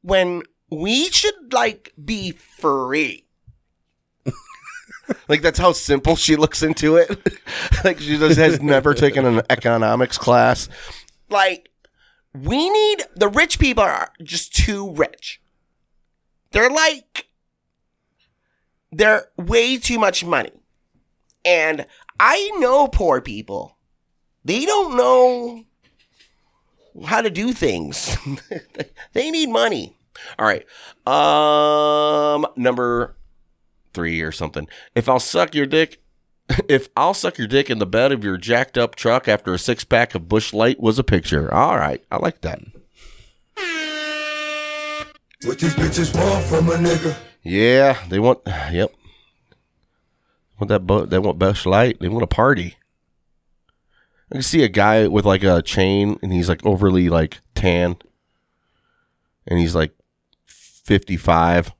[0.00, 3.26] when we should like be free?
[5.28, 7.10] Like that's how simple she looks into it.
[7.84, 10.68] like she just has never taken an economics class.
[11.28, 11.68] Like,
[12.34, 15.40] we need the rich people are just too rich.
[16.52, 17.28] They're like,
[18.90, 20.52] they're way too much money.
[21.44, 21.86] And
[22.20, 23.76] I know poor people.
[24.44, 25.64] They don't know
[27.04, 28.16] how to do things.
[29.12, 29.96] they need money.
[30.38, 30.66] All right.
[31.06, 33.16] Um, number
[33.94, 34.68] three or something.
[34.94, 36.01] If I'll suck your dick,
[36.68, 39.58] if I'll suck your dick in the bed of your jacked up truck after a
[39.58, 41.52] six pack of Busch Light was a picture.
[41.52, 42.60] All right, I like that.
[45.44, 47.16] What these bitches want from a nigga?
[47.42, 48.40] Yeah, they want.
[48.46, 48.92] Yep.
[50.60, 50.86] Want that?
[50.86, 51.98] Bu- they want Busch Light.
[52.00, 52.76] They want a party.
[54.30, 57.96] I can see a guy with like a chain, and he's like overly like tan,
[59.46, 59.92] and he's like
[60.46, 61.72] fifty five,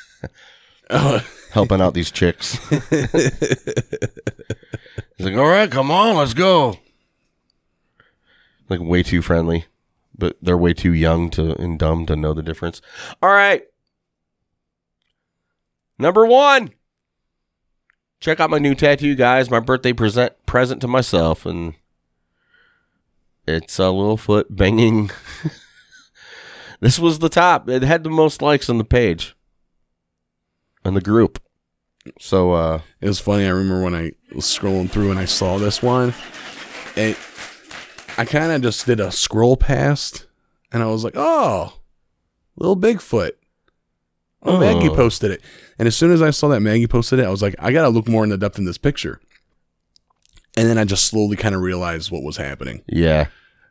[0.90, 1.20] uh,
[1.58, 2.56] helping out these chicks.
[2.68, 3.26] he's
[5.18, 6.78] like, "All right, come on, let's go."
[8.68, 9.64] Like way too friendly,
[10.16, 12.80] but they're way too young to and dumb to know the difference.
[13.20, 13.64] All right.
[15.98, 16.70] Number one.
[18.20, 19.50] Check out my new tattoo, guys.
[19.50, 21.74] My birthday present present to myself, and
[23.48, 25.10] it's a little foot banging.
[26.80, 27.68] this was the top.
[27.68, 29.34] It had the most likes on the page,
[30.84, 31.40] on the group.
[32.20, 33.44] So uh It was funny.
[33.44, 36.14] I remember when I was scrolling through and I saw this one.
[36.96, 37.16] It,
[38.16, 40.26] I kind of just did a scroll past,
[40.72, 41.74] and I was like, "Oh,
[42.56, 43.32] little Bigfoot."
[44.42, 44.94] Oh, Maggie Oh.
[44.96, 45.42] posted it,
[45.78, 47.88] and as soon as I saw that Maggie posted it, I was like, "I gotta
[47.90, 49.20] look more in the depth in this picture."
[50.56, 52.82] And then I just slowly kind of realized what was happening.
[52.88, 53.26] yeah.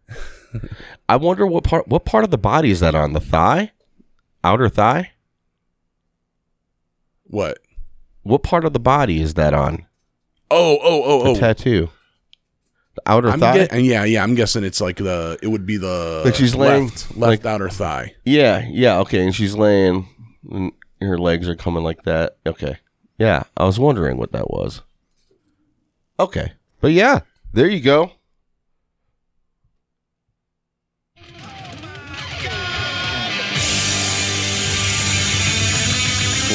[1.09, 3.11] I wonder what part what part of the body is that on?
[3.11, 3.71] The thigh?
[4.43, 5.11] Outer thigh?
[7.25, 7.57] What?
[8.27, 9.85] What part of the body is that on?
[10.51, 11.33] Oh, oh, oh, oh.
[11.33, 11.89] The tattoo.
[12.95, 13.67] The outer I'm thigh?
[13.67, 14.21] get- yeah, yeah.
[14.21, 15.39] I'm guessing it's like the.
[15.41, 18.15] It would be the Like she's laying, left, left like- outer thigh.
[18.25, 19.23] Yeah, yeah, okay.
[19.23, 20.07] And she's laying,
[20.51, 22.37] and her legs are coming like that.
[22.45, 22.77] Okay.
[23.17, 24.81] Yeah, I was wondering what that was.
[26.19, 26.51] Okay.
[26.81, 27.21] But yeah,
[27.53, 28.11] there you go.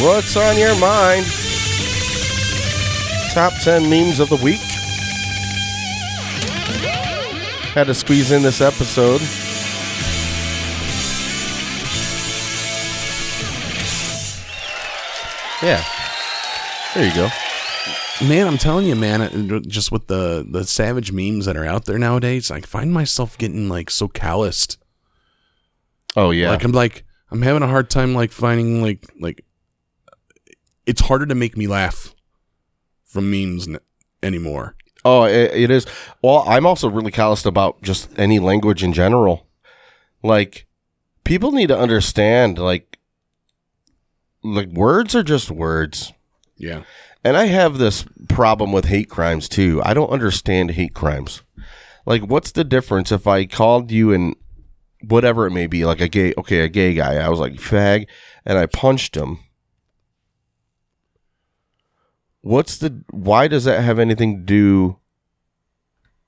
[0.00, 1.24] What's on your mind?
[3.32, 4.60] Top 10 memes of the week.
[7.72, 9.22] Had to squeeze in this episode.
[15.62, 15.82] Yeah.
[16.94, 17.28] There you go.
[18.28, 21.98] Man, I'm telling you, man, just with the the savage memes that are out there
[21.98, 24.76] nowadays, I find myself getting like so calloused.
[26.16, 26.50] Oh yeah.
[26.50, 29.42] Like I'm like I'm having a hard time like finding like like
[30.84, 32.14] it's harder to make me laugh
[33.12, 33.78] from memes n-
[34.22, 34.74] anymore.
[35.04, 35.86] Oh, it, it is.
[36.22, 39.46] Well, I'm also really calloused about just any language in general.
[40.22, 40.66] Like,
[41.24, 42.98] people need to understand, like,
[44.42, 46.12] like words are just words.
[46.56, 46.82] Yeah.
[47.24, 49.80] And I have this problem with hate crimes too.
[49.84, 51.42] I don't understand hate crimes.
[52.06, 54.34] Like, what's the difference if I called you and
[55.06, 58.06] whatever it may be, like a gay, okay, a gay guy, I was like fag,
[58.44, 59.38] and I punched him.
[62.42, 63.02] What's the?
[63.10, 64.96] Why does that have anything to do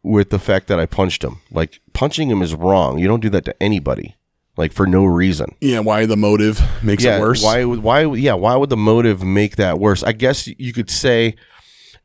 [0.02, 1.40] with the fact that I punched him?
[1.50, 2.98] Like, punching him is wrong.
[2.98, 4.16] You don't do that to anybody,
[4.56, 7.42] like for no reason Yeah, why the motive makes yeah, it worse?
[7.42, 7.64] Why?
[7.64, 8.02] would- Why?
[8.04, 8.34] Yeah.
[8.34, 10.02] Why would the motive make that worse?
[10.02, 11.34] I guess you could say,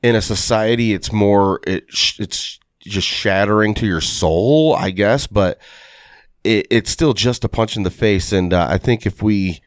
[0.01, 1.85] in a society, it's more it.
[1.89, 5.27] sh- It's just shattering to your soul, I guess.
[5.27, 5.59] But
[6.43, 9.61] it, it's still just a punch in the face, and uh, I think if we,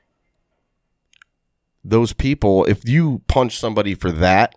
[1.84, 4.56] those people, if you punch somebody for that.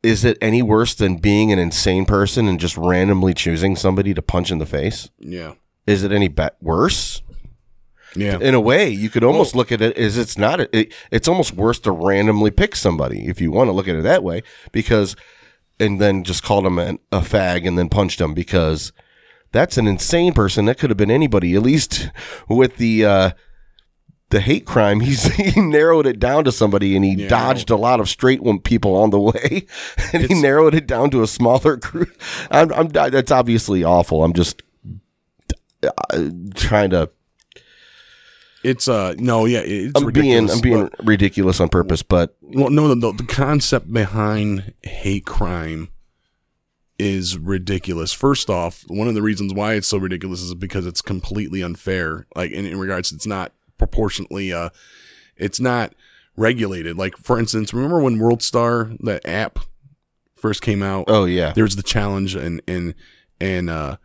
[0.00, 4.22] Is it any worse than being an insane person and just randomly choosing somebody to
[4.22, 5.10] punch in the face?
[5.18, 5.54] Yeah.
[5.88, 7.20] Is it any bet worse?
[8.16, 8.38] Yeah.
[8.40, 11.52] in a way you could almost look at it as it's not it, it's almost
[11.52, 15.14] worse to randomly pick somebody if you want to look at it that way because
[15.78, 18.92] and then just called him an, a fag and then punched him because
[19.52, 22.10] that's an insane person that could have been anybody at least
[22.48, 23.30] with the uh
[24.30, 27.28] the hate crime he's he narrowed it down to somebody and he Yeah.
[27.28, 29.66] dodged a lot of straight people on the way
[30.12, 32.10] and he narrowed it down to a smaller group
[32.50, 34.62] I'm, I'm that's obviously awful i'm just
[35.82, 37.08] uh, trying to.
[38.64, 42.36] It's uh no yeah it's I'm being ridiculous, I'm being but- ridiculous on purpose, but
[42.42, 45.88] well no the, the concept behind hate crime
[46.98, 48.12] is ridiculous.
[48.12, 52.26] First off, one of the reasons why it's so ridiculous is because it's completely unfair.
[52.34, 54.52] Like in, in regards, it's not proportionately.
[54.52, 54.70] Uh,
[55.36, 55.94] it's not
[56.36, 56.96] regulated.
[56.98, 59.58] Like for instance, remember when World Star the app
[60.36, 61.04] first came out?
[61.08, 62.94] oh yeah, There was the challenge and and
[63.40, 63.96] and uh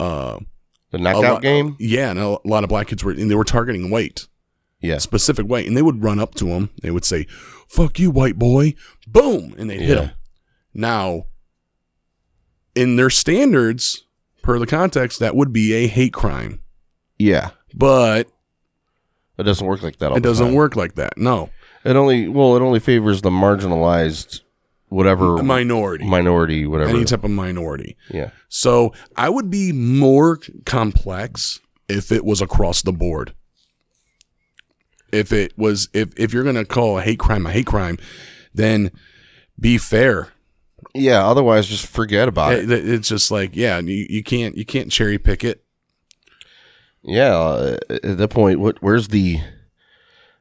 [0.00, 0.38] uh
[0.90, 1.76] the knockout lot- game.
[1.78, 4.26] Yeah, and a lot of black kids were and they were targeting white
[4.80, 6.70] Yeah, specific white, and they would run up to him.
[6.82, 7.26] They would say,
[7.68, 8.74] "Fuck you, white boy!"
[9.06, 10.04] Boom, and they'd hit Yeah.
[10.06, 10.10] him.
[10.74, 11.26] Now,
[12.74, 14.04] in their standards,
[14.42, 16.60] per the context, that would be a hate crime,
[17.18, 17.50] yeah.
[17.74, 18.28] but
[19.42, 20.10] It doesn't work like that.
[20.12, 20.54] All it doesn't time.
[20.54, 21.16] work like that.
[21.18, 21.50] No,
[21.84, 24.40] It only well, it only favors the marginalized,
[24.88, 26.90] whatever minority, minority, whatever.
[26.90, 27.96] any type of minority.
[28.10, 33.34] yeah, So I would be more complex if it was across the board.
[35.12, 37.98] If it was, if if you're gonna call a hate crime a hate crime,
[38.54, 38.90] then
[39.60, 40.28] be fair.
[40.94, 41.26] yeah.
[41.26, 42.70] Otherwise, just forget about it.
[42.70, 45.64] It- it's just like, yeah, you, you can't you can't cherry pick it.
[47.04, 48.80] Yeah, uh, at that point, what?
[48.80, 49.40] Where's the?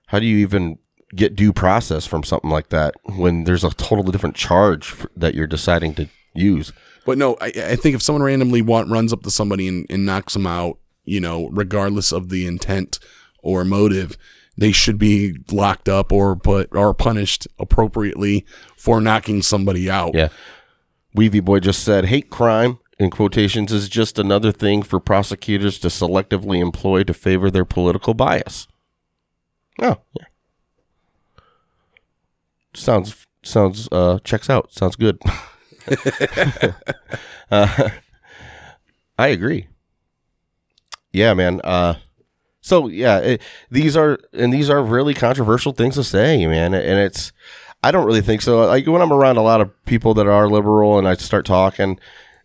[0.07, 0.77] How do you even
[1.15, 5.35] get due process from something like that when there's a totally different charge f that
[5.35, 6.71] you're deciding to use?
[7.05, 10.05] But no, I, I think if someone randomly wa- runs up to somebody and, and
[10.05, 12.99] knocks them out, you know, regardless of the intent
[13.41, 14.17] or motive,
[14.57, 18.45] they should be locked up or put or punished appropriately
[18.77, 20.13] for knocking somebody out.
[20.13, 20.29] Yeah.
[21.17, 25.87] Weavy Boy just said hate crime in quotations is just another thing for prosecutors to
[25.87, 28.67] selectively employ to favor their political bias.
[29.81, 30.25] Oh, yeah.
[32.73, 34.71] Sounds sounds uh checks out.
[34.71, 35.19] Sounds good.
[37.51, 37.89] uh,
[39.17, 39.67] I agree.
[41.11, 41.59] Yeah, man.
[41.63, 41.95] Uh
[42.61, 43.41] so yeah, it,
[43.71, 46.73] these are and these are really controversial things to say, man.
[46.75, 47.33] And it's
[47.83, 48.59] I don't really think so.
[48.67, 51.99] Like when I'm around a lot of people that are liberal and I start talking,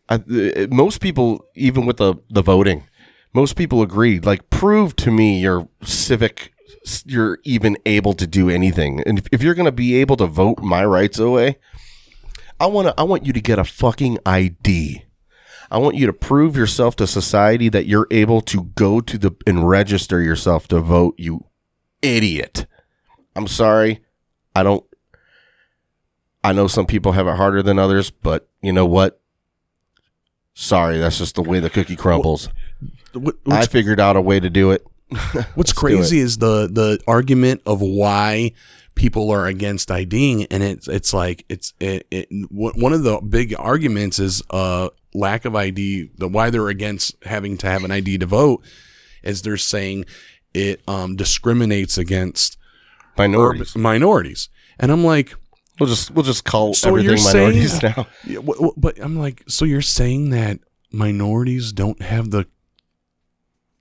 [0.09, 2.85] I, uh, most people, even with the the voting,
[3.33, 4.24] most people agreed.
[4.24, 6.53] Like, prove to me you're civic,
[7.05, 9.03] you're even able to do anything.
[9.05, 11.59] And if, if you're going to be able to vote my rights away,
[12.59, 12.95] I want to.
[12.99, 15.05] I want you to get a fucking ID.
[15.70, 19.33] I want you to prove yourself to society that you're able to go to the
[19.47, 21.15] and register yourself to vote.
[21.19, 21.47] You
[22.01, 22.66] idiot.
[23.35, 24.01] I'm sorry.
[24.55, 24.85] I don't.
[26.43, 29.20] I know some people have it harder than others, but you know what?
[30.59, 32.49] Sorry, that's just the way the cookie crumbles.
[33.12, 34.87] What- I figured out a way to do it.
[35.55, 38.53] what's crazy is the the argument of why
[38.95, 43.55] people are against IDing, and it's it's like it's it, it one of the big
[43.59, 46.11] arguments is uh lack of ID.
[46.16, 48.65] The why they're against having to have an ID to vote
[49.23, 50.07] is they're saying
[50.55, 52.57] it um discriminates against
[53.19, 53.73] Minorities.
[53.73, 54.49] urban- minorities,
[54.81, 55.35] and I'm like.
[55.78, 58.07] We'll just we'll just call So everything minorities saying- now.
[58.27, 58.40] Yeah,
[58.77, 60.59] but I'm like, so you're saying that
[60.93, 62.47] minorities don't have the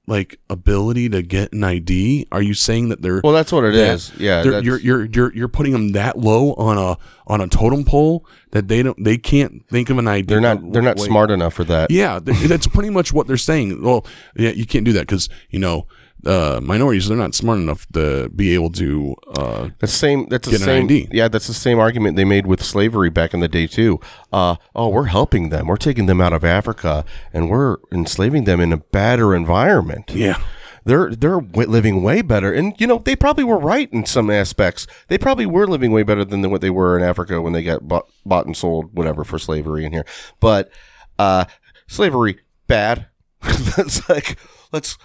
[0.07, 2.27] like ability to get an ID?
[2.31, 4.11] Are you saying that they're Well, that's what it that- is.
[4.17, 8.23] Yeah, you're you're you're you're putting them that low on a on a totem pole
[8.51, 10.27] that they don't they can't think of an ID.
[10.27, 11.89] They're not they're not smart enough for that.
[11.89, 13.81] Yeah, that's pretty much what they're saying.
[13.81, 14.05] Well,
[14.35, 15.87] yeah, you can't do that because you know
[16.25, 19.15] uh, minorities they're not smart enough to be able to.
[19.37, 20.27] Uh, the same.
[20.29, 20.87] That's the same.
[21.11, 23.99] Yeah, that's the same argument they made with slavery back in the day too.
[24.33, 25.67] Uh, oh, we're helping them.
[25.67, 30.11] We're taking them out of Africa, and we're enslaving them in a better environment.
[30.11, 30.41] yeah,
[30.83, 34.29] they're they're w- living way better, and you know they probably were right in some
[34.29, 34.87] aspects.
[35.07, 37.87] They probably were living way better than what they were in Africa when they got
[37.87, 40.05] bought, bought and sold, whatever, for slavery in here.
[40.39, 40.71] But
[41.19, 41.45] uh,
[41.87, 43.07] slavery bad.
[43.41, 44.37] That's like
[44.71, 44.97] let's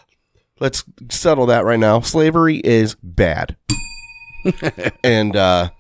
[0.61, 2.01] let's settle that right now.
[2.01, 3.57] Slavery is bad,
[5.05, 5.71] and uh,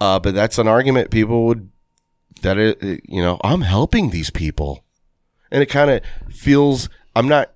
[0.00, 1.70] uh, but that's an argument people would
[2.42, 4.84] that it, it- you know I'm helping these people,
[5.50, 6.00] and it kind of
[6.34, 7.52] feels I'm not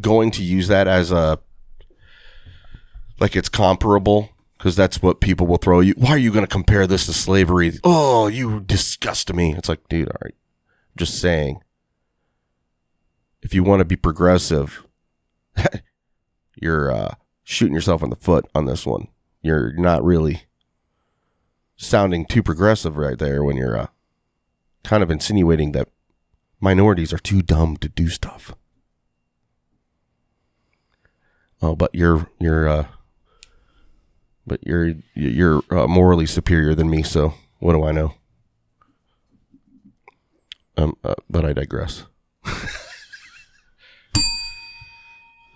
[0.00, 1.38] going to use that as a
[3.20, 5.94] like it's comparable because that's what people will throw you.
[5.96, 7.72] Why are you going to compare this to slavery?
[7.84, 9.54] Oh, you disgust me.
[9.56, 10.34] It's like, dude, all right,
[10.96, 11.62] just saying.
[13.40, 14.84] If you want to be progressive,
[16.62, 17.14] you're uh,
[17.44, 19.08] shooting yourself in the foot on this one.
[19.42, 20.44] You're not really
[21.76, 23.86] sounding too progressive right there when you're uh,
[24.84, 25.88] kind of insinuating that
[26.60, 28.54] minorities are too dumb to do stuff.
[31.60, 32.86] Oh, but you're you're uh,
[34.46, 37.02] but you're you're uh, morally superior than me.
[37.02, 38.14] So what do I know?
[40.76, 42.04] Um, uh, but I digress.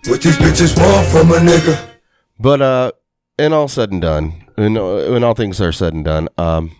[0.07, 1.91] What these bitches want from a nigga.
[2.39, 2.93] But uh,
[3.39, 6.75] in all said and done, when, when all things are said and done, um,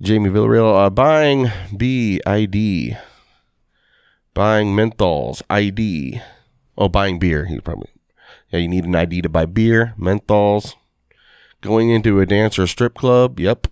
[0.00, 2.96] Jamie Villarreal uh, buying BID,
[4.32, 6.20] buying menthols ID.
[6.78, 7.44] Oh, buying beer.
[7.44, 7.90] He probably
[8.48, 8.60] yeah.
[8.60, 10.74] You need an ID to buy beer, menthols.
[11.60, 13.38] Going into a dance or a strip club.
[13.38, 13.66] Yep.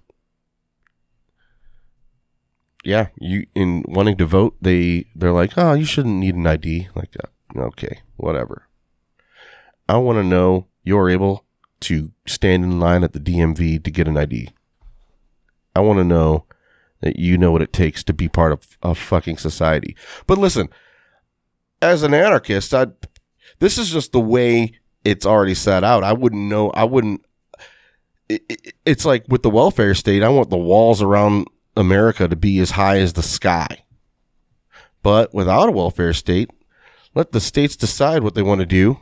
[2.85, 6.89] Yeah, you in wanting to vote, they they're like, oh, you shouldn't need an ID.
[6.95, 8.67] Like, uh, okay, whatever.
[9.89, 11.45] I want to know you're able
[11.81, 14.51] to stand in line at the DMV to get an ID.
[15.75, 16.47] I want to know
[17.01, 19.97] that you know what it takes to be part of a fucking society.
[20.27, 20.69] But listen,
[21.83, 22.89] as an anarchist, I
[23.59, 24.73] this is just the way
[25.05, 26.05] it's already set out.
[26.05, 26.71] I wouldn't know.
[26.71, 27.25] I wouldn't.
[28.29, 30.23] It, it, it's like with the welfare state.
[30.23, 31.47] I want the walls around
[31.77, 33.85] America to be as high as the sky.
[35.03, 36.51] But without a welfare state,
[37.15, 39.01] let the states decide what they want to do.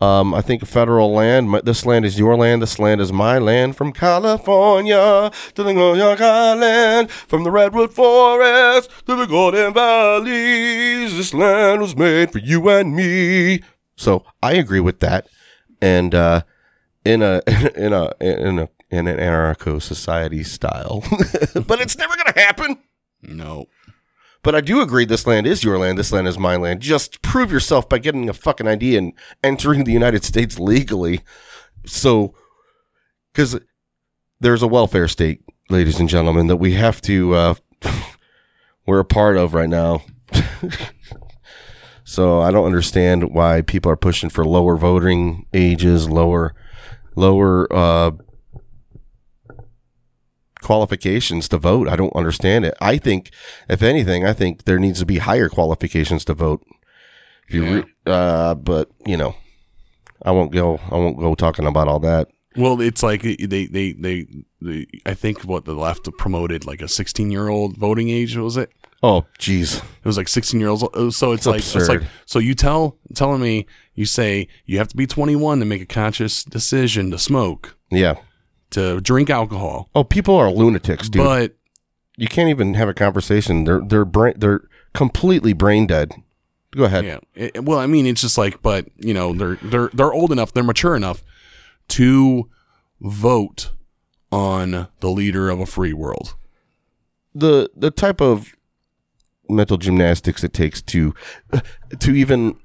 [0.00, 3.38] Um, I think federal land, my, this land is your land, this land is my
[3.38, 3.76] land.
[3.76, 11.16] From California to the New York Island, from the Redwood Forest to the Golden Valleys,
[11.16, 13.62] this land was made for you and me.
[13.94, 15.28] So I agree with that.
[15.82, 16.42] And, uh,
[17.04, 17.42] in a,
[17.76, 21.02] in a, in a, in an anarcho society style,
[21.66, 22.78] but it's never going to happen.
[23.22, 23.66] No.
[24.42, 26.80] But I do agree this land is your land, this land is my land.
[26.80, 29.12] Just prove yourself by getting a fucking ID and
[29.44, 31.20] entering the United States legally.
[31.84, 32.34] So,
[33.32, 33.60] because
[34.40, 37.54] there's a welfare state, ladies and gentlemen, that we have to, uh,
[38.86, 40.02] we're a part of right now.
[42.04, 46.54] so I don't understand why people are pushing for lower voting ages, lower,
[47.14, 48.12] lower, uh,
[50.62, 51.88] qualifications to vote.
[51.88, 52.74] I don't understand it.
[52.80, 53.30] I think,
[53.68, 56.64] if anything, I think there needs to be higher qualifications to vote.
[57.48, 59.34] If you, re- uh, but you know,
[60.22, 60.78] I won't go.
[60.90, 62.28] I won't go talking about all that.
[62.56, 64.26] Well, it's like they they they,
[64.60, 68.56] they I think what the left promoted like a 16 year old voting age was
[68.56, 68.70] it?
[69.02, 69.78] Oh, jeez.
[69.78, 70.82] It was like 16 year olds.
[71.16, 72.06] So it's, It's like it's like absurd.
[72.26, 75.86] so you tell telling me you say you have to be 21 to make a
[75.86, 78.16] conscious decision to smoke, Yeah.
[78.70, 79.88] To drink alcohol.
[79.94, 81.24] Oh, people are lunatics, dude.
[81.24, 81.56] But
[82.16, 83.64] you can't even have a conversation.
[83.64, 84.62] They're they're brain they're
[84.94, 86.12] completely brain dead.
[86.76, 87.04] Go ahead.
[87.04, 87.18] Yeah.
[87.34, 90.52] It- well, I mean, it's just like, but you know, they're they're they're old enough,
[90.52, 91.22] they're mature enough
[91.88, 92.48] to
[93.00, 93.70] vote
[94.30, 96.34] on the leader of a free world.
[97.34, 98.54] the the type of
[99.48, 101.12] mental gymnastics it takes to
[101.98, 102.56] to even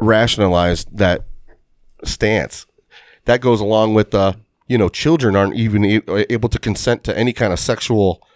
[0.00, 1.24] rationalize that
[2.02, 2.66] stance
[3.26, 4.36] that goes along with the
[4.66, 8.26] you know children aren't even able to consent to any kind of sexual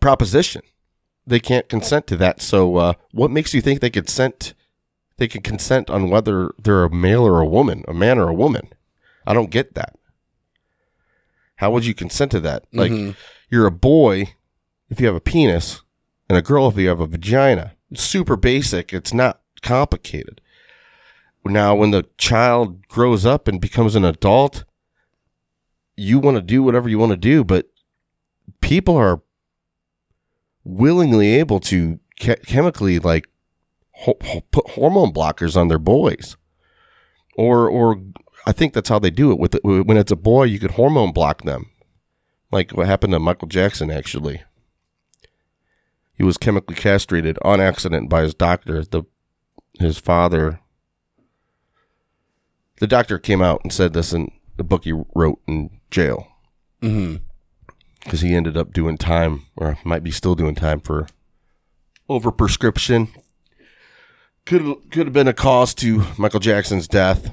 [0.00, 0.62] proposition
[1.26, 4.54] they can't consent to that so uh, what makes you think they consent
[5.16, 8.34] they can consent on whether they're a male or a woman a man or a
[8.34, 8.68] woman
[9.26, 9.96] i don't get that
[11.56, 13.16] how would you consent to that like Mhm.
[13.50, 14.34] you're a boy
[14.88, 15.82] if you have a penis
[16.28, 17.72] and a girl if you have a vagina.
[17.90, 18.92] It's super basic.
[18.92, 20.40] It's not complicated.
[21.44, 24.64] Now, when the child grows up and becomes an adult,
[25.96, 27.70] you want to do whatever you want to do, but
[28.60, 29.22] people are
[30.64, 33.28] willingly able to che- chemically like
[33.92, 36.36] ho- ho- put hormone blockers on their boys,
[37.36, 38.00] or or
[38.46, 39.38] I think that's how they do it.
[39.38, 39.64] With it.
[39.64, 41.70] when it's a boy, you could hormone block them,
[42.52, 44.42] like what happened to Michael Jackson actually.
[46.14, 48.84] He was chemically castrated on accident by his doctor.
[48.84, 49.04] The
[49.78, 50.60] his father.
[52.80, 56.26] The doctor came out and said this in the book he wrote in jail
[56.82, 57.16] Mm-hmm.
[58.02, 61.06] because he ended up doing time, or might be still doing time for
[62.08, 63.08] overprescription.
[64.46, 67.30] Could could have been a cause to Michael Jackson's death.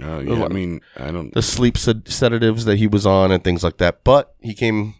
[0.00, 1.34] Uh, yeah, I mean, I don't.
[1.34, 4.02] The sleep sed- sedatives that he was on and things like that.
[4.04, 4.94] But he came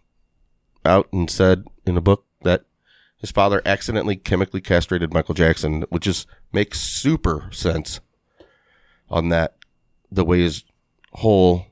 [0.85, 2.65] out and said in a book that
[3.19, 8.01] his father accidentally chemically castrated Michael Jackson, which is makes super sense
[9.11, 9.57] on that
[10.11, 10.65] the way his
[11.15, 11.67] whole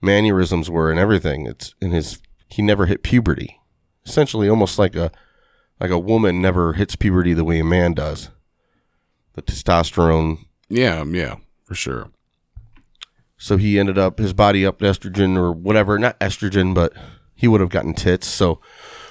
[0.00, 1.46] mannerisms were and everything.
[1.46, 3.60] It's in his he never hit puberty.
[4.06, 5.10] Essentially almost like a
[5.80, 8.30] like a woman never hits puberty the way a man does.
[9.32, 12.10] The testosterone Yeah, yeah, for sure.
[13.36, 16.92] so he ended up his body up to estrogen or whatever, not estrogen, but
[17.34, 18.28] he would have gotten tits.
[18.28, 18.60] So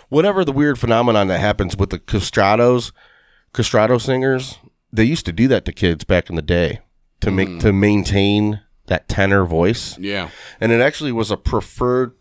[0.09, 2.91] whatever the weird phenomenon that happens with the castrados,
[3.53, 4.59] castrato singers,
[4.93, 6.79] they used to do that to kids back in the day
[7.23, 9.97] to make to maintain that tenor voice.
[9.97, 10.29] Yeah.
[10.59, 12.13] And it actually was a preferred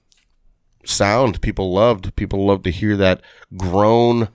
[0.85, 2.15] sound people loved.
[2.17, 3.21] People loved to hear that
[3.57, 4.29] grown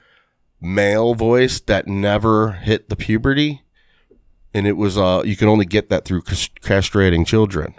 [0.61, 3.63] male voice that never hit the puberty,
[4.53, 7.75] and it was uh you can only get that through castrating children,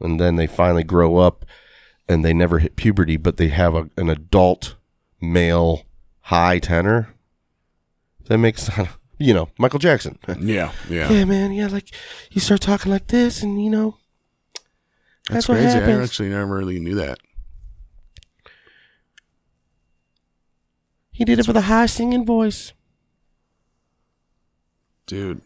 [0.00, 1.44] and then they finally grow up,
[2.08, 4.76] and they never hit puberty, but they have a, an adult
[5.20, 5.82] male
[6.22, 7.14] high tenor.
[8.26, 8.70] That makes
[9.22, 10.18] you know Michael Jackson.
[10.40, 11.10] Yeah, yeah.
[11.10, 11.52] Yeah, man.
[11.52, 11.88] Yeah, like
[12.30, 13.98] you start talking like this, and you know,
[15.28, 15.78] That's, that's, what crazy.
[15.78, 17.18] I actually never really knew that.
[21.12, 22.72] He did it with a high singing voice.
[25.06, 25.42] Dude,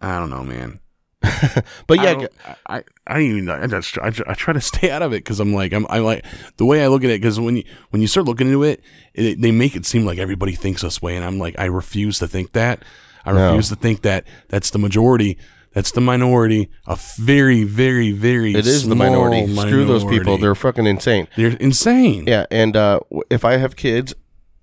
[0.00, 0.78] I don't know, man.
[1.86, 2.26] But yeah,
[2.66, 3.48] I, I, I don't even.
[3.50, 5.98] I just, I, I try to stay out of it because I'm like, I'm, I
[5.98, 6.24] like
[6.56, 7.20] the way I look at it.
[7.20, 8.82] Because when you, when you start looking into it,
[9.14, 12.18] it, they make it seem like everybody thinks this way, and I'm like, I refuse
[12.20, 12.82] to think that.
[13.24, 13.48] I No.
[13.48, 15.36] refuse to think that that's the majority.
[15.72, 16.68] That's the minority.
[16.86, 18.52] A very, very, very.
[18.54, 19.54] it is the small minority.
[19.54, 20.36] Screw those people.
[20.38, 21.28] They're fucking insane.
[21.36, 22.24] they're insane.
[22.26, 23.00] Yeah, and uh,
[23.30, 24.14] if I have kids,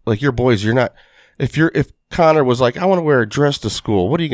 [0.06, 0.94] like your boys, you're not.
[1.40, 4.10] If you're if Connor was like, I want to wear a dress to school.
[4.10, 4.30] What are you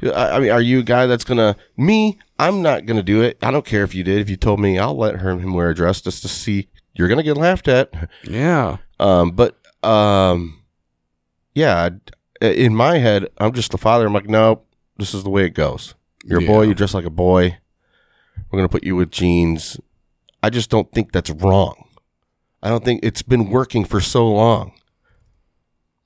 [0.00, 0.14] gonna?
[0.14, 1.56] I mean, are you a guy that's gonna?
[1.76, 3.38] Me, I'm not gonna do it.
[3.42, 4.20] I don't care if you did.
[4.20, 6.68] If you told me, I'll let her him wear a dress just to see.
[6.94, 7.92] You're gonna get laughed at.
[8.24, 8.78] Yeah.
[9.00, 10.62] Um, but um,
[11.54, 11.88] yeah,
[12.40, 14.06] in my head, I'm just the father.
[14.06, 14.62] I'm like, no,
[14.96, 15.94] this is the way it goes.
[16.24, 16.62] You're a boy.
[16.62, 17.58] You dress like a boy.
[18.50, 19.80] We're gonna put you with jeans.
[20.42, 21.88] I just don't think that's wrong.
[22.62, 24.72] I don't think it's been working for so long.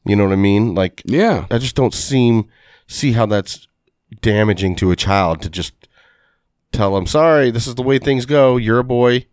[0.05, 0.75] You know what I mean?
[0.75, 1.47] Like, Yeah.
[1.51, 2.49] I just don't seem
[2.87, 3.67] see how that's
[4.21, 5.75] damaging to a child to just
[6.73, 8.57] tell them, sorry, this is the way things go.
[8.57, 9.27] You're a boy.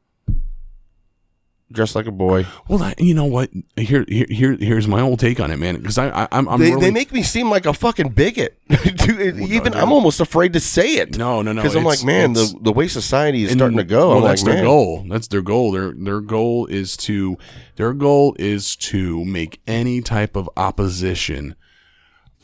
[1.72, 2.48] Dressed like a boy.
[2.68, 3.52] Well, I, you know what?
[3.76, 5.76] Here, here, here, here's my whole take on it, man.
[5.78, 8.60] Because I, I, I'm, I'm they, really, they make me seem like a fucking bigot.
[8.95, 9.80] Dude, even no.
[9.80, 11.16] I'm almost afraid to say it.
[11.16, 11.61] no, no, no.
[11.61, 14.10] because I'm like, man, the the way society is starting to go.
[14.10, 15.06] Well, I'm that's like, their man, goal.
[15.07, 15.72] That's their goal.
[15.72, 17.38] Their their goal is to
[17.76, 21.56] their goal is to make any type of opposition.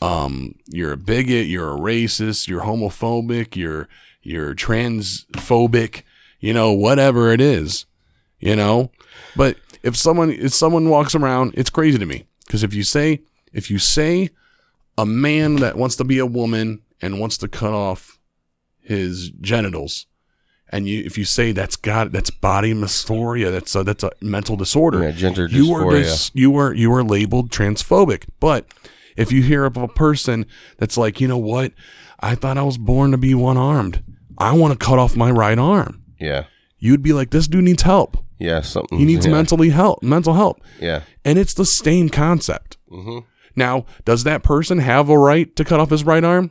[0.00, 1.48] Um, you're a bigot.
[1.48, 2.46] You're a racist.
[2.46, 3.56] You're homophobic.
[3.56, 3.88] You're
[4.26, 6.02] you're transphobic.
[6.40, 7.86] You know, whatever it is.
[8.38, 8.90] You know,
[9.34, 13.22] but if someone if someone walks around, it's crazy to me because if you say
[13.52, 14.28] if you say
[14.98, 18.18] a man that wants to be a woman and wants to cut off
[18.80, 20.06] his genitals
[20.68, 24.56] and you if you say that's got that's body dysphoria that's a, that's a mental
[24.56, 28.66] disorder Yeah, gender you are dis- you are you are labeled transphobic but
[29.16, 30.46] if you hear of a person
[30.78, 31.72] that's like you know what
[32.20, 34.02] i thought i was born to be one armed
[34.38, 36.02] i want to cut off my right arm.
[36.20, 36.44] Yeah,
[36.78, 38.18] you'd be like this dude needs help.
[38.38, 38.98] Yeah, something.
[38.98, 40.60] he needs yeah, mentally help mental help.
[40.80, 42.76] Yeah, and it's the same concept.
[42.92, 43.24] Mhm.
[43.56, 46.50] now does that person have a right to cut off his right arm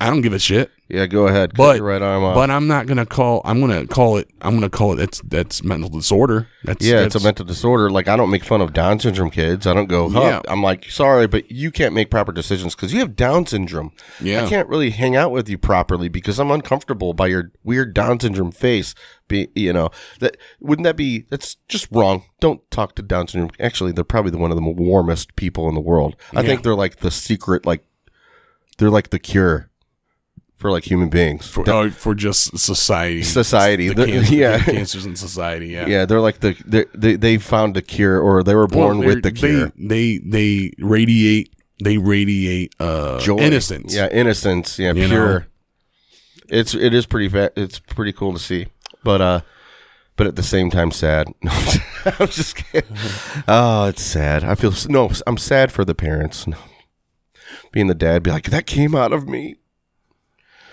[0.00, 1.06] i don't give a shit yeah.
[1.06, 1.50] Go ahead.
[1.50, 2.34] Cut but your right arm off.
[2.34, 3.42] but I'm not gonna call.
[3.44, 4.28] I'm gonna call it.
[4.40, 4.96] I'm gonna call it.
[4.96, 6.48] That's that's mental disorder.
[6.64, 7.90] That's yeah, it's a mental disorder.
[7.90, 9.68] Like I don't make fun of Down syndrome kids.
[9.68, 10.10] I don't go.
[10.10, 10.20] Huh.
[10.20, 10.40] Yeah.
[10.48, 13.92] I'm like, sorry, but you can't make proper decisions because you have Down syndrome.
[14.20, 14.44] Yeah.
[14.44, 18.18] I can't really hang out with you properly because I'm uncomfortable by your weird Down
[18.18, 18.94] syndrome face.
[19.28, 21.26] Be you know that wouldn't that be?
[21.30, 22.24] That's just wrong.
[22.40, 23.52] Don't talk to Down syndrome.
[23.60, 26.16] Actually, they're probably the one of the warmest people in the world.
[26.34, 27.64] I think they're like the secret.
[27.64, 27.84] Like
[28.80, 29.68] they're like the cure
[30.56, 31.46] for like human beings.
[31.46, 33.22] for, uh, for just society.
[33.40, 33.88] Society.
[33.88, 34.58] The cancer, yeah.
[34.58, 35.68] cancers in society.
[35.68, 35.86] Yeah.
[35.86, 39.06] yeah, they're like the they they they found the cure or they were born Well,
[39.08, 39.72] with the cure.
[39.78, 41.54] They, they they radiate.
[41.82, 43.38] They radiate uh, Joy.
[43.38, 43.94] innocence.
[43.94, 44.78] Yeah, innocence.
[44.78, 45.40] Yeah, You pure.
[45.40, 45.44] know?
[46.50, 48.66] It's it is pretty fa- it's pretty cool to see,
[49.02, 49.40] but uh,
[50.16, 51.28] but at the same time sad.
[52.02, 52.96] No, I'm just kidding.
[53.46, 54.42] Oh, it's sad.
[54.42, 55.10] I feel no.
[55.26, 56.46] I'm sad for the parents.
[56.46, 56.56] No.
[57.72, 59.56] Being the dad, be like that came out of me.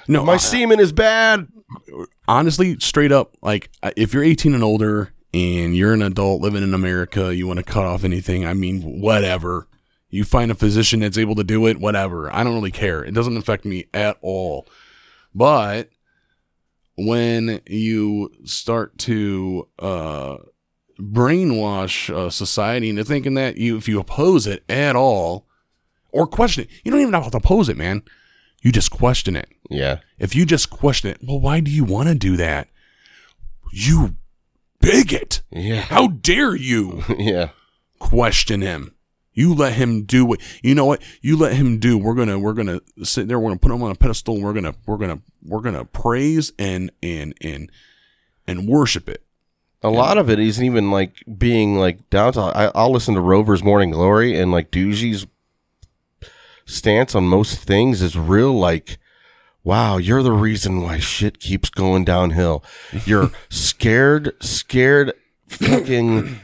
[0.08, 1.48] No, My semen is bad.
[2.28, 6.74] honestly, straight up, like if you're 18 and older and you're an adult living in
[6.74, 8.46] America, you want to cut off anything.
[8.46, 9.68] I mean, whatever.
[10.10, 12.34] You find a physician that's able to do it, whatever.
[12.34, 13.04] I don't really care.
[13.04, 14.66] It doesn't affect me at all.
[15.36, 15.90] But
[16.96, 20.38] when you start to uh,
[20.98, 25.47] brainwash uh, society into thinking that you, if you oppose it at all
[26.12, 28.04] or question it, you don't even have to oppose it, man.
[28.64, 29.50] You just question it.
[29.70, 32.70] Yeah, If you just question it, well, why do you want to do that?
[33.72, 34.16] You
[34.80, 35.42] bigot.
[35.52, 37.50] yeah, How dare you yeah.
[38.00, 38.94] question him?
[39.34, 41.96] You let him do what you know what you let him do.
[41.98, 43.40] We're gonna we're gonna sit there.
[43.40, 44.34] We're gonna put him on a pedestal.
[44.36, 47.72] And we're gonna we're gonna we're gonna praise and and and
[48.48, 49.24] and worship it.
[49.84, 52.52] A lot of it isn't even like being like downtown.
[52.56, 55.28] I, I'll listen to Rover's Morning Glory and like Duji's
[56.68, 59.00] stance on most things is real like,
[59.64, 62.64] wow, you're the reason why shit keeps going downhill.
[63.06, 65.14] You're scared, scared
[65.48, 66.40] fucking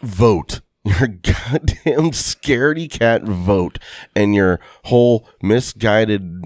[0.00, 3.78] vote your goddamn scaredy cat vote
[4.14, 6.44] and your whole misguided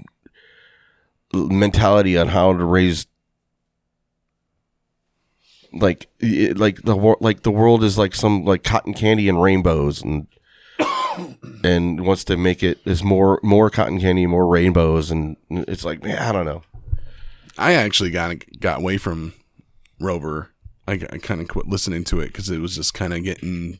[1.33, 3.07] mentality on how to raise
[5.71, 6.07] like
[6.55, 10.27] like the like the world is like some like cotton candy and rainbows and
[11.63, 16.03] and wants to make it as more more cotton candy more rainbows and it's like
[16.03, 16.63] man, I don't know
[17.57, 19.33] I actually got got away from
[19.99, 20.49] Rover.
[20.87, 23.79] I, I kind of quit listening to it because it was just kind of getting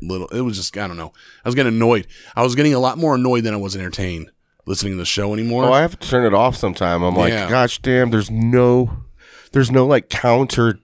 [0.00, 0.28] little.
[0.28, 1.12] It was just I don't know.
[1.44, 2.06] I was getting annoyed.
[2.36, 4.30] I was getting a lot more annoyed than I was entertained
[4.66, 5.64] listening to the show anymore.
[5.64, 7.02] Oh, I have to turn it off sometime.
[7.02, 7.48] I'm like, Yeah.
[7.48, 9.04] gosh damn, there's no
[9.52, 10.78] there's no like counter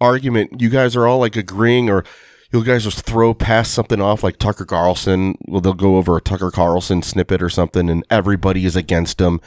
[0.00, 0.60] argument.
[0.60, 2.04] You guys are all like agreeing or
[2.52, 5.36] you guys just throw past something off like Tucker Carlson.
[5.46, 9.40] Well, they'll go over a Tucker Carlson snippet or something and everybody is against him.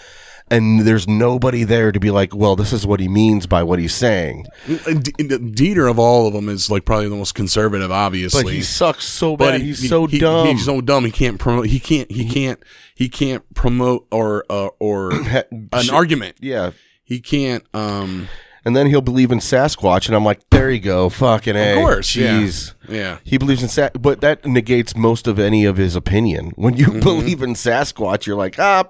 [0.51, 3.79] And there's nobody there to be like, well, this is what he means by what
[3.79, 4.45] he's saying.
[4.67, 4.75] D-
[5.17, 8.43] Dieter of all of them is like probably the most conservative, obviously.
[8.43, 9.61] But he sucks so But bad.
[9.61, 10.47] he- he's he- so he- dumb.
[10.47, 11.03] He's so dumb.
[11.05, 11.65] He can't promote.
[11.65, 12.11] He can't.
[12.11, 12.59] He can't.
[12.93, 15.13] He can't promote or uh, or
[15.51, 16.37] an argument.
[16.41, 16.71] yeah.
[17.03, 17.63] He can't.
[17.73, 18.27] Um.
[18.65, 21.73] And then he'll believe in Sasquatch, and I'm like, there you go, fucking a.
[21.73, 22.15] Of course.
[22.15, 22.39] Yeah.
[22.41, 22.73] Jeez.
[22.89, 23.19] Yeah.
[23.23, 26.51] He believes in Sa- but that negates most of any of his opinion.
[26.55, 28.85] When you believe in Sasquatch, you're like, ah,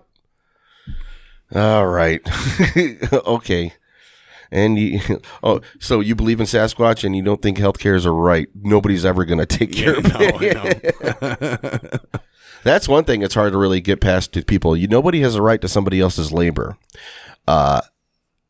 [1.53, 2.21] all right,
[3.13, 3.73] okay.
[4.51, 5.01] And you,
[5.43, 8.47] oh, so you believe in Sasquatch, and you don't think healthcare is a right?
[8.55, 10.57] Nobody's ever going to take care of No, it.
[11.01, 12.19] I know.
[12.63, 14.75] That's one thing that's hard to really get past to people.
[14.75, 16.77] You nobody has a right to somebody else's labor.
[17.47, 17.81] Uh,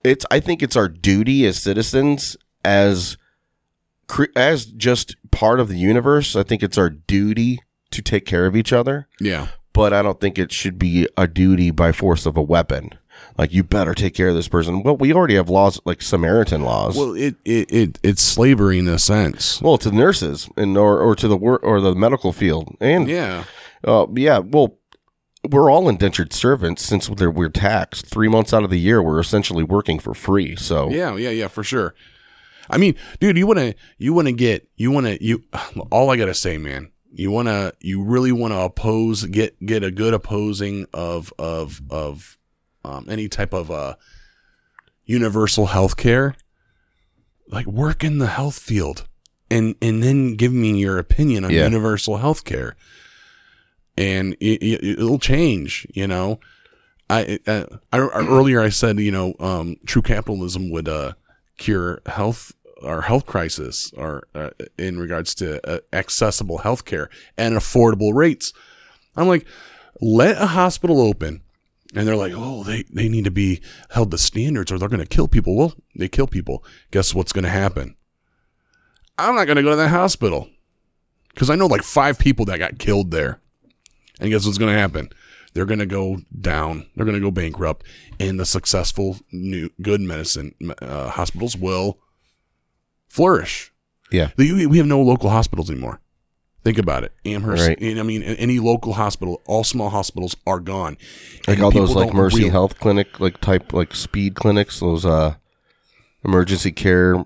[0.05, 3.17] it's I think it's our duty as citizens, as
[4.35, 6.35] as just part of the universe.
[6.35, 7.59] I think it's our duty
[7.91, 9.07] to take care of each other.
[9.19, 9.47] yeah.
[9.73, 12.91] But I don't think it should be a duty by force of a weapon.
[13.37, 14.83] Like you better take care of this person.
[14.83, 16.95] Well, we already have laws like Samaritan laws.
[16.95, 19.61] Well, it, it it it's slavery in a sense.
[19.61, 23.09] Well, to the nurses and or, or to the work or the medical field and
[23.09, 23.43] Yeah.
[23.83, 24.77] Uh, yeah, well,
[25.51, 28.05] we're all indentured servants since we're, we're taxed.
[28.07, 30.55] Three months out of the year, we're essentially working for free.
[30.55, 31.93] So Yeah, yeah, yeah, for sure.
[32.69, 35.43] I mean, dude, you want to you want to get you want to you
[35.91, 36.91] all I got to say, man.
[37.11, 41.81] You want to you really want to oppose get get a good opposing of of
[41.89, 42.37] of
[42.83, 43.95] um, any type of uh
[45.05, 46.35] universal health care.
[47.47, 49.07] Like work in the health field
[49.51, 51.65] and and then give me your opinion on Yeah.
[51.65, 52.75] universal health care.
[53.97, 56.39] And it, it, it'll change, you know.
[57.09, 61.13] I, uh, I, I earlier I said you know um, true capitalism would uh,
[61.57, 62.51] cure health
[62.83, 67.07] our health crisis or uh, in regards to uh, accessible healthcare
[67.37, 68.53] and affordable rates.
[69.15, 69.45] I'm like,
[70.01, 71.41] let a hospital open,
[71.95, 73.61] and they're like, oh, they they need to be
[73.91, 75.55] held to standards or they're going to kill people.
[75.55, 76.63] Well, they kill people.
[76.91, 77.95] Guess what's going to happen?
[79.17, 80.49] I'm not going to go to that hospital
[81.29, 83.39] because I know like five people that got killed there.
[84.19, 85.09] And guess what's going to happen?
[85.53, 86.85] They're going to go down.
[86.95, 87.85] They're going to go bankrupt,
[88.19, 91.99] and the successful new good medicine uh, hospitals will
[93.07, 93.71] flourish.
[94.11, 96.01] yeah, We have no local hospitals anymore.
[96.63, 97.13] Think about it.
[97.25, 97.67] Amherst.
[97.67, 97.79] Right.
[97.79, 100.97] and I mean, any local hospital, all small hospitals are gone.
[101.47, 105.05] like And all those like Mercy real- Health Clinic, like type like speed clinics, those
[105.05, 105.35] uh
[106.23, 107.23] emergency care,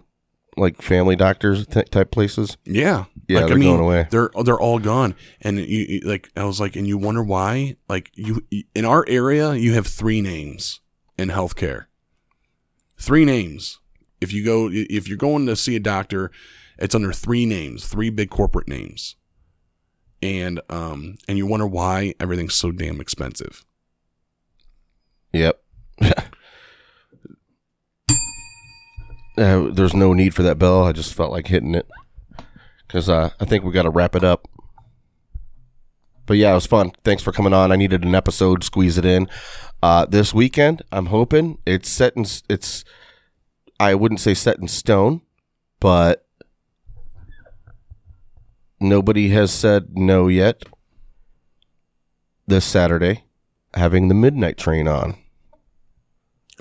[0.60, 2.58] like family doctors th- type places.
[2.66, 4.08] Yeah, Yeah, Like, they're going away.
[4.10, 7.76] They're they're all gone, and you, you- like I was like, and you wonder why?
[7.88, 8.46] Like you
[8.76, 10.82] in our area, you have three names
[11.18, 11.86] in healthcare.
[12.98, 13.80] Three names.
[14.22, 16.30] If you go, if you're going to see a doctor,
[16.78, 19.16] it's under three names, three big corporate names,
[20.22, 23.64] and um, and you wonder why everything's so damn expensive.
[25.32, 25.62] Yep.
[29.40, 30.84] Uh, there's no need for that bell.
[30.84, 31.88] I just felt like hitting it
[32.86, 34.48] because uh, I think we got to wrap it up.
[36.26, 36.92] But yeah, it was fun.
[37.06, 37.72] Thanks for coming on.
[37.72, 39.30] I needed an episode, squeeze it in.
[39.82, 42.26] Uh, this weekend, I'm hoping it's set in.
[42.50, 42.84] It's
[43.80, 45.22] I wouldn't say set in stone,
[45.80, 46.28] but
[48.80, 50.64] nobody has said no yet.
[52.46, 53.24] This Saturday,
[53.76, 55.16] having the midnight train on.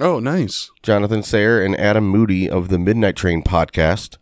[0.00, 0.70] Oh, nice.
[0.82, 4.16] Jonathan Sayer and Adam Moody of the Midnight Train podcast.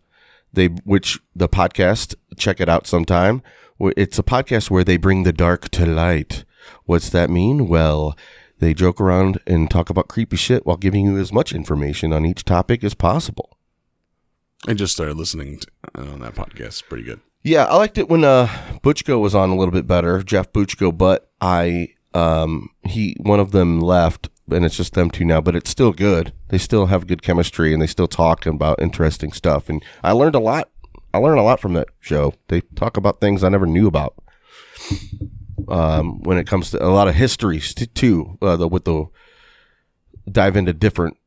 [0.51, 3.43] They, which the podcast, check it out sometime.
[3.79, 6.45] It's a podcast where they bring the dark to light.
[6.85, 7.67] What's that mean?
[7.67, 8.17] Well,
[8.57, 12.25] they joke around and talk about creepy shit while giving you as much information on
[12.25, 13.55] each topic as possible.
[14.67, 16.87] I just started listening to, uh, on that podcast.
[16.89, 17.19] Pretty good.
[17.43, 18.47] Yeah, I liked it when uh
[18.83, 23.51] Butchko was on a little bit better, Jeff Butchko, but I um he one of
[23.51, 26.33] them left and it's just them two now, but it's still good.
[26.49, 30.35] They still have good chemistry and they still talk about interesting stuff and I learned
[30.35, 30.69] a lot
[31.13, 32.33] I learn a lot from that show.
[32.49, 34.13] They talk about things I never knew about.
[35.67, 39.05] Um, when it comes to a lot of histories too, uh, the, with the
[40.31, 41.17] dive into different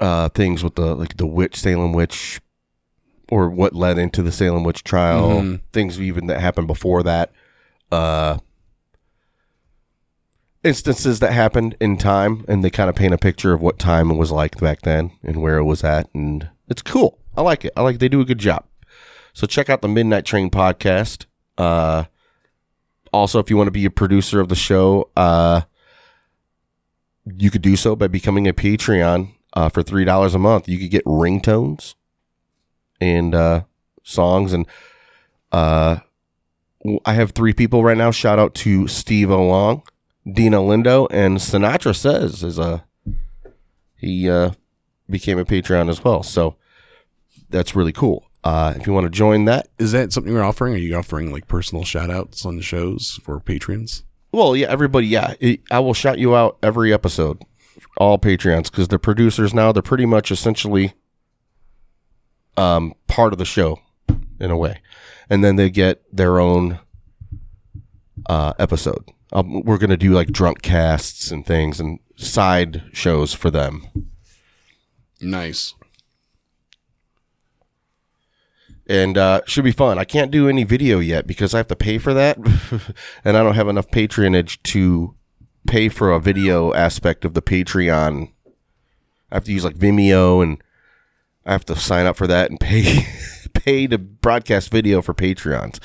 [0.00, 2.40] uh, things with the like the witch Salem witch,
[3.30, 5.60] or what led into the Salem witch trial, Mhm.
[5.72, 7.32] things even that happened before that,
[7.92, 8.38] uh,
[10.64, 14.16] instances that happened in time, and they kind of paint a picture of what time
[14.16, 17.18] was like back then and where it was at, and it's cool.
[17.36, 17.72] I like it.
[17.76, 18.64] I like they do a good job.
[19.32, 21.26] So check out the Midnight Train podcast.
[21.58, 22.04] Uh,
[23.12, 25.62] also, if you want to be a producer of the show, uh,
[27.24, 30.68] you could do so by becoming a Patreon uh, for three dollars a month.
[30.68, 31.94] You could get ringtones
[33.00, 33.62] and uh,
[34.02, 34.66] songs, and
[35.52, 35.98] uh,
[37.04, 38.10] I have three people right now.
[38.10, 39.82] Shout out to Steve Along,
[40.30, 42.84] Dina Lindo, and Sinatra says is a
[43.96, 44.50] he uh,
[45.08, 46.22] became a Patreon as well.
[46.22, 46.56] So
[47.50, 48.30] that's really cool.
[48.42, 50.74] Uh, if you want to join that, Is that something you're offering?
[50.74, 54.02] Are you offering like personal shout outs on the shows for patrons?
[54.32, 55.34] Well, yeah, everybody, yeah.
[55.40, 57.42] It, I will shout you out every episode,
[57.96, 60.92] all Patreons, because the producers now they're pretty much essentially
[62.56, 63.80] um, part of the show
[64.38, 64.82] in a way,
[65.30, 66.80] and then they get their own
[68.28, 69.10] uh, episode.
[69.34, 73.86] Um, we're gonna do like drunk casts and things and side shows for them.
[75.20, 75.74] Nice.
[78.86, 79.98] and uh, should be fun.
[79.98, 82.36] I can't do any video yet because I have to pay for that,
[83.24, 85.14] and I don't have enough patronage to
[85.66, 88.30] pay for a video aspect of the Patreon.
[89.30, 90.62] I have to use like Vimeo, and
[91.46, 93.06] I have to sign up for that and pay
[93.54, 95.80] pay to broadcast video for Patreons.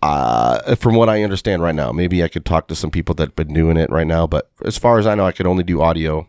[0.00, 3.34] Uh, from what I understand right now, maybe I could talk to some people that've
[3.34, 5.80] been doing it right now, but as far as I know, I could only do
[5.82, 6.28] audio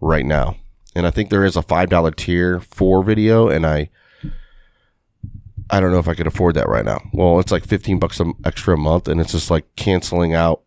[0.00, 0.56] right now.
[0.94, 3.88] And I think there is a five dollar tier for video, and I
[5.70, 7.00] I don't know if I could afford that right now.
[7.12, 10.62] Well, it's like 15 bucks a, extra a month and it's just like canceling out.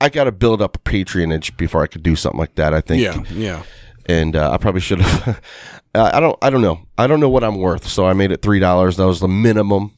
[0.00, 2.80] I got to build up a patronage before I could do something like that, I
[2.80, 3.02] think.
[3.02, 3.62] Yeah, yeah.
[4.06, 5.42] And uh, I probably should have
[5.94, 6.86] I don't I don't know.
[6.96, 8.96] I don't know what I'm worth, so I made it $3.
[8.96, 9.94] That was the minimum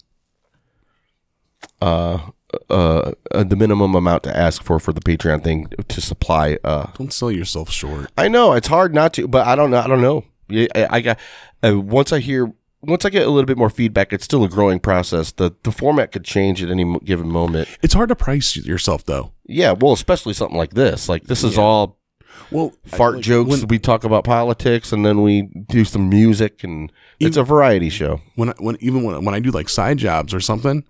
[1.80, 2.18] uh
[2.70, 7.12] uh, the minimum amount to ask for for the Patreon thing to supply uh Don't
[7.12, 8.10] sell yourself short.
[8.16, 9.80] I know it's hard not to, but I don't know.
[9.80, 10.24] I don't know.
[10.48, 11.18] Yeah, I, I got
[11.62, 14.14] uh, once I hear once I get a little bit more feedback.
[14.14, 15.30] It's still a growing process.
[15.32, 17.68] the The format could change at any given moment.
[17.82, 19.32] It's hard to price yourself though.
[19.46, 21.06] Yeah, well, especially something like this.
[21.06, 21.98] Like this is all
[22.50, 23.50] Well, fart like, jokes.
[23.50, 26.90] when- we talk about politics, and then we do some music, and
[27.20, 28.22] it's a variety show.
[28.36, 30.84] when I, when even when when I do like side jobs or something,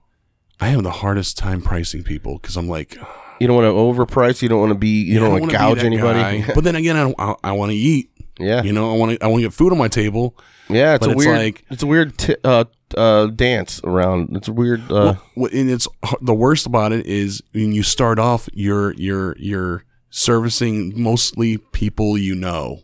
[0.61, 2.97] I have the hardest time pricing people because I'm like,
[3.41, 4.43] You don't want to overprice.
[4.43, 5.03] You don't want to be.
[5.03, 6.43] You Yeah, I don't want wanna gouge anybody.
[6.43, 6.53] guy.
[6.55, 8.11] but then again, I don't, I, I want to eat.
[8.41, 10.37] yeah, You know, I want to I want to get food on my table.
[10.69, 10.95] yeah.
[10.97, 11.39] It's a it's weird.
[11.39, 12.65] like- it's a weird t- uh,
[12.97, 14.37] uh, dance around.
[14.37, 14.91] It's a weird.
[14.91, 15.87] Uh, Well, and it's
[16.23, 22.17] the worst about it is when you start off, you're you're you're servicing mostly people
[22.19, 22.81] you know,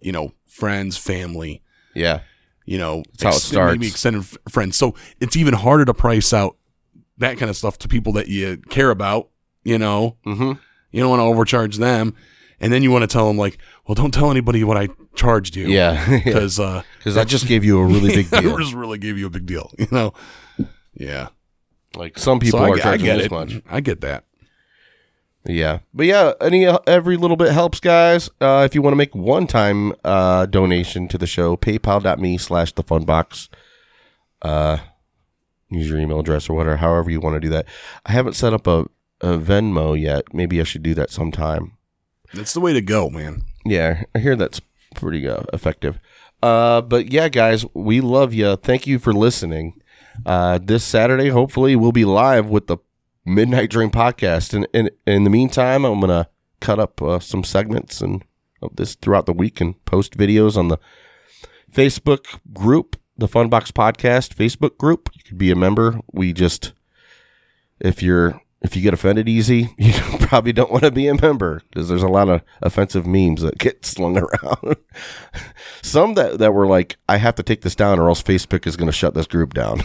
[0.00, 1.62] you know, friends, family.
[1.94, 2.20] yeah.
[2.66, 3.72] You know, That's how it starts.
[3.72, 4.76] Maybe extended f- friends.
[4.76, 6.56] So it's even harder to price out
[7.20, 9.28] that kind of stuff to people that you care about.
[9.62, 10.52] You know, Mm-hmm.
[10.90, 12.14] you don't want to overcharge them,
[12.60, 15.54] and then you want to tell them like, well, don't tell anybody what I charged
[15.56, 15.68] you.
[15.68, 16.18] Yeah.
[16.24, 18.58] because uh, Because I just gave you a really big I deal.
[18.58, 19.70] just really gave you a big deal.
[19.78, 20.14] You know,
[20.94, 21.28] yeah.
[21.96, 23.30] Like some people So I are get- I charging get this it.
[23.32, 23.62] much.
[23.68, 24.24] I get that.
[25.46, 28.28] Yeah, but yeah, any every little bit helps, guys.
[28.42, 32.72] Uh, if you want to make one time uh, donation to the show, PayPal.me slash
[32.74, 33.48] the Funbox.
[34.42, 34.76] Uh,
[35.70, 37.66] use your email address or whatever, however you want to do that.
[38.06, 38.86] I haven't set up a,
[39.20, 40.32] a Venmo yet.
[40.34, 41.76] Maybe I should do that sometime.
[42.32, 43.42] That's the way to go, man.
[43.64, 44.60] Yeah, I hear that's
[44.94, 45.98] pretty uh, effective.
[46.42, 48.56] Uh, but yeah, guys, we love you.
[48.56, 49.80] Thank you for listening.
[50.24, 52.78] Uh, this Saturday, hopefully, we'll be live with the
[53.24, 54.54] Midnight Train podcast.
[54.54, 56.28] And, and in the meantime, I'm gonna
[56.60, 58.24] cut up uh, some segments and
[58.62, 60.78] of this throughout the week and post videos on the
[61.72, 65.10] Facebook group, the Funbox Podcast Facebook group.
[65.14, 66.00] You could be a member.
[66.12, 66.72] We just
[67.78, 71.62] if you're if you get offended easy, you probably don't want to be a member
[71.70, 74.76] because there's a lot of offensive memes that get slung around.
[75.82, 78.76] Some that, that were like, I have to take this down or else Facebook is
[78.76, 79.80] going to shut this group down.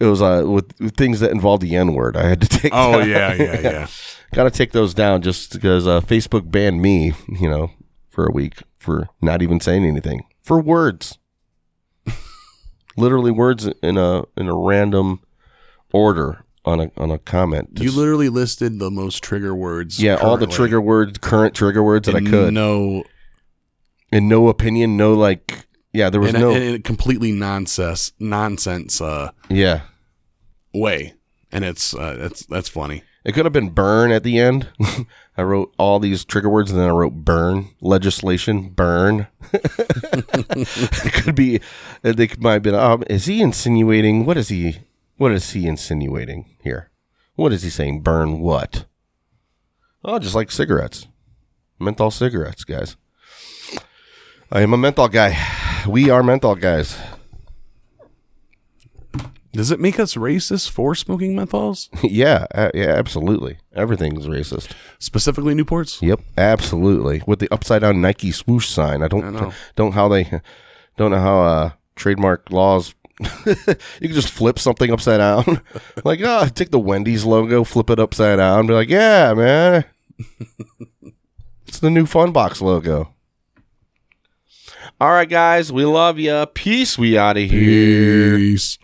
[0.00, 2.16] it was uh, with, things that involved the N word.
[2.16, 2.72] I had to take.
[2.74, 3.08] Oh down.
[3.08, 3.86] yeah, yeah, yeah.
[4.32, 7.72] Got to take those down just because uh, Facebook banned me, you know,
[8.08, 11.18] for a week for not even saying anything for words.
[12.96, 15.20] Literally words in a in a random
[15.92, 17.70] order on a on a comment.
[17.80, 20.02] You literally listed the most trigger words.
[20.02, 23.04] yeah, all the trigger words, current trigger words that I could, No,
[24.12, 26.50] and no opinion, no like Yeah, there was in, a, no.
[26.50, 29.82] in a completely nonsense nonsense uh, yeah,
[30.74, 31.14] way,
[31.52, 33.02] and it's uh, that's that's funny.
[33.24, 34.68] it could have been burn at the end.
[35.40, 38.68] I wrote all these trigger words, and then I wrote burn legislation.
[38.68, 39.26] Burn.
[39.54, 41.60] it could be.
[42.04, 42.74] uh, They could might have been.
[42.74, 44.26] Um, is he insinuating?
[44.26, 44.80] What is he?
[45.16, 46.90] What is he insinuating here?
[47.36, 48.02] What is he saying?
[48.02, 48.84] Burn what?
[50.04, 51.06] Oh, just like cigarettes,
[51.78, 52.96] menthol cigarettes, guys.
[54.52, 55.38] I am a menthol guy.
[55.88, 56.98] We are menthol guys.
[59.52, 63.58] Does it make us racist for smoking menthols, yeah, uh, yeah, absolutely.
[63.74, 64.72] Everything's racist.
[65.00, 66.00] specifically Newports?
[66.00, 67.22] Yep, absolutely.
[67.26, 69.02] With the upside down Nike swoosh sign.
[69.02, 69.52] I don't I know.
[69.74, 70.40] don't how they
[70.96, 72.94] don't know how uh trademark laws
[73.46, 73.54] you
[74.00, 75.60] can just flip something upside down.
[76.04, 79.84] like, ah, take the Wendy's logo, flip it upside down, and be like, yeah, man.
[81.66, 83.12] it's the new Funbox logo.
[85.00, 86.44] All right, guys, we love you.
[86.52, 86.98] Peace.
[86.98, 88.36] We out of here.
[88.36, 88.76] Peace.